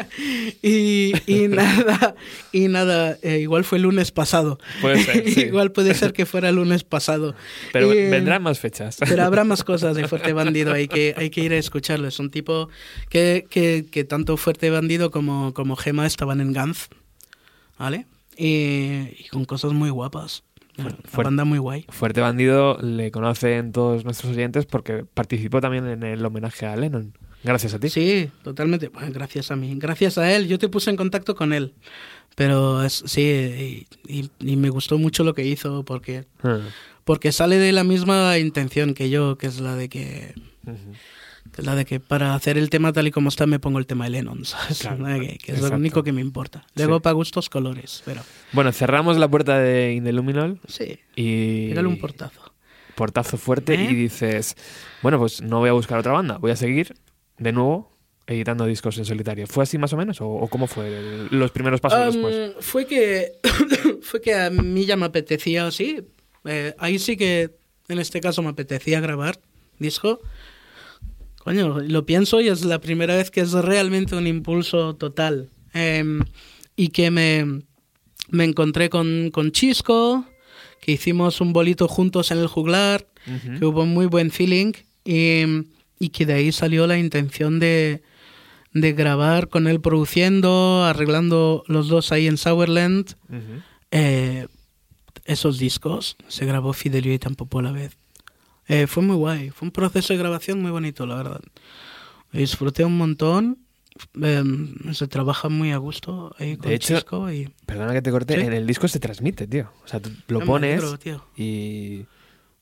y, 0.61 1.11
y 1.27 1.47
nada, 1.49 2.15
y 2.53 2.69
nada, 2.69 3.17
eh, 3.21 3.39
igual 3.39 3.65
fue 3.65 3.79
lunes 3.79 4.11
pasado. 4.11 4.59
Puede 4.79 5.03
ser, 5.03 5.29
sí. 5.33 5.41
igual 5.41 5.73
puede 5.73 5.93
ser 5.93 6.13
que 6.13 6.25
fuera 6.25 6.49
el 6.49 6.55
lunes 6.55 6.85
pasado. 6.85 7.35
Pero 7.73 7.89
vendrán 7.89 8.43
más 8.43 8.59
fechas. 8.59 8.95
pero 8.99 9.23
habrá 9.23 9.43
más 9.43 9.65
cosas 9.65 9.97
de 9.97 10.07
Fuerte 10.07 10.31
Bandido, 10.31 10.71
hay 10.73 10.87
que, 10.87 11.13
hay 11.17 11.29
que 11.29 11.41
ir 11.41 11.51
a 11.51 11.57
escucharlo. 11.57 12.07
Es 12.07 12.19
un 12.19 12.31
tipo 12.31 12.69
que, 13.09 13.45
que, 13.49 13.87
que 13.91 14.05
tanto 14.05 14.37
Fuerte 14.37 14.69
Bandido 14.69 15.11
como, 15.11 15.53
como 15.53 15.75
Gema 15.75 16.05
estaban 16.07 16.39
en 16.39 16.53
Gantz, 16.53 16.87
¿vale? 17.77 18.05
Y 18.41 19.25
con 19.31 19.43
cosas 19.43 19.73
muy 19.73 19.89
guapas. 19.89 20.43
Una 20.79 21.23
banda 21.23 21.45
muy 21.45 21.57
guay. 21.59 21.85
Fuerte 21.89 22.21
Bandido 22.21 22.77
le 22.81 23.11
conocen 23.11 23.71
todos 23.71 24.03
nuestros 24.05 24.31
oyentes 24.33 24.65
porque 24.65 25.05
participó 25.05 25.61
también 25.61 25.87
en 25.87 26.03
el 26.03 26.25
homenaje 26.25 26.65
a 26.65 26.75
Lennon. 26.75 27.13
Gracias 27.43 27.73
a 27.73 27.79
ti. 27.79 27.89
Sí, 27.89 28.29
totalmente. 28.43 28.89
Bueno, 28.89 29.09
gracias 29.13 29.49
a 29.51 29.55
mí. 29.55 29.73
Gracias 29.77 30.17
a 30.17 30.33
él. 30.35 30.47
Yo 30.47 30.59
te 30.59 30.67
puse 30.69 30.89
en 30.89 30.97
contacto 30.97 31.35
con 31.35 31.53
él. 31.53 31.73
Pero 32.35 32.83
es- 32.83 33.03
sí, 33.05 33.87
y, 34.07 34.19
y- 34.19 34.29
y 34.39 34.55
me 34.55 34.69
gustó 34.69 34.97
mucho 34.97 35.23
lo 35.23 35.33
que 35.33 35.45
hizo 35.45 35.83
porque, 35.83 36.25
Ah, 36.43 36.59
porque 37.05 37.31
sale 37.31 37.57
de 37.57 37.71
la 37.71 37.83
misma 37.83 38.37
intención 38.37 38.93
que 38.93 39.09
yo, 39.09 39.37
que 39.37 39.47
es 39.47 39.59
la 39.59 39.75
de 39.75 39.89
que. 39.89 40.33
Que 41.53 41.61
es 41.61 41.65
la 41.65 41.75
de 41.75 41.85
que 41.85 41.99
para 41.99 42.35
hacer 42.35 42.57
el 42.57 42.69
tema 42.69 42.93
tal 42.93 43.07
y 43.07 43.11
como 43.11 43.29
está 43.29 43.45
me 43.47 43.59
pongo 43.59 43.79
el 43.79 43.85
tema 43.87 44.05
de 44.05 44.11
Lennon, 44.11 44.45
¿sabes? 44.45 44.79
Claro, 44.79 45.03
que, 45.19 45.37
que 45.37 45.51
es 45.51 45.57
exacto. 45.57 45.69
lo 45.69 45.75
único 45.77 46.03
que 46.03 46.11
me 46.11 46.21
importa. 46.21 46.65
Luego 46.75 46.95
Sí. 46.97 47.01
para 47.01 47.13
gustos 47.13 47.49
colores, 47.49 48.01
pero 48.05 48.21
Bueno, 48.53 48.71
cerramos 48.71 49.17
la 49.17 49.27
puerta 49.27 49.57
de 49.59 49.93
Indeluminol 49.93 50.59
sí, 50.67 50.99
y... 51.15 51.71
un 51.77 51.97
portazo. 51.99 52.53
portazo 52.95 53.37
fuerte 53.37 53.73
¿Eh? 53.75 53.87
y 53.91 53.95
dices, 53.95 54.55
bueno, 55.01 55.17
pues 55.19 55.41
no 55.41 55.59
voy 55.59 55.69
a 55.69 55.73
buscar 55.73 55.99
otra 55.99 56.11
banda, 56.11 56.37
voy 56.37 56.51
a 56.51 56.55
seguir 56.55 56.93
de 57.37 57.51
nuevo 57.51 57.97
editando 58.27 58.65
discos 58.65 58.95
en 58.99 59.05
solitario. 59.05 59.47
¿Fue 59.47 59.63
así 59.63 59.77
más 59.79 59.91
o 59.93 59.97
menos? 59.97 60.17
¿O, 60.21 60.47
cómo 60.51 60.67
fue 60.67 60.87
el- 60.87 61.27
los 61.31 61.49
primeros 61.49 61.81
pasos 61.81 61.99
Am, 61.99 62.11
después? 62.13 62.51
Fue 62.59 62.85
que 62.85 63.31
fue 64.03 64.21
que 64.21 64.35
a 64.35 64.49
mí 64.51 64.85
ya 64.85 64.95
me 64.97 65.07
apetecía 65.07 65.65
así. 65.65 66.01
Eh, 66.45 66.75
ahí 66.77 66.99
sí 66.99 67.17
que 67.17 67.55
en 67.87 67.97
este 67.97 68.21
caso 68.21 68.43
me 68.43 68.49
apetecía 68.49 68.99
grabar 68.99 69.39
disco. 69.79 70.19
Coño, 71.49 71.79
lo 71.79 72.05
pienso 72.05 72.41
y 72.41 72.47
es 72.47 72.63
la 72.63 72.79
primera 72.79 73.15
vez 73.15 73.31
que 73.31 73.41
es 73.41 73.53
realmente 73.53 74.15
un 74.15 74.27
impulso 74.27 74.95
total. 74.95 75.49
Em, 75.73 76.19
y 76.75 76.89
que 76.89 77.09
me, 77.09 77.63
me 78.29 78.43
encontré 78.43 78.91
con, 78.91 79.31
con 79.31 79.51
Chisco, 79.51 80.27
que 80.79 80.91
hicimos 80.91 81.41
un 81.41 81.51
bolito 81.51 81.87
juntos 81.87 82.29
en 82.29 82.37
el 82.37 82.45
juglar, 82.45 83.07
que 83.57 83.65
hubo 83.65 83.87
muy 83.87 84.05
buen 84.05 84.29
feeling 84.29 84.73
y, 85.03 85.41
y 85.97 86.09
que 86.09 86.27
de 86.27 86.33
ahí 86.33 86.51
salió 86.51 86.85
la 86.85 86.99
intención 86.99 87.57
de, 87.59 88.03
de 88.73 88.93
grabar 88.93 89.49
con 89.49 89.67
él 89.67 89.81
produciendo, 89.81 90.83
arreglando 90.83 91.63
los 91.65 91.87
dos 91.87 92.11
ahí 92.11 92.27
en 92.27 92.37
Sourland. 92.37 93.15
Ujú. 93.27 93.63
eh, 93.89 94.45
esos 95.25 95.57
discos 95.57 96.15
se 96.27 96.45
grabó 96.45 96.73
Fidelio 96.73 97.11
y 97.11 97.17
Tampopo 97.17 97.57
a 97.57 97.63
la 97.63 97.71
vez. 97.71 97.98
Eh, 98.69 98.87
fue 98.87 99.03
muy 99.03 99.15
guay, 99.17 99.49
fue 99.49 99.65
un 99.67 99.71
proceso 99.71 100.13
de 100.13 100.19
grabación 100.19 100.61
muy 100.61 100.71
bonito, 100.71 101.05
la 101.05 101.15
verdad. 101.15 101.41
Disfruté 102.31 102.85
un 102.85 102.97
montón, 102.97 103.57
eh, 104.21 104.43
se 104.93 105.07
trabaja 105.07 105.49
muy 105.49 105.71
a 105.71 105.77
gusto 105.77 106.33
ahí 106.39 106.55
con 106.55 106.69
De 106.69 106.75
hecho, 106.75 106.95
Chisco 106.95 107.31
y 107.31 107.49
Perdona 107.65 107.91
que 107.93 108.01
te 108.03 108.11
corte, 108.11 108.35
¿Sí? 108.35 108.41
en 108.41 108.53
el 108.53 108.67
disco 108.67 108.87
se 108.87 108.99
transmite, 108.99 109.47
tío. 109.47 109.71
O 109.83 109.87
sea, 109.87 109.99
tú 109.99 110.11
lo 110.27 110.39
Me 110.39 110.45
pones 110.45 110.77
alegro, 110.79 110.99
tío. 110.99 111.25
y... 111.35 112.05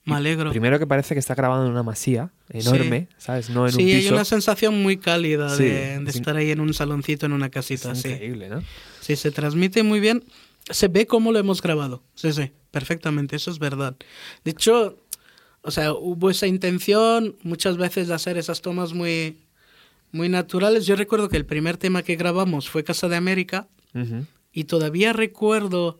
me 0.05 0.15
alegro. 0.15 0.49
Primero 0.51 0.79
que 0.79 0.87
parece 0.87 1.13
que 1.13 1.19
está 1.19 1.35
grabado 1.35 1.65
en 1.65 1.71
una 1.71 1.83
masía 1.83 2.31
enorme, 2.49 3.09
¿sabes? 3.17 3.49
No 3.49 3.65
en 3.67 3.73
sí, 3.73 3.83
un 3.83 3.89
hay 3.89 3.95
piso. 4.01 4.13
una 4.13 4.23
sensación 4.23 4.81
muy 4.81 4.95
cálida 4.95 5.49
Sí, 5.49 5.63
de, 5.65 5.99
de 5.99 6.09
es 6.09 6.15
estar 6.15 6.37
ahí 6.37 6.51
en 6.51 6.61
un 6.61 6.73
saloncito, 6.73 7.25
en 7.25 7.33
una 7.33 7.47
Es 7.47 7.51
casita. 7.51 7.93
Sí. 7.93 8.07
increíble, 8.07 8.47
¿no? 8.47 8.63
sí, 9.01 9.17
se 9.17 9.31
transmite 9.31 9.83
muy 9.83 9.99
bien. 9.99 10.23
Se 10.69 10.87
ve 10.87 11.05
cómo 11.05 11.33
lo 11.33 11.39
hemos 11.39 11.61
grabado. 11.61 12.03
Sí, 12.15 12.31
sí, 12.31 12.51
perfectamente, 12.71 13.35
eso 13.35 13.51
es 13.51 13.59
verdad. 13.59 13.95
De 14.45 14.51
hecho, 14.51 14.97
o 15.67 15.71
sea, 15.71 15.91
hubo 15.91 16.29
esa 16.29 16.47
intención 16.47 17.35
muchas 17.43 17.75
veces 17.75 18.07
de 18.07 18.13
hacer 18.13 18.37
esas 18.37 18.61
tomas 18.61 18.93
muy, 18.93 19.35
muy 20.13 20.29
naturales. 20.29 20.85
Yo 20.85 20.95
recuerdo 20.95 21.27
que 21.27 21.35
el 21.35 21.45
primer 21.45 21.75
tema 21.75 22.03
que 22.03 22.15
grabamos 22.15 22.69
fue 22.69 22.85
Casa 22.85 23.09
de 23.09 23.17
América 23.17 23.67
y 24.53 24.63
todavía 24.63 25.11
recuerdo 25.11 25.99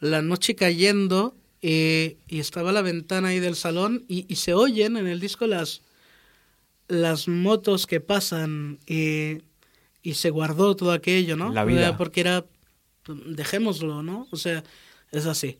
la 0.00 0.22
noche 0.22 0.54
cayendo 0.54 1.36
eh, 1.60 2.16
y 2.28 2.40
estaba 2.40 2.72
la 2.72 2.80
ventana 2.80 3.28
ahí 3.28 3.40
del 3.40 3.56
salón 3.56 4.06
y, 4.08 4.24
y 4.26 4.36
se 4.36 4.54
oyen 4.54 4.96
en 4.96 5.06
el 5.06 5.20
disco 5.20 5.46
las, 5.46 5.82
las 6.88 7.28
motos 7.28 7.86
que 7.86 8.00
pasan 8.00 8.78
y, 8.86 9.42
y 10.02 10.14
se 10.14 10.30
guardó 10.30 10.76
todo 10.76 10.92
aquello, 10.92 11.36
¿no? 11.36 11.52
La 11.52 11.66
vida. 11.66 11.98
Porque 11.98 12.22
era, 12.22 12.46
dejémoslo, 13.26 14.02
¿no? 14.02 14.28
O 14.30 14.38
sea, 14.38 14.64
es 15.10 15.26
así. 15.26 15.58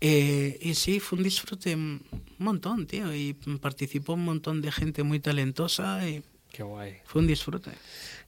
Eh, 0.00 0.58
y 0.60 0.74
sí, 0.74 1.00
fue 1.00 1.18
un 1.18 1.24
disfrute 1.24 1.74
un 1.74 2.02
montón, 2.38 2.86
tío, 2.86 3.14
y 3.14 3.34
participó 3.60 4.14
un 4.14 4.24
montón 4.24 4.60
de 4.62 4.72
gente 4.72 5.02
muy 5.02 5.20
talentosa 5.20 6.08
y 6.08 6.22
Qué 6.52 6.62
guay. 6.62 6.94
fue 7.04 7.20
un 7.22 7.26
disfrute. 7.26 7.70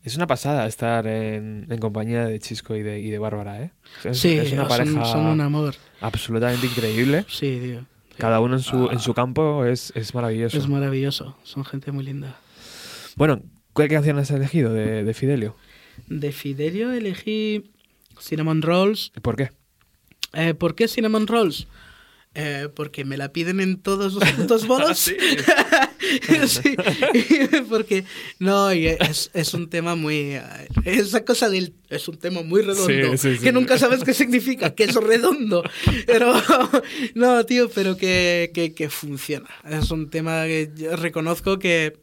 Es 0.05 0.15
una 0.17 0.27
pasada 0.27 0.67
estar 0.67 1.07
en, 1.07 1.67
en 1.69 1.79
compañía 1.79 2.27
de 2.27 2.39
Chisco 2.39 2.77
y 2.77 2.83
de, 2.83 3.01
y 3.01 3.11
de 3.11 3.19
Bárbara, 3.19 3.61
¿eh? 3.63 3.71
Es, 4.05 4.19
sí, 4.19 4.35
es 4.35 4.53
una 4.53 4.63
son- 4.63 4.69
pareja 4.69 5.05
son 5.05 5.27
un 5.27 5.41
amor. 5.41 5.75
absolutamente 6.01 6.67
increíble. 6.67 7.25
Sí, 7.29 7.59
tío. 7.63 7.87
Cada 8.19 8.41
uno 8.41 8.55
en 8.57 8.63
su, 8.63 8.89
en 8.91 8.99
su 9.01 9.13
campo 9.13 9.65
es, 9.67 9.93
es 9.95 10.15
maravilloso. 10.15 10.57
Es 10.57 10.69
maravilloso, 10.69 11.37
son 11.43 11.65
gente 11.65 11.93
muy 11.93 12.05
linda. 12.05 12.39
Bueno, 13.17 13.43
¿cuál 13.73 13.89
canción 13.89 14.19
has 14.19 14.31
elegido 14.31 14.73
de, 14.73 15.05
de 15.05 15.15
Fidelio? 15.15 15.55
De 16.07 16.33
Fidelio 16.33 16.93
elegí 16.93 17.73
Cinnamon 18.21 18.63
Rolls. 18.63 19.13
¿Por 19.23 19.37
qué? 19.37 19.51
Eh, 20.37 20.55
¿Por 20.55 20.75
qué 20.75 20.87
Cinnamon 20.87 21.27
Rolls? 21.27 21.67
Eh, 22.39 22.69
porque 22.77 23.07
me 23.07 23.17
la 23.17 23.33
piden 23.33 23.61
en 23.61 23.79
todos 23.81 24.13
los 24.13 24.31
putos 24.33 24.67
bolos. 24.69 24.99
Sí. 24.99 25.17
Sí, 26.47 26.77
porque 27.69 28.05
no, 28.39 28.73
y 28.73 28.87
es, 28.87 29.31
es 29.35 29.55
un 29.55 29.69
tema 29.69 29.97
muy. 29.97 30.35
eh, 30.37 30.69
Esa 30.85 31.25
cosa 31.25 31.49
del. 31.49 31.75
Es 31.89 32.07
un 32.07 32.17
tema 32.19 32.43
muy 32.43 32.63
redondo. 32.63 33.13
Sí, 33.13 33.19
sí, 33.19 33.37
sí. 33.39 33.43
Que 33.43 33.51
nunca 33.51 33.77
sabes 33.77 34.05
qué 34.05 34.15
significa, 34.15 34.75
que 34.75 34.85
es 34.85 34.95
redondo. 34.95 35.65
Pero. 36.07 36.33
No, 37.15 37.45
tío, 37.45 37.69
pero 37.71 37.97
que, 37.97 38.53
que, 38.55 38.73
que 38.73 38.89
funciona. 38.89 39.49
Es 39.69 39.91
un 39.91 40.09
tema 40.11 40.45
que 40.45 40.71
yo 40.77 40.95
reconozco 40.95 41.59
que. 41.59 41.99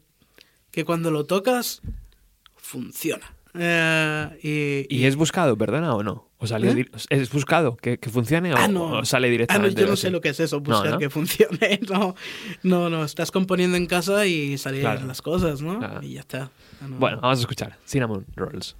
Que 0.70 0.84
cuando 0.84 1.10
lo 1.10 1.24
tocas. 1.24 1.80
Funciona. 2.56 3.34
Eh, 3.54 4.86
y, 4.88 4.96
¿Y 4.98 5.06
es 5.06 5.16
buscado, 5.16 5.56
perdona, 5.56 5.94
o 5.94 6.02
no? 6.02 6.28
¿O 6.44 6.46
sale 6.46 6.70
¿Eh? 6.70 6.86
¿Es 7.10 7.30
buscado 7.32 7.76
que, 7.76 7.98
que 7.98 8.10
funcione 8.10 8.52
o, 8.52 8.56
Ah, 8.56 8.68
no. 8.68 8.98
o 8.98 9.04
sale 9.04 9.26
Ah, 9.26 9.28
no, 9.28 9.32
directamente? 9.32 9.80
yo 9.80 9.86
no 9.88 9.96
sé 9.96 10.10
lo 10.10 10.20
que 10.20 10.28
es 10.28 10.40
eso, 10.40 10.60
buscar 10.60 10.92
¿no? 10.92 10.98
que 10.98 11.10
funcione. 11.10 11.80
No, 11.90 12.14
no, 12.62 12.90
no, 12.90 13.04
estás 13.04 13.30
componiendo 13.30 13.76
en 13.76 13.86
casa 13.86 14.26
y 14.26 14.56
salen 14.58 14.80
Claro. 14.82 15.06
las 15.06 15.22
cosas, 15.22 15.62
¿no? 15.62 15.78
Claro. 15.78 16.02
Y 16.02 16.14
ya 16.14 16.20
está. 16.20 16.50
Ah, 16.82 16.88
no. 16.88 16.96
Bueno, 16.98 17.18
vamos 17.20 17.38
a 17.38 17.40
escuchar. 17.40 17.78
Cinnamon 17.86 18.26
Rolls. 18.36 18.76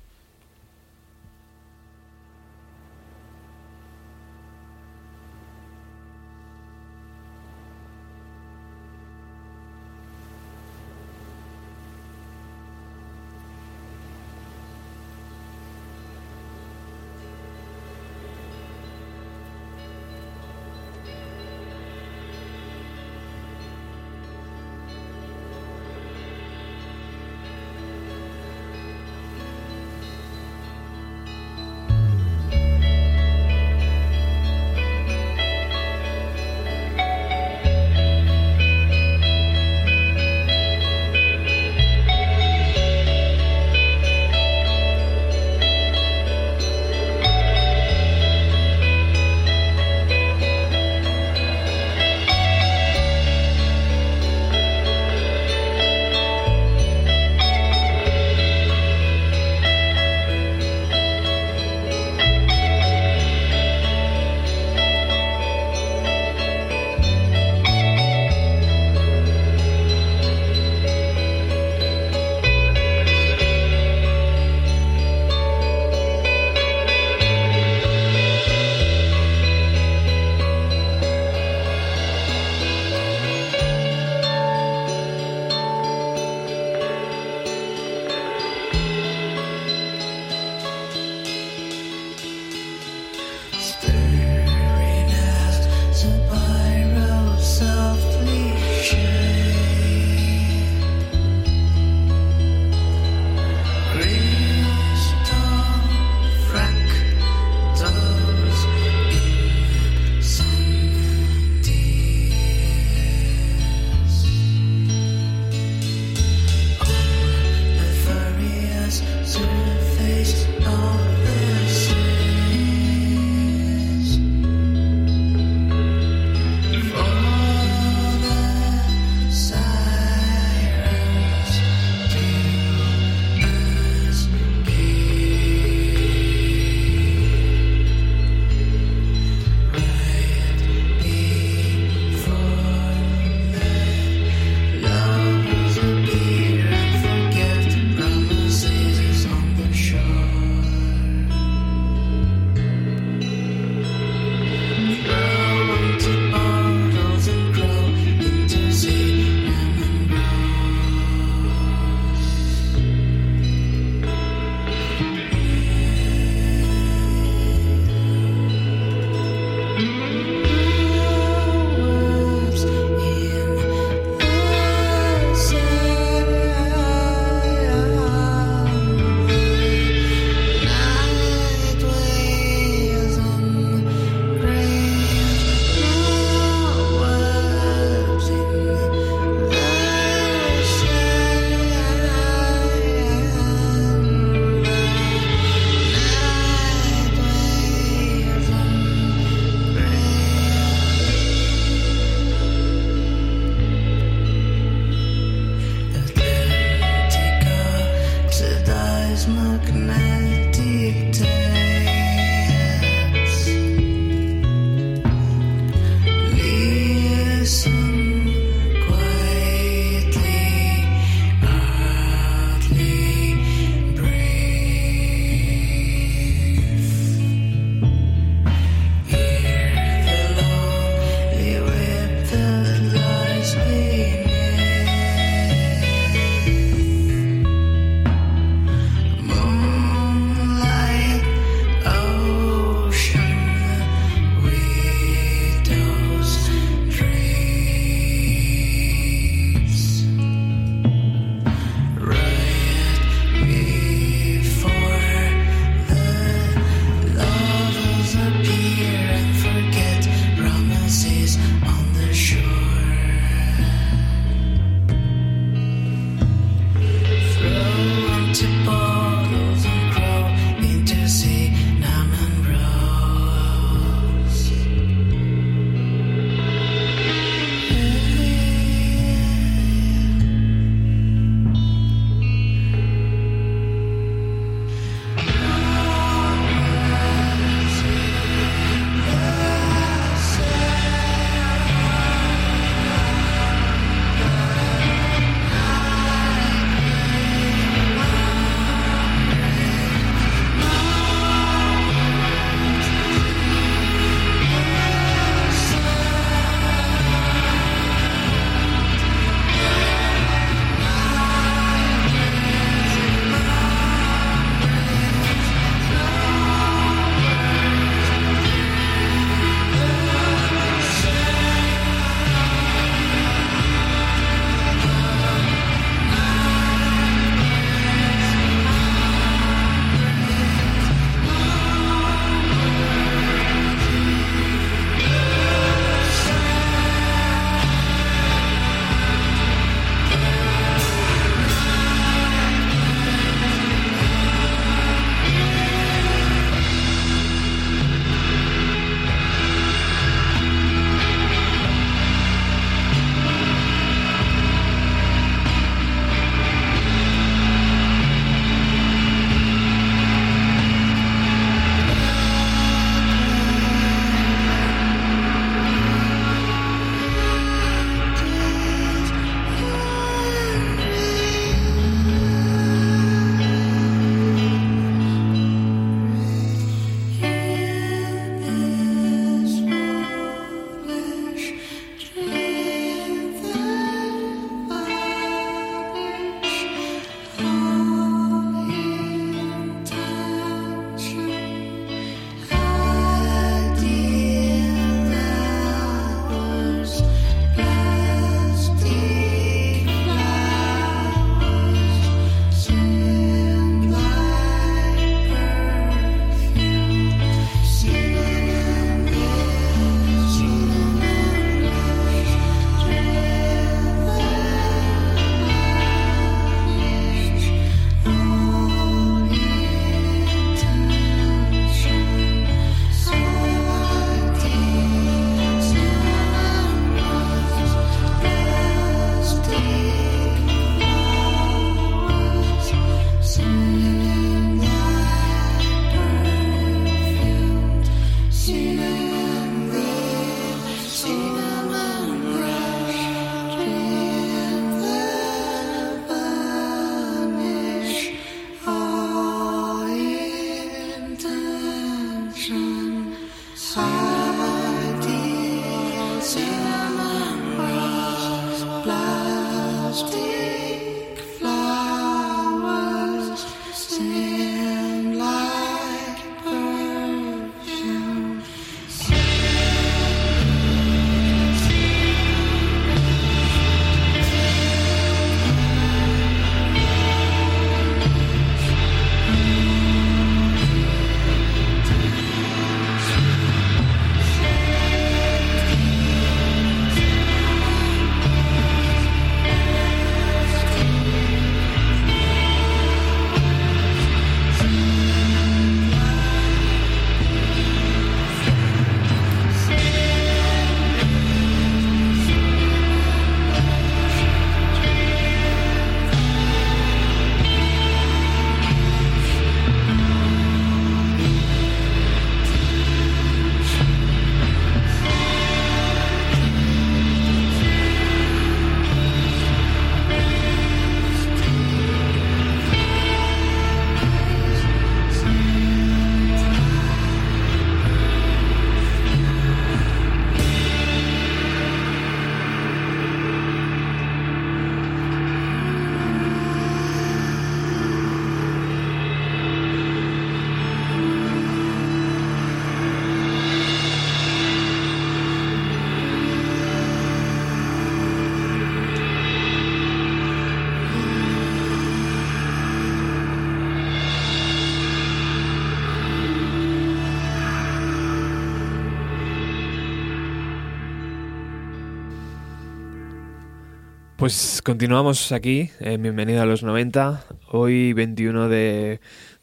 Pues 564.25 564.63
continuamos 564.65 565.33
aquí, 565.33 565.69
eh, 565.81 565.99
bienvenido 565.99 566.41
a 566.41 566.47
los 566.47 566.63
90. 566.63 567.27
Hoy 567.51 567.93
21 567.93 568.49
de, 568.49 568.99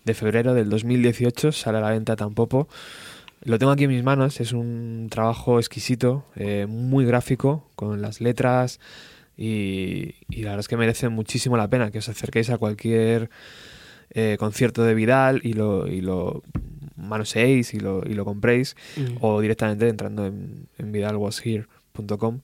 de 0.06 0.14
febrero 0.16 0.56
del 0.56 0.72
2018 0.72 1.52
sale 1.52 1.78
a 1.78 1.82
la 1.82 1.92
venta 1.92 2.16
Tampopo. 2.16 2.68
Lo 3.44 3.60
tengo 3.60 3.72
aquí 3.74 3.84
en 3.84 3.92
mis 3.92 4.02
manos, 4.04 4.42
es 4.42 4.54
un 4.54 5.08
trabajo 5.12 5.60
exquisito, 5.60 6.26
eh, 6.36 6.66
muy 6.68 7.06
gráfico, 7.06 7.70
con 7.76 8.02
las 8.02 8.22
letras 8.22 8.80
y, 9.38 10.16
y 10.32 10.42
la 10.42 10.50
verdad 10.50 10.62
es 10.62 10.68
que 10.68 10.78
merece 10.78 11.10
muchísimo 11.10 11.58
la 11.58 11.68
pena 11.68 11.92
que 11.92 12.00
os 12.00 12.10
acerquéis 12.10 12.50
a 12.50 12.58
cualquier 12.58 13.30
eh, 14.10 14.36
concierto 14.40 14.84
de 14.84 14.96
Vidal 14.96 15.42
y 15.44 15.54
lo, 15.54 15.86
y 15.86 16.02
lo 16.02 16.42
manoseéis 16.96 17.76
y 17.76 17.80
lo, 17.80 18.02
y 18.04 18.16
lo 18.16 18.26
compréis 18.26 18.76
Mm. 18.98 19.18
o 19.22 19.42
directamente 19.42 19.88
entrando 19.88 20.26
en, 20.26 20.66
en 20.80 20.92
vidalwashere.com 20.92 22.40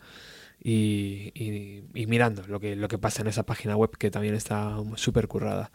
y, 0.69 1.31
y, 1.33 1.83
y 1.95 2.05
mirando 2.07 2.43
lo 2.47 2.59
que, 2.59 2.75
lo 2.75 2.87
que 2.87 2.97
pasa 2.97 3.21
en 3.21 3.27
esa 3.29 3.43
página 3.43 3.75
web 3.77 3.91
que 3.97 4.11
también 4.11 4.35
está 4.35 4.75
súper 4.95 5.27
currada. 5.27 5.71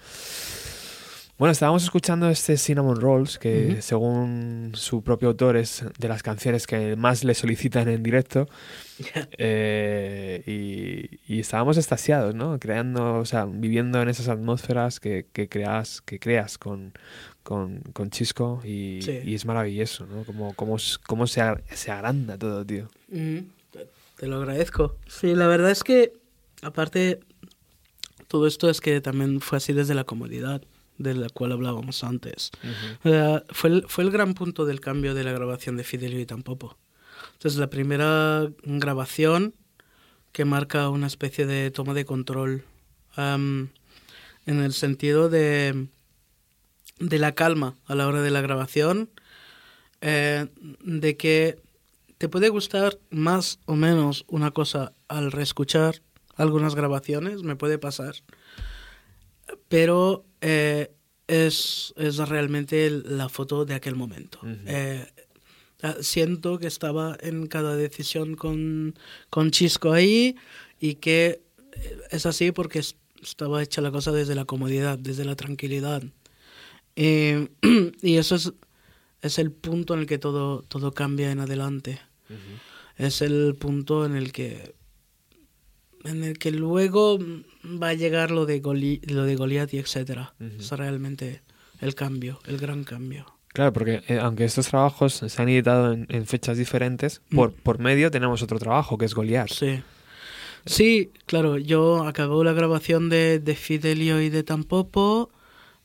Bueno, 1.39 1.51
estábamos 1.53 1.83
escuchando 1.83 2.29
este 2.29 2.57
Cinnamon 2.57 3.01
Rolls, 3.01 3.39
que 3.39 3.81
según 3.83 4.73
su 4.75 5.03
propio 5.03 5.29
autor 5.31 5.57
es 5.57 5.83
de 5.99 6.07
las 6.09 6.23
canciones 6.23 6.67
que 6.69 6.95
más 6.95 7.25
le 7.25 7.35
solicitan 7.35 7.89
en 7.89 8.03
directo. 8.03 8.49
Eh, 9.39 10.43
y, 10.47 11.35
y 11.35 11.41
estábamos 11.41 11.77
extasiados, 11.77 12.35
¿no? 12.37 12.59
Creando, 12.61 13.17
o 13.19 13.25
sea, 13.25 13.47
viviendo 13.47 14.01
en 14.01 14.09
esas 14.09 14.29
atmósferas 14.29 15.01
que, 15.01 15.27
que 15.33 15.49
creas, 15.49 16.01
que 16.03 16.21
creas 16.21 16.57
con, 16.59 16.93
con, 17.43 17.81
con 17.93 18.11
Chisco 18.11 18.61
y, 18.65 19.01
Sí. 19.03 19.21
y 19.25 19.35
es 19.35 19.45
maravilloso, 19.45 20.07
¿no? 20.07 20.23
Como, 20.25 20.55
como, 20.55 20.77
cómo 21.07 21.27
se, 21.27 21.41
ag- 21.41 21.63
se 21.73 21.91
agranda 21.91 22.39
todo, 22.39 22.65
tío. 22.65 22.89
Te- 23.11 23.45
Te 24.23 24.29
lo 24.29 24.37
agradezco. 24.37 25.01
Sí, 25.09 25.35
la 25.35 25.49
verdad 25.49 25.73
es 25.73 25.83
que, 25.83 26.13
aparte, 26.63 27.19
todo 28.29 28.47
esto 28.47 28.71
es 28.71 28.81
que 28.81 29.01
también 29.01 29.41
fue 29.41 29.59
así 29.59 29.73
desde 29.73 29.95
la 29.95 30.05
comodidad 30.05 30.63
de 30.97 31.15
la 31.15 31.29
cual 31.29 31.51
hablábamos 31.51 32.05
antes. 32.05 32.53
O 33.03 33.09
sea, 33.09 33.43
fue, 33.49 33.71
el, 33.71 33.85
fue 33.89 34.05
el 34.05 34.13
gran 34.13 34.35
punto 34.35 34.65
del 34.65 34.79
cambio 34.79 35.15
de 35.15 35.25
la 35.25 35.33
grabación 35.33 35.77
de 35.77 35.83
Fidelio 35.83 36.21
y 36.21 36.27
Tampopo. 36.27 36.79
Entonces, 37.33 37.59
la 37.59 37.69
primera 37.69 38.49
grabación 38.63 39.57
que 40.31 40.45
marca 40.45 40.89
una 40.89 41.09
especie 41.09 41.45
de 41.45 41.73
toma 41.73 41.93
de 41.93 42.05
control 42.05 42.63
en 43.17 43.71
el 44.47 44.73
sentido 44.73 45.31
de, 45.31 45.89
de 47.01 47.19
la 47.19 47.33
calma 47.33 47.77
a 47.87 47.97
la 47.97 48.07
hora 48.07 48.23
de 48.23 48.31
la 48.31 48.41
grabación, 48.41 49.11
eh, 50.01 50.47
de 50.85 51.17
que 51.17 51.59
te 52.23 52.29
puede 52.29 52.51
gustar 52.51 53.01
más 53.11 53.59
o 53.67 53.75
menos 53.75 54.25
una 54.29 54.53
cosa 54.53 54.93
al 55.09 55.33
reescuchar 55.33 56.03
algunas 56.37 56.77
grabaciones, 56.77 57.43
me 57.43 57.57
puede 57.57 57.79
pasar, 57.79 58.15
pero 59.67 60.25
eh, 60.41 60.95
es, 61.27 61.93
es 61.97 62.19
realmente 62.19 62.89
la 62.91 63.29
foto 63.29 63.65
de 63.65 63.75
aquel 63.75 63.97
momento. 63.97 64.39
Eh, 64.67 65.05
ah, 65.83 65.97
siento 66.01 66.61
que 66.61 66.69
estaba 66.69 67.17
en 67.21 67.49
cada 67.49 67.75
decisión 67.75 68.37
con, 68.37 68.95
con 69.29 69.51
Chisco 69.51 69.91
ahí 69.93 70.37
y 70.79 70.95
que 70.95 71.43
eh, 71.73 71.99
es 72.13 72.25
así 72.25 72.53
porque 72.53 72.79
es- 72.79 72.95
estaba 73.21 73.65
hecha 73.65 73.81
la 73.81 73.91
cosa 73.91 74.13
desde 74.13 74.37
la 74.37 74.45
comodidad, 74.45 74.97
desde 74.97 75.25
la 75.25 75.35
tranquilidad. 75.35 76.05
Eh, 76.95 77.49
y 78.01 78.17
eso 78.17 78.37
es, 78.37 78.53
es 79.23 79.41
el 79.41 79.51
punto 79.51 79.95
en 79.95 80.01
el 80.01 80.07
que 80.07 80.19
todo, 80.19 80.63
todo 80.63 80.93
cambia 80.93 81.33
en 81.33 81.41
adelante. 81.41 82.01
Es 82.97 83.23
el 83.23 83.55
punto 83.59 84.05
en 84.07 84.17
el 84.17 84.33
que 84.33 84.75
en 86.05 86.25
el 86.25 86.39
que 86.39 86.51
luego 86.51 87.19
va 87.65 87.91
a 87.91 87.95
llegar 87.95 88.31
lo 88.33 88.45
de, 88.45 88.61
Goli- 88.61 89.01
lo 89.09 89.23
de 89.25 89.37
Goliath 89.37 89.73
y 89.73 89.79
etcétera. 89.79 90.35
Es 90.59 90.71
realmente 90.73 91.43
el 91.81 91.95
cambio, 91.95 92.41
el 92.47 92.59
gran 92.59 92.83
cambio. 92.85 93.27
Claro, 93.49 93.73
porque 93.73 94.03
eh, 94.09 94.19
aunque 94.19 94.45
estos 94.45 94.67
trabajos 94.69 95.13
se 95.15 95.43
han 95.43 95.49
editado 95.49 95.93
en, 95.93 96.07
en 96.09 96.27
fechas 96.27 96.59
diferentes, 96.59 97.21
Mm. 97.31 97.37
por, 97.37 97.53
por 97.53 97.79
medio 97.79 98.11
tenemos 98.11 98.43
otro 98.43 98.59
trabajo 98.59 98.99
que 98.99 99.05
es 99.05 99.15
Goliath. 99.15 99.51
Sí. 99.51 99.83
Sí, 100.65 101.11
claro, 101.27 101.59
yo 101.59 102.05
acabó 102.05 102.45
la 102.45 102.53
grabación 102.53 103.09
de, 103.09 103.39
de 103.41 103.55
Fidelio 103.57 104.21
y 104.23 104.29
de 104.31 104.43
Tampopo 104.45 105.31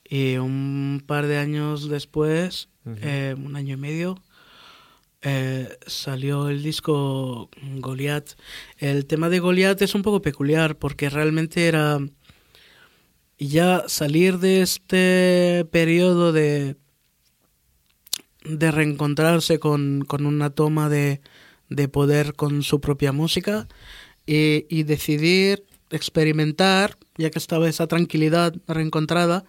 y 0.07 0.37
un 0.37 1.03
par 1.05 1.25
de 1.27 1.37
años 1.37 1.89
después, 1.89 2.69
eh, 2.85 3.35
un 3.37 3.55
año 3.55 3.73
y 3.73 3.77
medio, 3.77 4.21
eh, 5.21 5.77
salió 5.85 6.49
el 6.49 6.63
disco 6.63 7.49
Goliath. 7.77 8.37
El 8.77 9.05
tema 9.05 9.29
de 9.29 9.39
Goliath 9.39 9.81
es 9.81 9.95
un 9.95 10.03
poco 10.03 10.21
peculiar 10.21 10.77
porque 10.77 11.09
realmente 11.09 11.67
era 11.67 11.99
ya 13.37 13.83
salir 13.87 14.39
de 14.39 14.61
este 14.61 15.65
periodo 15.71 16.31
de 16.31 16.77
de 18.47 18.71
reencontrarse 18.71 19.59
con, 19.59 20.03
con 20.07 20.25
una 20.25 20.49
toma 20.49 20.89
de, 20.89 21.21
de 21.69 21.87
poder 21.87 22.33
con 22.33 22.63
su 22.63 22.79
propia 22.79 23.11
música 23.11 23.67
y, 24.25 24.65
y 24.69 24.83
decidir 24.83 25.65
experimentar, 25.89 26.97
ya 27.17 27.29
que 27.29 27.39
estaba 27.39 27.69
esa 27.69 27.87
tranquilidad 27.87 28.53
reencontrada, 28.67 29.45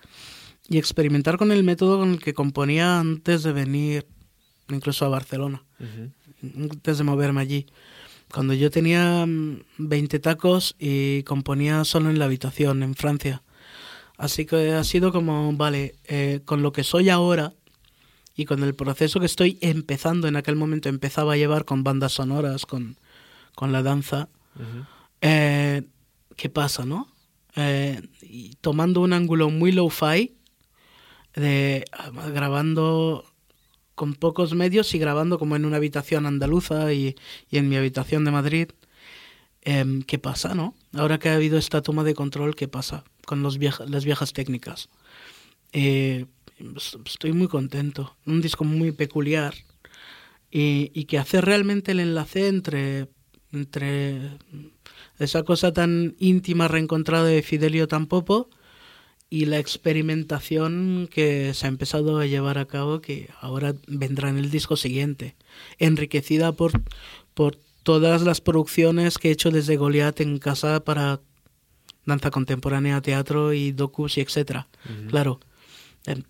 y 0.68 0.78
experimentar 0.78 1.38
con 1.38 1.50
el 1.50 1.64
método 1.64 1.98
con 1.98 2.10
el 2.10 2.20
que 2.20 2.34
componía 2.34 3.00
antes 3.00 3.42
de 3.42 3.52
venir 3.52 4.06
incluso 4.70 5.04
a 5.04 5.08
Barcelona, 5.08 5.62
Ujú. 5.80 6.12
antes 6.70 6.98
de 6.98 7.04
moverme 7.04 7.40
allí. 7.40 7.66
Cuando 8.32 8.52
yo 8.54 8.70
tenía 8.70 9.24
mm, 9.26 9.60
20 9.78 10.18
tacos 10.18 10.76
y 10.78 11.22
componía 11.22 11.84
solo 11.84 12.10
en 12.10 12.18
la 12.18 12.26
habitación, 12.26 12.82
en 12.82 12.94
Francia. 12.94 13.42
Así 14.16 14.46
que 14.46 14.72
ha 14.72 14.84
sido 14.84 15.12
como, 15.12 15.52
vale, 15.54 15.94
eh, 16.04 16.40
con 16.44 16.62
lo 16.62 16.72
que 16.72 16.84
soy 16.84 17.08
ahora 17.08 17.54
y 18.34 18.44
con 18.44 18.62
el 18.62 18.74
proceso 18.74 19.20
que 19.20 19.26
estoy 19.26 19.58
empezando, 19.60 20.28
en 20.28 20.36
aquel 20.36 20.56
momento 20.56 20.88
empezaba 20.88 21.32
a 21.32 21.36
llevar 21.36 21.64
con 21.64 21.84
bandas 21.84 22.12
sonoras, 22.12 22.66
con, 22.66 22.96
con 23.54 23.72
la 23.72 23.82
danza, 23.82 24.28
eh, 25.20 25.82
¿qué 26.36 26.48
pasa, 26.48 26.84
no? 26.84 27.08
Eh, 27.56 28.00
y 28.22 28.54
tomando 28.60 29.00
un 29.00 29.12
ángulo 29.12 29.50
muy 29.50 29.72
low-fi, 29.72 30.34
ah, 31.36 32.10
grabando 32.32 33.24
con 33.98 34.14
pocos 34.14 34.54
medios 34.54 34.94
y 34.94 34.98
grabando 34.98 35.38
como 35.38 35.56
en 35.56 35.66
una 35.66 35.76
habitación 35.76 36.24
andaluza 36.24 36.92
y, 36.94 37.16
y 37.50 37.58
en 37.58 37.68
mi 37.68 37.76
habitación 37.76 38.24
de 38.24 38.30
Madrid. 38.30 38.68
Em, 39.62 40.02
¿Qué 40.02 40.18
pasa, 40.18 40.54
no? 40.54 40.74
Ahora 40.94 41.18
que 41.18 41.28
ha 41.28 41.34
habido 41.34 41.58
esta 41.58 41.82
toma 41.82 42.04
de 42.04 42.14
control, 42.14 42.54
¿qué 42.54 42.68
pasa 42.68 43.04
con 43.26 43.42
los 43.42 43.58
vieja- 43.58 43.84
las 43.86 44.04
viejas 44.04 44.32
técnicas? 44.32 44.88
Eh, 45.72 46.26
est- 46.76 46.96
estoy 47.06 47.32
muy 47.32 47.48
contento. 47.48 48.16
Un 48.24 48.40
disco 48.40 48.64
muy 48.64 48.92
peculiar 48.92 49.54
y, 50.50 50.90
y 50.94 51.04
que 51.04 51.18
hace 51.18 51.40
realmente 51.40 51.92
el 51.92 52.00
enlace 52.00 52.48
entre, 52.48 53.08
entre 53.52 54.38
esa 55.18 55.42
cosa 55.42 55.72
tan 55.72 56.14
íntima 56.18 56.68
reencontrada 56.68 57.24
de 57.24 57.42
Fidelio 57.42 57.88
Tampopo 57.88 58.48
y 59.30 59.44
la 59.44 59.58
experimentación 59.58 61.08
que 61.12 61.52
se 61.54 61.66
ha 61.66 61.68
empezado 61.68 62.18
a 62.18 62.26
llevar 62.26 62.58
a 62.58 62.66
cabo 62.66 63.00
que 63.00 63.28
ahora 63.40 63.74
vendrá 63.86 64.30
en 64.30 64.38
el 64.38 64.50
disco 64.50 64.76
siguiente, 64.76 65.36
enriquecida 65.78 66.52
por, 66.52 66.72
por 67.34 67.56
todas 67.82 68.22
las 68.22 68.40
producciones 68.40 69.18
que 69.18 69.28
he 69.28 69.32
hecho 69.32 69.50
desde 69.50 69.76
Goliath 69.76 70.20
en 70.20 70.38
casa 70.38 70.84
para 70.84 71.20
danza 72.06 72.30
contemporánea, 72.30 73.02
teatro 73.02 73.52
y 73.52 73.72
docus 73.72 74.16
y 74.16 74.22
etcétera. 74.22 74.68
Claro, 75.10 75.40
eh, 76.06 76.22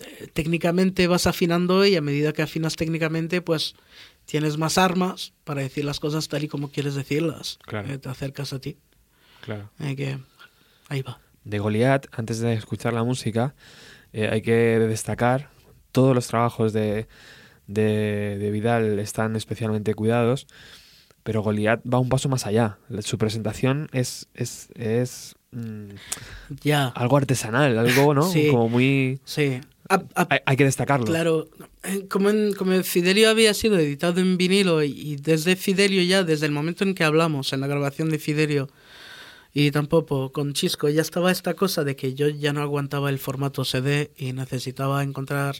eh, 0.00 0.28
técnicamente 0.32 1.06
vas 1.06 1.26
afinando 1.26 1.86
y 1.86 1.96
a 1.96 2.00
medida 2.00 2.32
que 2.32 2.42
afinas 2.42 2.76
técnicamente, 2.76 3.40
pues 3.40 3.74
tienes 4.24 4.58
más 4.58 4.78
armas 4.78 5.32
para 5.44 5.62
decir 5.62 5.84
las 5.84 6.00
cosas 6.00 6.28
tal 6.28 6.44
y 6.44 6.48
como 6.48 6.70
quieres 6.70 6.94
decirlas. 6.94 7.58
Claro. 7.62 7.92
Eh, 7.92 7.98
te 7.98 8.08
acercas 8.08 8.52
a 8.52 8.60
ti. 8.60 8.76
Claro. 9.40 9.70
Eh, 9.78 9.96
que 9.96 10.18
ahí 10.88 11.02
va. 11.02 11.20
De 11.46 11.58
Goliath, 11.60 12.06
antes 12.12 12.40
de 12.40 12.52
escuchar 12.54 12.92
la 12.92 13.04
música, 13.04 13.54
eh, 14.12 14.28
hay 14.30 14.42
que 14.42 14.52
destacar 14.80 15.48
todos 15.92 16.14
los 16.14 16.26
trabajos 16.26 16.72
de, 16.72 17.06
de, 17.68 18.36
de 18.38 18.50
Vidal 18.50 18.98
están 18.98 19.36
especialmente 19.36 19.94
cuidados, 19.94 20.46
pero 21.22 21.42
Goliath 21.42 21.80
va 21.82 21.98
un 21.98 22.08
paso 22.08 22.28
más 22.28 22.46
allá. 22.46 22.78
Su 23.00 23.16
presentación 23.16 23.88
es, 23.92 24.26
es, 24.34 24.68
es 24.74 25.34
mm, 25.52 25.90
Ya. 26.62 26.88
algo 26.88 27.16
artesanal, 27.16 27.78
algo, 27.78 28.12
¿no? 28.12 28.22
Sí. 28.30 28.48
Como 28.50 28.68
muy... 28.68 29.20
Sí. 29.24 29.60
A- 29.88 30.02
a- 30.16 30.26
Hay, 30.30 30.38
hay 30.46 30.56
que 30.56 30.64
destacarlo. 30.64 31.06
Claro, 31.06 31.48
eh, 31.84 32.06
como, 32.08 32.30
en, 32.30 32.54
como 32.54 32.72
Fidelio 32.82 33.30
había 33.30 33.54
sido 33.54 33.78
editado 33.78 34.20
en 34.20 34.36
vinilo 34.36 34.82
y, 34.82 34.90
y 34.90 35.16
desde 35.16 35.54
Fidelio 35.54 36.02
ya, 36.02 36.24
desde 36.24 36.46
el 36.46 36.52
momento 36.52 36.82
en 36.84 36.94
que 36.94 37.04
hablamos 37.04 37.52
en 37.52 37.60
la 37.60 37.68
grabación 37.68 38.10
de 38.10 38.18
Fidelio 38.18 38.68
y 39.58 39.70
tampoco 39.70 40.32
con 40.32 40.52
Chisco, 40.52 40.90
ya 40.90 41.00
estaba 41.00 41.32
esta 41.32 41.54
cosa 41.54 41.82
de 41.82 41.96
que 41.96 42.12
yo 42.12 42.28
ya 42.28 42.52
no 42.52 42.60
aguantaba 42.60 43.08
el 43.08 43.18
formato 43.18 43.64
CD 43.64 44.12
y 44.18 44.34
necesitaba 44.34 45.02
encontrar 45.02 45.56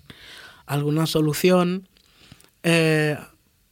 alguna 0.66 1.06
solución 1.06 1.88
eh, 2.62 3.16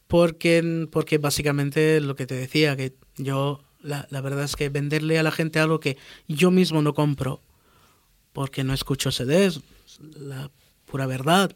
porque, 0.07 0.87
porque 0.91 1.19
básicamente 1.19 2.01
lo 2.01 2.15
que 2.15 2.25
te 2.25 2.33
decía, 2.33 2.75
que 2.75 2.95
yo 3.17 3.61
La, 3.83 4.07
la 4.09 4.21
verdad 4.21 4.45
es 4.45 4.55
que 4.55 4.69
venderle 4.69 5.19
a 5.19 5.23
la 5.23 5.29
gente 5.29 5.59
algo 5.59 5.79
que 5.79 5.95
yo 6.27 6.49
mismo 6.49 6.81
no 6.81 6.95
compro 6.95 7.39
porque 8.33 8.63
no 8.63 8.73
escucho 8.73 9.11
CDs, 9.11 9.61
la 9.99 10.49
pura 10.87 11.05
verdad. 11.05 11.55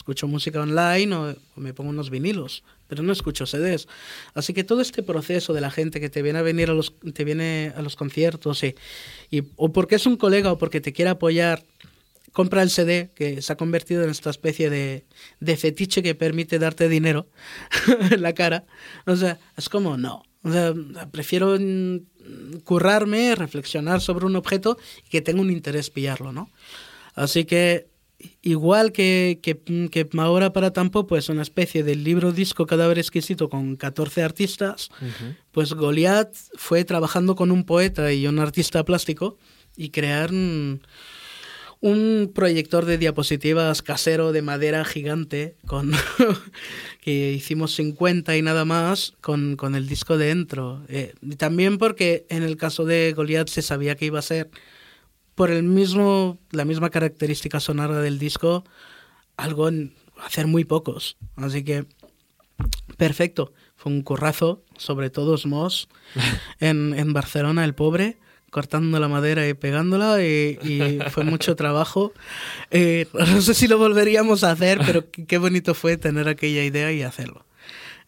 Escucho 0.00 0.26
música 0.26 0.58
online 0.62 1.14
o, 1.14 1.36
o 1.56 1.60
me 1.60 1.74
pongo 1.74 1.90
unos 1.90 2.08
vinilos, 2.08 2.64
pero 2.88 3.02
no 3.02 3.12
escucho 3.12 3.44
CDs. 3.44 3.86
Así 4.32 4.54
que 4.54 4.64
todo 4.64 4.80
este 4.80 5.02
proceso 5.02 5.52
de 5.52 5.60
la 5.60 5.70
gente 5.70 6.00
que 6.00 6.08
te 6.08 6.22
viene 6.22 6.38
a 6.38 6.42
venir 6.42 6.70
a 6.70 6.74
los, 6.74 6.94
te 7.12 7.22
viene 7.22 7.74
a 7.76 7.82
los 7.82 7.96
conciertos 7.96 8.62
y, 8.64 8.74
y- 9.30 9.42
o 9.56 9.72
porque 9.72 9.96
es 9.96 10.06
un 10.06 10.16
colega 10.16 10.52
o 10.52 10.56
porque 10.58 10.80
te 10.80 10.94
quiere 10.94 11.10
apoyar, 11.10 11.64
compra 12.32 12.62
el 12.62 12.70
CD 12.70 13.10
que 13.14 13.42
se 13.42 13.52
ha 13.52 13.56
convertido 13.56 14.02
en 14.02 14.08
esta 14.08 14.30
especie 14.30 14.70
de, 14.70 15.04
de 15.38 15.56
fetiche 15.58 16.02
que 16.02 16.14
permite 16.14 16.58
darte 16.58 16.88
dinero 16.88 17.26
en 18.10 18.22
la 18.22 18.32
cara. 18.32 18.64
O 19.04 19.14
sea, 19.16 19.38
es 19.58 19.68
como 19.68 19.98
no. 19.98 20.22
O 20.42 20.50
sea, 20.50 20.72
prefiero 21.12 21.58
currarme, 22.64 23.34
reflexionar 23.34 24.00
sobre 24.00 24.24
un 24.24 24.36
objeto 24.36 24.78
y 25.06 25.10
que 25.10 25.20
tenga 25.20 25.42
un 25.42 25.50
interés 25.50 25.90
pillarlo, 25.90 26.32
¿no? 26.32 26.50
Así 27.14 27.44
que 27.44 27.88
igual 28.42 28.92
que, 28.92 29.40
que, 29.42 29.58
que 29.90 30.08
ahora 30.18 30.52
para 30.52 30.72
Tampo, 30.72 31.06
pues 31.06 31.28
una 31.28 31.42
especie 31.42 31.82
de 31.82 31.96
libro 31.96 32.32
disco 32.32 32.66
cadáver 32.66 32.98
exquisito 32.98 33.48
con 33.48 33.76
14 33.76 34.22
artistas, 34.22 34.90
pues 35.52 35.72
Goliath 35.72 36.34
fue 36.54 36.84
trabajando 36.84 37.34
con 37.34 37.50
un 37.50 37.64
poeta 37.64 38.12
y 38.12 38.26
un 38.26 38.38
artista 38.38 38.84
plástico 38.84 39.38
y 39.76 39.90
crear 39.90 40.30
un, 40.30 40.82
un 41.80 42.30
proyector 42.34 42.84
de 42.84 42.98
diapositivas 42.98 43.82
casero 43.82 44.32
de 44.32 44.42
madera 44.42 44.84
gigante 44.84 45.56
con 45.66 45.92
que 47.00 47.32
hicimos 47.32 47.74
50 47.74 48.36
y 48.36 48.42
nada 48.42 48.64
más 48.64 49.14
con, 49.20 49.56
con 49.56 49.74
el 49.74 49.86
disco 49.86 50.18
dentro. 50.18 50.82
Eh, 50.88 51.14
y 51.22 51.36
también 51.36 51.78
porque 51.78 52.26
en 52.28 52.42
el 52.42 52.56
caso 52.56 52.84
de 52.84 53.12
Goliath 53.16 53.48
se 53.48 53.62
sabía 53.62 53.96
que 53.96 54.06
iba 54.06 54.18
a 54.18 54.22
ser 54.22 54.50
por 55.34 55.50
el 55.50 55.62
mismo 55.62 56.38
la 56.50 56.64
misma 56.64 56.90
característica 56.90 57.60
sonora 57.60 58.00
del 58.00 58.18
disco 58.18 58.64
algo 59.36 59.68
en 59.68 59.94
hacer 60.24 60.46
muy 60.46 60.64
pocos. 60.64 61.16
Así 61.36 61.64
que 61.64 61.86
perfecto. 62.96 63.52
Fue 63.76 63.90
un 63.90 64.02
currazo, 64.02 64.62
sobre 64.76 65.08
todo 65.08 65.38
Moss, 65.46 65.88
en, 66.60 66.92
en 66.94 67.14
Barcelona, 67.14 67.64
el 67.64 67.74
pobre, 67.74 68.18
cortando 68.50 69.00
la 69.00 69.08
madera 69.08 69.48
y 69.48 69.54
pegándola, 69.54 70.22
y, 70.22 70.58
y 70.62 70.98
fue 71.10 71.24
mucho 71.24 71.56
trabajo. 71.56 72.12
Eh, 72.70 73.06
no 73.14 73.40
sé 73.40 73.54
si 73.54 73.68
lo 73.68 73.78
volveríamos 73.78 74.44
a 74.44 74.50
hacer, 74.50 74.80
pero 74.84 75.10
qué 75.10 75.24
qué 75.24 75.38
bonito 75.38 75.72
fue 75.72 75.96
tener 75.96 76.28
aquella 76.28 76.62
idea 76.62 76.92
y 76.92 77.02
hacerlo. 77.02 77.46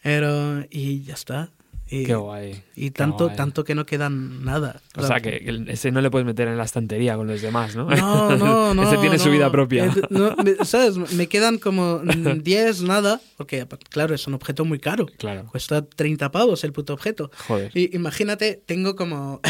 Pero, 0.02 0.66
y 0.68 1.02
ya 1.04 1.14
está. 1.14 1.50
Y, 1.93 2.05
Qué 2.05 2.14
guay. 2.14 2.62
y 2.74 2.90
tanto, 2.90 3.24
guay. 3.27 3.36
tanto 3.36 3.64
que 3.64 3.74
no 3.74 3.85
quedan 3.85 4.44
nada. 4.44 4.81
O 4.97 5.06
sea, 5.06 5.20
que 5.20 5.62
ese 5.69 5.90
no 5.93 6.01
le 6.01 6.10
puedes 6.10 6.24
meter 6.27 6.48
en 6.48 6.56
la 6.56 6.64
estantería 6.64 7.16
con 7.16 7.27
los 7.27 7.43
demás, 7.43 7.77
¿no? 7.77 7.85
No, 7.90 8.35
no, 8.36 8.73
no. 8.74 8.82
Ese 8.82 8.97
tiene 8.97 9.19
su 9.19 9.27
no. 9.27 9.32
vida 9.32 9.51
propia. 9.52 9.94
No, 10.09 10.35
me- 10.43 10.56
¿Sabes? 10.64 10.97
Me 11.12 11.27
quedan 11.27 11.59
como 11.59 11.98
mm, 12.05 12.43
10 12.43 12.82
nada, 12.85 13.20
porque 13.36 13.66
claro, 13.90 14.14
es 14.14 14.27
un 14.27 14.35
objeto 14.35 14.64
muy 14.64 14.78
caro. 14.78 15.06
Claro. 15.19 15.44
Cuesta 15.51 15.85
30 15.85 16.31
pavos 16.31 16.64
el 16.64 16.73
puto 16.73 16.94
objeto. 16.94 17.31
Joder. 17.47 17.70
Y 17.74 17.94
imagínate, 17.94 18.62
tengo 18.64 18.97
como. 18.97 19.40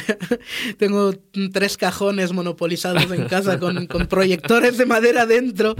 tengo 0.79 1.13
tres 1.53 1.77
cajones 1.77 2.33
monopolizados 2.33 3.11
en 3.13 3.27
casa 3.29 3.59
con, 3.59 3.87
con 3.87 4.07
proyectores 4.07 4.79
de 4.79 4.87
madera 4.87 5.27
dentro 5.27 5.75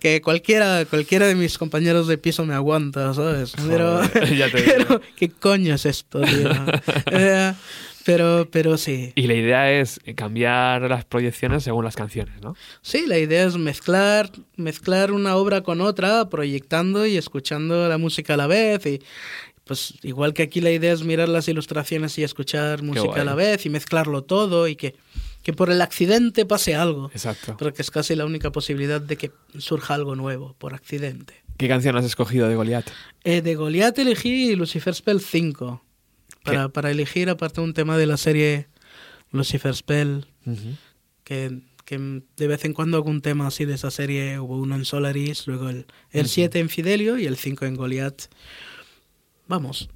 que 0.00 0.20
cualquiera, 0.20 0.84
cualquiera 0.86 1.26
de 1.26 1.34
mis 1.34 1.58
compañeros 1.58 2.06
de 2.08 2.18
piso 2.18 2.44
me 2.44 2.54
aguanta, 2.54 3.14
¿sabes? 3.14 3.52
Pero, 3.68 3.98
Joder, 4.02 4.36
ya 4.36 4.50
te 4.50 4.62
digo. 4.62 4.72
pero, 4.88 5.00
¿qué 5.16 5.28
coño 5.30 5.74
es 5.74 5.86
esto, 5.86 6.07
tío? 6.10 6.50
Eh, 7.12 7.52
pero, 8.04 8.48
pero 8.50 8.78
sí. 8.78 9.12
Y 9.16 9.26
la 9.26 9.34
idea 9.34 9.70
es 9.70 10.00
cambiar 10.14 10.82
las 10.88 11.04
proyecciones 11.04 11.62
según 11.62 11.84
las 11.84 11.94
canciones, 11.94 12.40
¿no? 12.40 12.56
Sí, 12.80 13.04
la 13.06 13.18
idea 13.18 13.44
es 13.44 13.58
mezclar, 13.58 14.30
mezclar 14.56 15.12
una 15.12 15.36
obra 15.36 15.60
con 15.60 15.82
otra, 15.82 16.30
proyectando 16.30 17.04
y 17.04 17.18
escuchando 17.18 17.86
la 17.86 17.98
música 17.98 18.34
a 18.34 18.36
la 18.38 18.46
vez. 18.46 18.86
Y 18.86 19.00
pues 19.64 19.94
igual 20.02 20.32
que 20.32 20.42
aquí 20.42 20.62
la 20.62 20.70
idea 20.70 20.94
es 20.94 21.04
mirar 21.04 21.28
las 21.28 21.46
ilustraciones 21.48 22.18
y 22.18 22.24
escuchar 22.24 22.82
música 22.82 23.20
a 23.20 23.24
la 23.24 23.34
vez 23.34 23.66
y 23.66 23.68
mezclarlo 23.68 24.24
todo 24.24 24.66
y 24.66 24.76
que, 24.76 24.96
que 25.42 25.52
por 25.52 25.70
el 25.70 25.82
accidente 25.82 26.46
pase 26.46 26.74
algo. 26.74 27.10
Exacto. 27.12 27.56
Porque 27.58 27.82
es 27.82 27.90
casi 27.90 28.16
la 28.16 28.24
única 28.24 28.50
posibilidad 28.50 29.02
de 29.02 29.18
que 29.18 29.32
surja 29.58 29.92
algo 29.92 30.16
nuevo 30.16 30.54
por 30.56 30.72
accidente. 30.72 31.34
¿Qué 31.58 31.68
canción 31.68 31.96
has 31.96 32.06
escogido 32.06 32.48
de 32.48 32.54
Goliath? 32.54 32.88
Eh, 33.24 33.42
de 33.42 33.54
Goliath 33.54 33.98
elegí 33.98 34.56
Lucifer 34.56 34.94
Spell 34.94 35.20
5. 35.20 35.84
Para, 36.42 36.68
para 36.68 36.90
elegir, 36.90 37.28
aparte, 37.30 37.60
un 37.60 37.74
tema 37.74 37.96
de 37.96 38.06
la 38.06 38.16
serie 38.16 38.68
Lucifer 39.32 39.74
Spell, 39.74 40.26
que, 41.24 41.60
que 41.84 42.22
de 42.36 42.46
vez 42.46 42.64
en 42.64 42.72
cuando 42.72 42.96
hago 42.96 43.10
un 43.10 43.20
tema 43.20 43.46
así 43.46 43.64
de 43.64 43.74
esa 43.74 43.90
serie. 43.90 44.38
Hubo 44.38 44.56
uno 44.56 44.76
en 44.76 44.84
Solaris, 44.84 45.46
luego 45.46 45.68
el, 45.68 45.86
el 46.10 46.28
7 46.28 46.58
en 46.58 46.68
Fidelio 46.68 47.18
y 47.18 47.26
el 47.26 47.36
5 47.36 47.66
en 47.66 47.74
Goliath. 47.74 48.30
Vamos. 49.46 49.88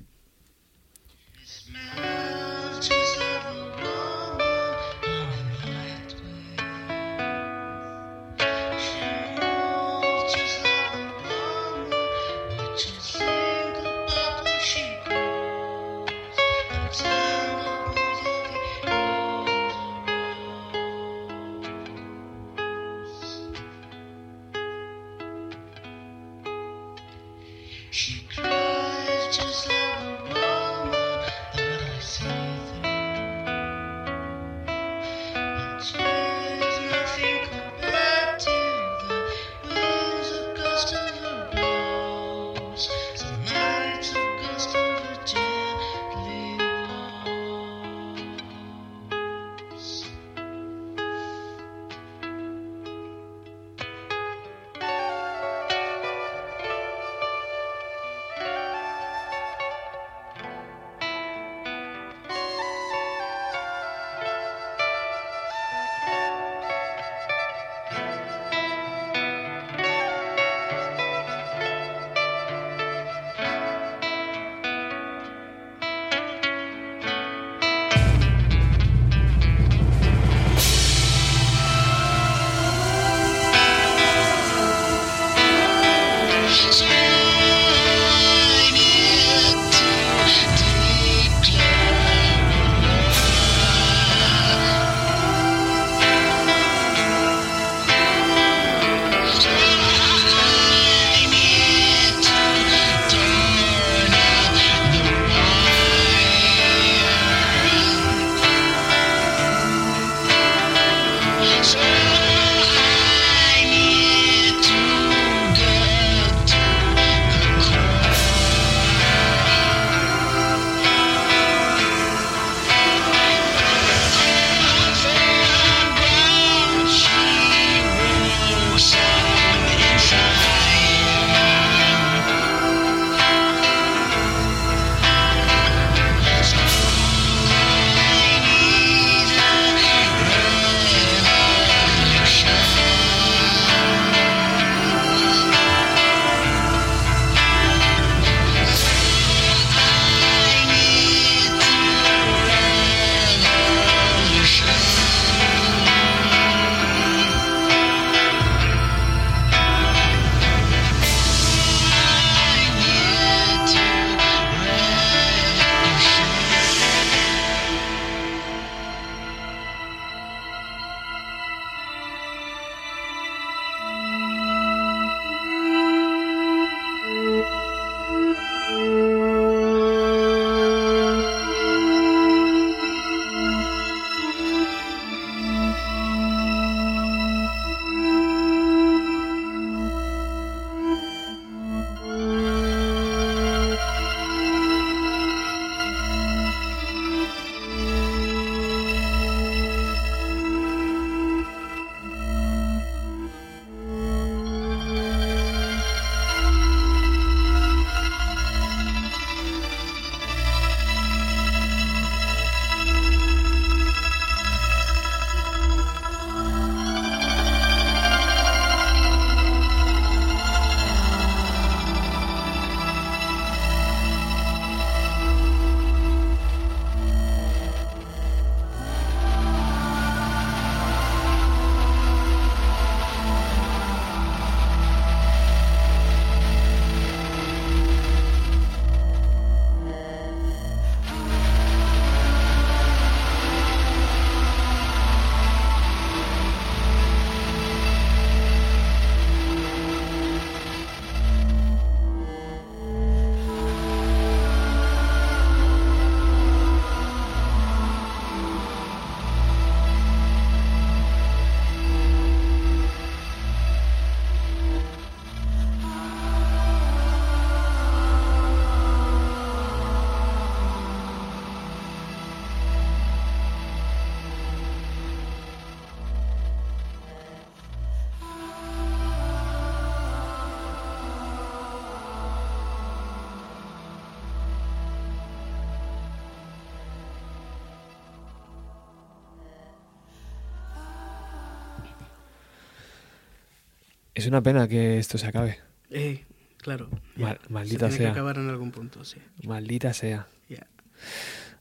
Es 294.22 294.28
una 294.28 294.40
pena 294.42 294.68
que 294.68 294.98
esto 294.98 295.18
se 295.18 295.26
acabe. 295.26 295.58
Eh, 295.90 296.24
claro. 296.58 296.88
ya. 297.16 297.26
Mal- 297.26 297.40
Se 297.44 297.52
maldita 297.52 297.78
tiene 297.88 297.96
sea. 297.96 298.06
que 298.06 298.12
acabar 298.12 298.38
en 298.38 298.48
algún 298.48 298.70
punto, 298.70 299.04
sí. 299.04 299.18
Maldita 299.44 299.92
sea. 299.92 300.28
Ya. 300.48 300.66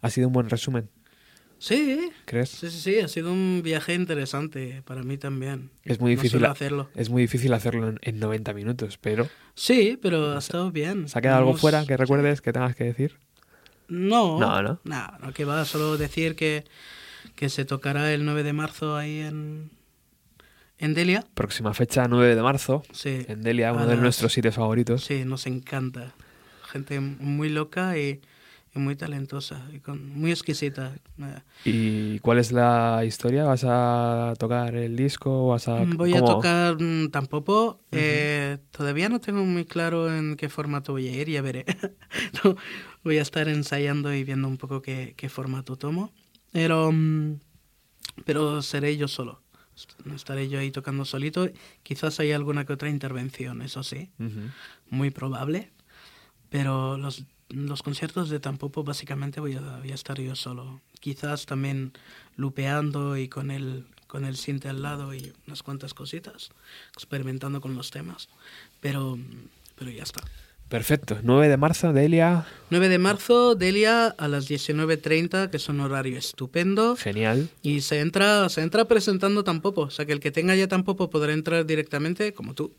Ha 0.02 0.10
sido 0.12 0.28
un 0.28 0.34
buen 0.34 0.48
resumen, 0.50 0.90
Sí, 1.58 2.12
¿crees? 2.26 2.50
sí, 2.50 2.70
sí, 2.70 2.80
sí, 2.80 3.00
ha 3.00 3.08
sido 3.08 3.32
un 3.34 3.62
viaje 3.64 3.94
interesante 3.96 4.82
para 4.86 5.02
mí 5.04 5.18
también. 5.18 5.72
Es 5.84 6.00
muy 6.00 6.16
No 6.16 6.22
difícil, 6.22 6.46
a- 6.46 6.52
hacerlo. 6.52 6.90
es 6.96 7.10
muy 7.10 7.24
difícil 7.24 7.52
hacerlo 7.54 7.90
en, 7.90 8.00
en 8.04 8.20
90 8.20 8.54
minutos, 8.54 8.98
pero 9.00 9.28
Sí, 9.56 9.98
pero 10.02 10.34
ha 10.36 10.40
estado 10.40 10.72
bien. 10.72 11.08
¿se 11.08 11.18
ha 11.18 11.22
quedado 11.22 11.40
algo 11.40 11.52
Hemos- 11.52 11.62
fuera 11.62 11.86
que 11.86 11.98
recuerdes 11.98 12.42
que 12.42 12.54
tengas 12.54 12.76
que 12.76 12.84
decir? 12.86 13.18
No, 13.88 14.40
No, 14.40 14.62
¿no? 14.62 14.80
no, 14.84 15.18
no, 15.20 15.34
que 15.34 15.46
va, 15.46 15.66
solo 15.66 15.98
decir 15.98 16.36
que, 16.36 16.64
que 17.36 17.50
se 17.50 17.66
tocará 17.66 18.14
el 18.14 18.24
9 18.24 18.44
de 18.44 18.54
marzo 18.54 18.96
ahí 18.98 19.20
en, 19.20 19.72
en 20.82 20.94
Delia. 20.94 21.24
Próxima 21.34 21.74
fecha, 21.74 22.08
9 22.08 22.36
de 22.36 22.42
marzo, 22.42 22.84
Sí, 22.92 23.26
en 23.28 23.42
Delia, 23.42 23.70
a 23.70 23.74
uno 23.74 23.86
de 23.88 23.96
nuestros 23.98 24.34
sitios 24.34 24.56
favoritos. 24.56 25.04
sí, 25.04 25.24
nos 25.26 25.46
encanta. 25.48 26.14
Gente 26.72 27.00
muy 27.00 27.50
loca 27.50 27.98
y, 27.98 28.22
y 28.74 28.80
muy 28.80 28.96
talentosa, 28.96 29.68
y 29.74 29.80
con, 29.80 30.08
muy 30.10 30.32
exquisita. 30.32 30.94
¿Y 31.66 32.20
cuál 32.20 32.40
es 32.40 32.52
la 32.52 33.04
historia? 33.06 33.44
¿Vas 33.44 33.64
a 33.68 34.34
tocar 34.40 34.74
el 34.76 34.96
disco? 34.96 35.48
¿Vas 35.50 35.68
a, 35.68 35.84
Voy 35.84 36.14
a 36.16 36.20
cómo? 36.22 36.36
tocar 36.36 36.82
mm, 36.82 37.10
tampoco. 37.12 37.82
eh, 37.92 38.58
todavía 38.72 39.10
no 39.10 39.20
tengo 39.20 39.44
muy 39.44 39.66
claro 39.66 40.14
en 40.16 40.36
qué 40.38 40.48
formato 40.50 40.94
voy 40.94 41.08
a 41.10 41.12
ir, 41.22 41.30
ya 41.30 41.42
veré. 41.42 41.66
No, 42.44 42.56
voy 43.04 43.18
a 43.18 43.22
estar 43.22 43.48
ensayando 43.50 44.14
y 44.14 44.24
viendo 44.24 44.48
un 44.48 44.58
poco 44.58 44.82
qué, 44.82 45.14
qué 45.18 45.28
formato 45.30 45.76
tomo. 45.76 46.12
Pero, 46.54 46.92
mm, 46.92 47.40
pero 48.26 48.62
seré 48.62 48.96
yo 48.98 49.08
solo. 49.08 49.41
No 50.06 50.16
estaré 50.16 50.50
yo 50.50 50.60
ahí 50.60 50.72
tocando 50.72 51.06
solito. 51.06 51.50
Quizás 51.84 52.20
haya 52.20 52.36
alguna 52.36 52.66
que 52.66 52.74
otra 52.74 52.90
intervención, 52.90 53.62
eso 53.62 53.84
sí. 53.84 54.10
Ujú. 54.20 54.50
Muy 54.90 55.12
probable. 55.12 55.72
Pero 56.50 56.98
los, 56.98 57.24
los 57.50 57.82
conciertos 57.82 58.30
de 58.30 58.40
Tampopo 58.40 58.84
básicamente 58.84 59.40
voy 59.40 59.56
a, 59.56 59.62
voy 59.80 59.92
a 59.92 59.96
estar 59.96 60.20
yo 60.20 60.36
solo. 60.36 60.82
Quizás 61.00 61.46
también 61.46 61.94
lupeando 62.36 63.18
y 63.18 63.28
con 63.28 63.52
el, 63.52 63.86
con 64.08 64.26
el 64.26 64.36
synth 64.36 64.66
al 64.66 64.82
lado 64.82 65.14
y 65.14 65.34
unas 65.48 65.64
cuantas 65.64 65.94
cositas. 65.94 66.52
Experimentando 66.94 67.62
con 67.62 67.76
los 67.76 67.92
temas. 67.92 68.30
Pero, 68.82 69.18
pero 69.76 69.92
ya 69.92 70.04
está. 70.04 70.22
Perfecto. 70.72 71.20
9 71.22 71.50
de 71.50 71.58
marzo, 71.58 71.92
Delia. 71.92 72.46
9 72.70 72.88
de 72.88 72.98
marzo, 72.98 73.56
Delia 73.56 74.08
a 74.08 74.30
las 74.30 74.50
19.30, 74.50 75.50
que 75.50 75.58
es 75.58 75.68
un 75.68 75.82
horario 75.82 76.18
estupendo. 76.18 76.96
Genial. 76.96 77.50
Y 77.62 77.82
se 77.82 78.00
entra, 78.00 78.48
se 78.48 78.62
entra 78.62 78.86
presentando 78.86 79.44
Tampopo. 79.44 79.82
O 79.82 79.90
sea, 79.90 80.06
que 80.06 80.14
el 80.14 80.22
que 80.22 80.32
tenga 80.32 80.56
ya 80.56 80.70
Tampopo 80.70 81.10
podrá 81.10 81.34
entrar 81.34 81.66
directamente, 81.66 82.32
como 82.34 82.54
tú. 82.54 82.72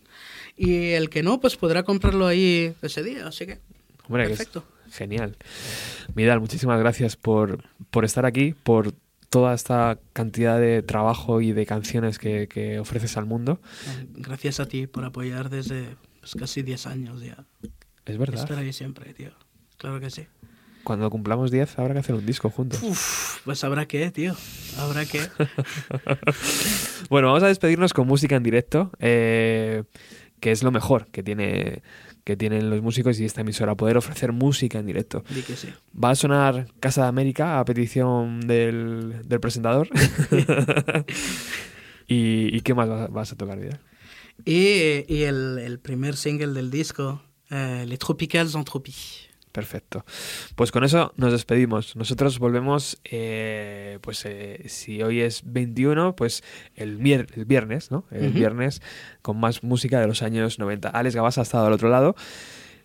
Y 0.56 0.92
el 0.92 1.10
que 1.10 1.22
no, 1.22 1.38
pues 1.38 1.58
podrá 1.58 1.82
comprarlo 1.82 2.26
ahí 2.26 2.74
ese 2.80 3.02
día. 3.02 3.26
Así 3.26 3.44
que, 3.44 3.60
Hombre, 4.08 4.26
que 4.26 4.32
es 4.32 4.38
perfecto. 4.38 4.64
genial. 4.90 5.36
Vidal, 6.14 6.40
muchísimas 6.40 6.80
gracias 6.80 7.16
por, 7.16 7.62
por 7.90 8.06
estar 8.06 8.24
aquí, 8.24 8.54
por 8.54 8.94
toda 9.28 9.52
esta 9.52 9.98
cantidad 10.14 10.58
de 10.58 10.80
trabajo 10.80 11.42
y 11.42 11.52
de 11.52 11.66
canciones 11.66 12.18
que, 12.18 12.48
que 12.48 12.78
ofreces 12.78 13.18
al 13.18 13.26
mundo. 13.26 13.60
Gracias 14.14 14.60
a 14.60 14.66
ti 14.66 14.86
por 14.86 15.04
apoyar 15.04 15.50
desde 15.50 15.88
pues, 16.20 16.34
casi 16.36 16.62
10 16.62 16.86
años 16.86 17.20
ya. 17.20 17.44
Es 18.06 18.18
verdad. 18.18 18.40
Estar 18.40 18.58
ahí 18.58 18.72
siempre, 18.72 19.12
tío. 19.14 19.30
Claro 19.76 20.00
que 20.00 20.10
sí. 20.10 20.26
Cuando 20.84 21.08
cumplamos 21.10 21.50
10 21.50 21.78
habrá 21.78 21.94
que 21.94 22.00
hacer 22.00 22.14
un 22.14 22.26
disco 22.26 22.50
juntos. 22.50 22.82
Uf, 22.82 23.40
pues 23.44 23.62
habrá 23.62 23.86
que, 23.86 24.10
tío. 24.10 24.34
Habrá 24.78 25.04
que. 25.04 25.20
Bueno, 27.10 27.28
vamos 27.28 27.42
a 27.42 27.48
despedirnos 27.48 27.92
con 27.92 28.06
música 28.06 28.36
en 28.36 28.42
directo, 28.42 28.90
eh, 28.98 29.82
que 30.40 30.50
es 30.50 30.62
lo 30.62 30.70
mejor 30.70 31.08
que 31.08 31.22
tiene 31.22 31.82
que 32.24 32.36
tienen 32.36 32.70
los 32.70 32.80
músicos 32.82 33.18
y 33.18 33.24
esta 33.24 33.40
emisora, 33.40 33.74
poder 33.74 33.96
ofrecer 33.96 34.32
música 34.32 34.78
en 34.78 34.86
directo. 34.86 35.24
Di 35.28 35.42
que 35.42 35.56
sí. 35.56 35.68
Va 35.92 36.10
a 36.10 36.14
sonar 36.14 36.68
Casa 36.78 37.02
de 37.02 37.08
América 37.08 37.58
a 37.58 37.64
petición 37.64 38.40
del, 38.40 39.22
del 39.24 39.40
presentador. 39.40 39.88
¿Y, 42.06 42.56
y 42.56 42.60
qué 42.60 42.74
más 42.74 43.10
vas, 43.10 43.32
a 43.32 43.36
tocar, 43.36 43.58
Vidal? 43.58 43.80
Y, 44.44 45.04
y 45.12 45.22
el, 45.24 45.58
el 45.58 45.78
primer 45.80 46.16
single 46.16 46.52
del 46.52 46.70
disco, 46.70 47.22
eh, 47.52 47.84
Les 47.86 47.98
Tropicales 47.98 48.54
Entropie. 48.56 48.94
Perfecto. 49.52 50.04
Pues 50.56 50.72
con 50.72 50.82
eso 50.82 51.12
nos 51.16 51.30
despedimos. 51.32 51.94
Nosotros 51.94 52.38
volvemos, 52.38 52.98
eh, 53.04 53.98
pues 54.00 54.24
eh, 54.24 54.62
si 54.68 55.02
hoy 55.02 55.20
es 55.20 55.42
21, 55.44 56.16
pues 56.16 56.42
el, 56.74 56.98
mier- 56.98 57.26
el 57.36 57.44
viernes, 57.44 57.90
¿no? 57.90 58.06
El 58.10 58.32
viernes 58.32 58.80
con 59.20 59.38
más 59.38 59.62
música 59.62 60.00
de 60.00 60.06
los 60.06 60.22
años 60.22 60.58
90. 60.58 60.88
Alex 60.88 61.14
Gabas 61.14 61.36
ha 61.36 61.42
estado 61.42 61.66
al 61.66 61.72
otro 61.74 61.90
lado 61.90 62.16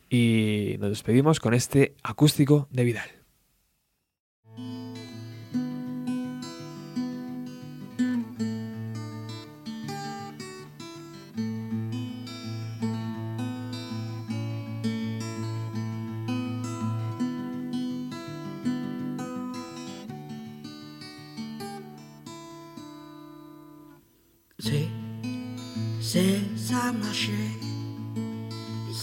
y 0.09 0.75
nos 0.79 0.89
despedimos 0.89 1.39
con 1.39 1.53
este 1.53 1.95
acústico 2.03 2.67
de 2.69 2.83
Vidal. 2.83 3.09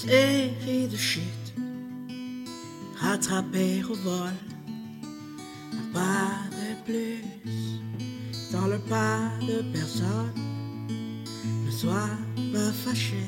Série 0.05 0.89
de 0.89 0.97
chutes. 0.97 1.55
Rattrapé 3.01 3.83
au 3.85 3.95
vol. 3.95 4.35
Pas 5.93 6.31
de 6.59 6.69
plus. 6.85 7.25
Dans 8.53 8.67
le 8.67 8.79
pas 8.79 9.31
de 9.41 9.63
personne. 9.73 10.33
Ne 11.67 11.71
sois 11.71 12.11
pas 12.53 12.73
fâché. 12.85 13.27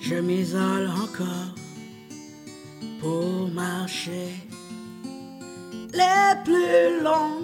Je 0.00 0.16
m'isole 0.16 0.88
encore. 0.88 1.54
Pour 3.00 3.48
marcher. 3.48 4.30
Les 5.92 6.34
plus 6.44 7.02
longs 7.02 7.42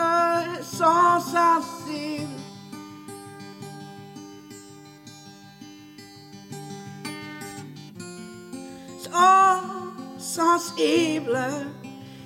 eux, 0.00 0.62
sont 0.62 1.20
sensibles. 1.20 2.37
Sont 9.18 10.18
sensibles 10.18 11.38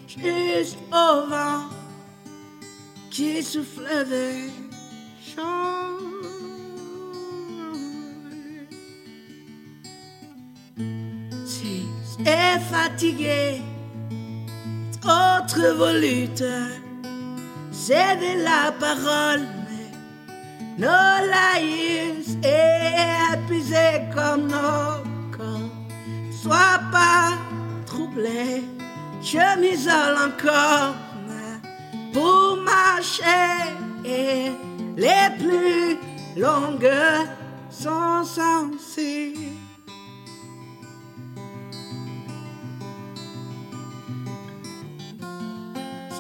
juste 0.07 0.77
au 0.91 1.27
vent 1.29 1.65
qui 3.11 3.43
souffle 3.43 3.89
des. 4.11 4.51
Si 11.47 11.87
est 12.27 12.59
fatigué, 12.71 13.63
autre 15.05 15.75
volute, 15.79 16.45
c'est 17.71 18.17
de 18.17 18.45
la 18.45 18.73
parole, 18.73 19.47
mais 19.67 19.91
nos 20.79 21.31
laïus 21.35 22.37
est 22.43 23.35
épuisé 23.35 24.03
comme 24.15 24.49
nos. 24.49 25.12
Sois 26.43 26.81
pas 26.91 27.35
troublé, 27.87 28.65
je 29.23 29.61
m'isole 29.61 30.17
encore 30.17 30.95
pour 32.13 32.57
marcher. 32.57 33.71
Et 34.05 34.51
les 34.97 35.31
plus 35.39 35.97
longues 36.37 36.91
sont 37.71 38.25
sensibles. 38.25 39.39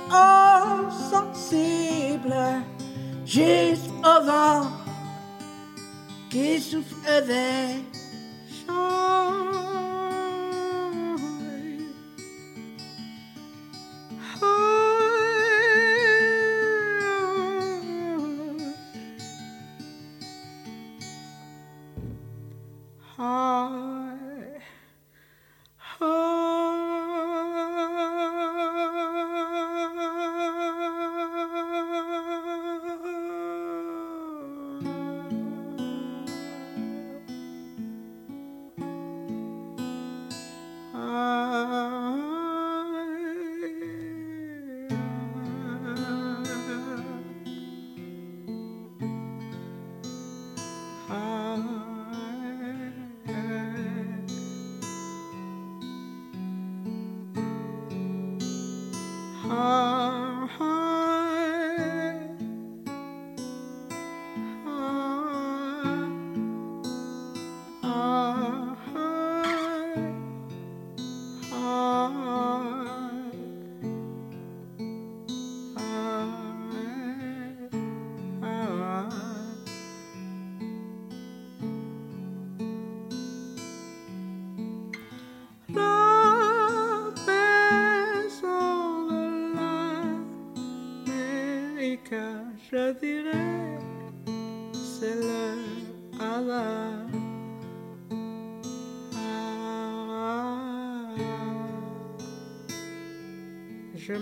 sont 0.09 0.91
sensibles 1.11 2.63
juste 3.25 3.91
au 4.05 4.25
vent 4.25 4.71
qui 6.31 6.61
souffle 6.61 7.27
des 7.27 7.83
champs. 8.67 9.72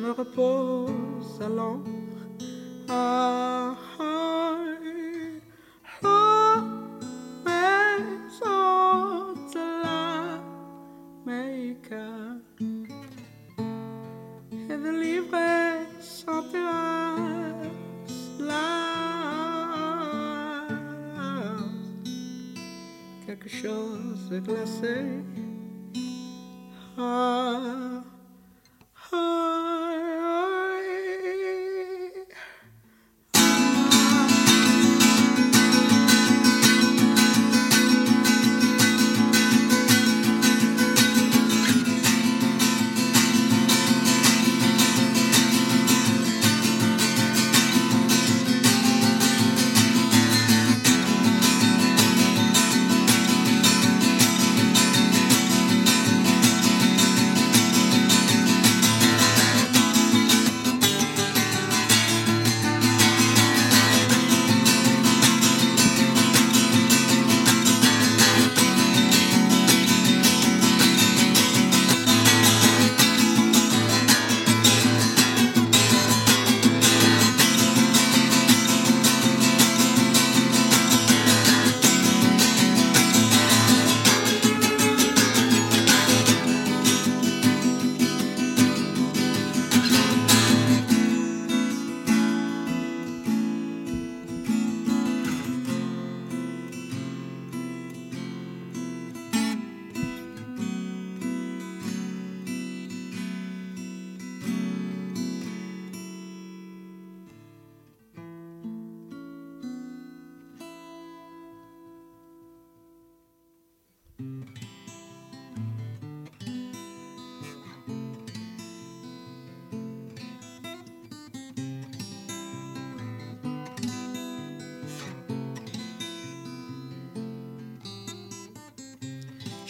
Me 0.00 0.12
repose 0.12 1.40
à. 1.42 1.89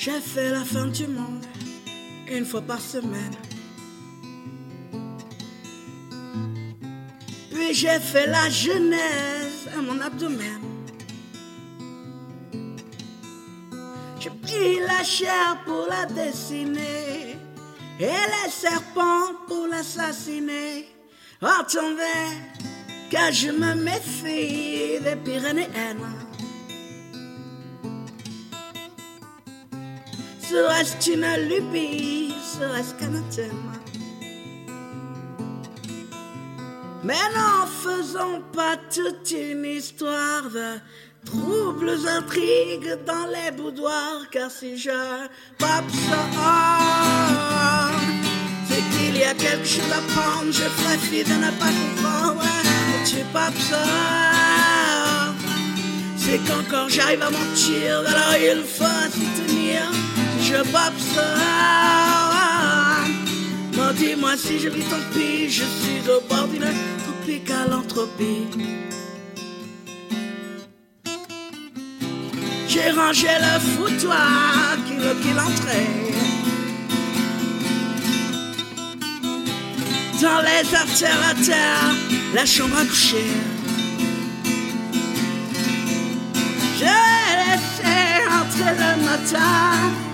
J'ai 0.02 0.18
fait 0.18 0.48
la 0.48 0.64
fin 0.64 0.86
du 0.86 1.06
monde 1.06 1.44
une 2.27 2.47
fois 2.47 2.62
par 2.62 2.81
semaine. 2.81 3.36
Puis 7.51 7.74
j'ai 7.74 8.01
fait 8.01 8.27
la 8.27 8.48
genèse 8.48 9.68
à 9.77 9.82
mon 9.82 10.01
abdomen. 10.01 10.62
J'ai 14.18 14.31
pris 14.31 14.81
la 14.89 15.05
chair 15.05 15.59
pour 15.66 15.86
la 15.90 16.06
dessiner 16.06 17.36
et 17.98 18.06
les 18.06 18.51
serpents 18.51 19.35
pour 19.47 19.66
l'assassiner. 19.66 20.89
Attendez 21.43 22.31
que 23.10 23.32
je 23.32 23.51
me 23.51 23.74
méfie 23.74 24.98
des 25.05 25.16
Pyrénéennes. 25.16 26.20
Serait-ce 30.51 31.12
une 31.12 31.48
lubie, 31.48 32.35
serait-ce 32.59 32.93
qu'un 32.94 33.14
athème 33.14 33.70
Mais 37.05 37.14
n'en 37.36 37.66
faisons 37.68 38.43
pas 38.52 38.77
toute 38.93 39.31
une 39.31 39.64
histoire 39.64 40.51
de 40.52 40.81
troubles 41.24 41.97
intrigues 42.09 42.98
dans 43.06 43.28
les 43.28 43.52
boudoirs, 43.52 44.28
car 44.32 44.51
si 44.51 44.77
je 44.77 44.90
pop 45.56 45.86
ça, 46.09 47.90
c'est 48.68 48.82
qu'il 48.90 49.18
y 49.18 49.22
a 49.22 49.35
quelque 49.35 49.68
chose 49.68 49.93
à 49.93 50.01
prendre, 50.12 50.51
je 50.51 50.64
fi 50.98 51.22
de 51.22 51.31
ne 51.31 51.51
pas 51.60 51.70
comprendre 51.81 52.43
que 52.43 53.09
tu 53.09 53.22
pop 53.32 53.55
ça. 53.70 55.32
C'est 56.16 56.39
qu'encore 56.39 56.89
j'arrive 56.89 57.22
à 57.22 57.31
mentir, 57.31 58.01
alors 58.01 58.35
il 58.36 58.64
faut 58.64 59.10
s'y 59.12 59.47
tenir. 59.47 60.10
Je 60.51 60.56
pop 60.56 60.94
ça, 61.14 61.36
Bon, 63.72 63.93
dis-moi 63.97 64.36
si 64.36 64.59
je 64.59 64.68
vis 64.68 64.82
tant 64.82 65.05
pis, 65.12 65.48
je 65.48 65.62
suis 65.62 66.02
au 66.10 66.20
bord 66.28 66.48
d'une 66.48 66.66
tropicale 67.05 67.72
entropie. 67.72 68.48
J'ai 72.66 72.90
rangé 72.90 73.28
le 73.47 73.60
foutoir 73.60 74.77
qui 74.86 74.94
veut 74.97 75.14
qu'il 75.22 75.39
entrait. 75.39 75.97
Dans 80.20 80.40
les 80.48 80.74
artères 80.74 81.22
à 81.31 81.35
terre, 81.47 81.94
la 82.35 82.44
chambre 82.44 82.77
à 82.77 82.85
coucher. 82.86 83.31
J'ai 86.77 87.02
laissé 87.40 87.94
entrer 88.40 88.74
le 88.82 89.05
matin 89.05 90.10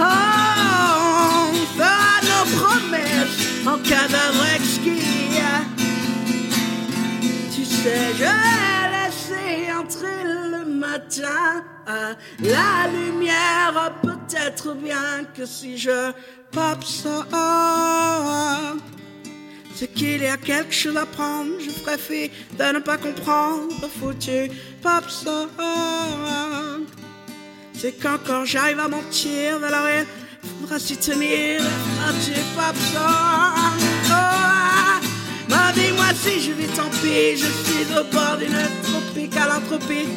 Oh, 0.00 0.04
on 1.50 1.54
fera 1.76 2.20
nos 2.22 2.46
promesses 2.56 3.66
en 3.66 3.78
cadavre 3.78 4.46
exquis. 4.54 5.40
Tu 7.52 7.64
sais, 7.64 8.14
je 8.14 8.22
l'ai 8.22 8.84
laissé 8.94 9.72
entrer 9.72 10.22
le 10.24 10.64
matin 10.64 11.64
à 11.86 12.14
la 12.40 12.86
lumière. 12.92 13.92
Peut-être 14.02 14.74
bien 14.74 15.24
que 15.36 15.44
si 15.44 15.76
je 15.76 16.12
pop 16.52 16.84
ça, 16.84 17.26
c'est 19.78 19.86
qu'il 19.94 20.22
y 20.22 20.26
a 20.26 20.36
quelque 20.36 20.74
chose 20.74 20.96
à 20.96 21.06
prendre. 21.06 21.52
Je 21.60 21.70
fi 21.96 22.30
de 22.58 22.64
ne 22.74 22.80
pas 22.80 22.96
comprendre. 22.96 23.72
Foutu 24.00 24.50
pop 24.82 25.04
ça. 25.08 25.46
C'est 27.74 27.92
qu'encore 27.92 28.44
j'arrive 28.44 28.80
à 28.80 28.88
mentir, 28.88 29.60
il 29.62 30.50
faudra 30.60 30.78
s'y 30.80 30.96
tenir. 30.96 31.60
Ah, 32.04 32.12
tu 32.24 32.32
pop 32.56 32.76
ça. 32.92 33.08
Oh, 34.10 35.06
bah, 35.48 35.72
dis-moi 35.74 36.06
si 36.22 36.40
je 36.40 36.52
vis 36.52 36.74
tant 36.74 36.90
pis, 37.00 37.36
je 37.36 37.46
suis 37.46 37.86
au 37.96 38.04
bord 38.12 38.36
d'une 38.36 38.68
tropicale 38.82 39.52
entropie. 39.58 40.08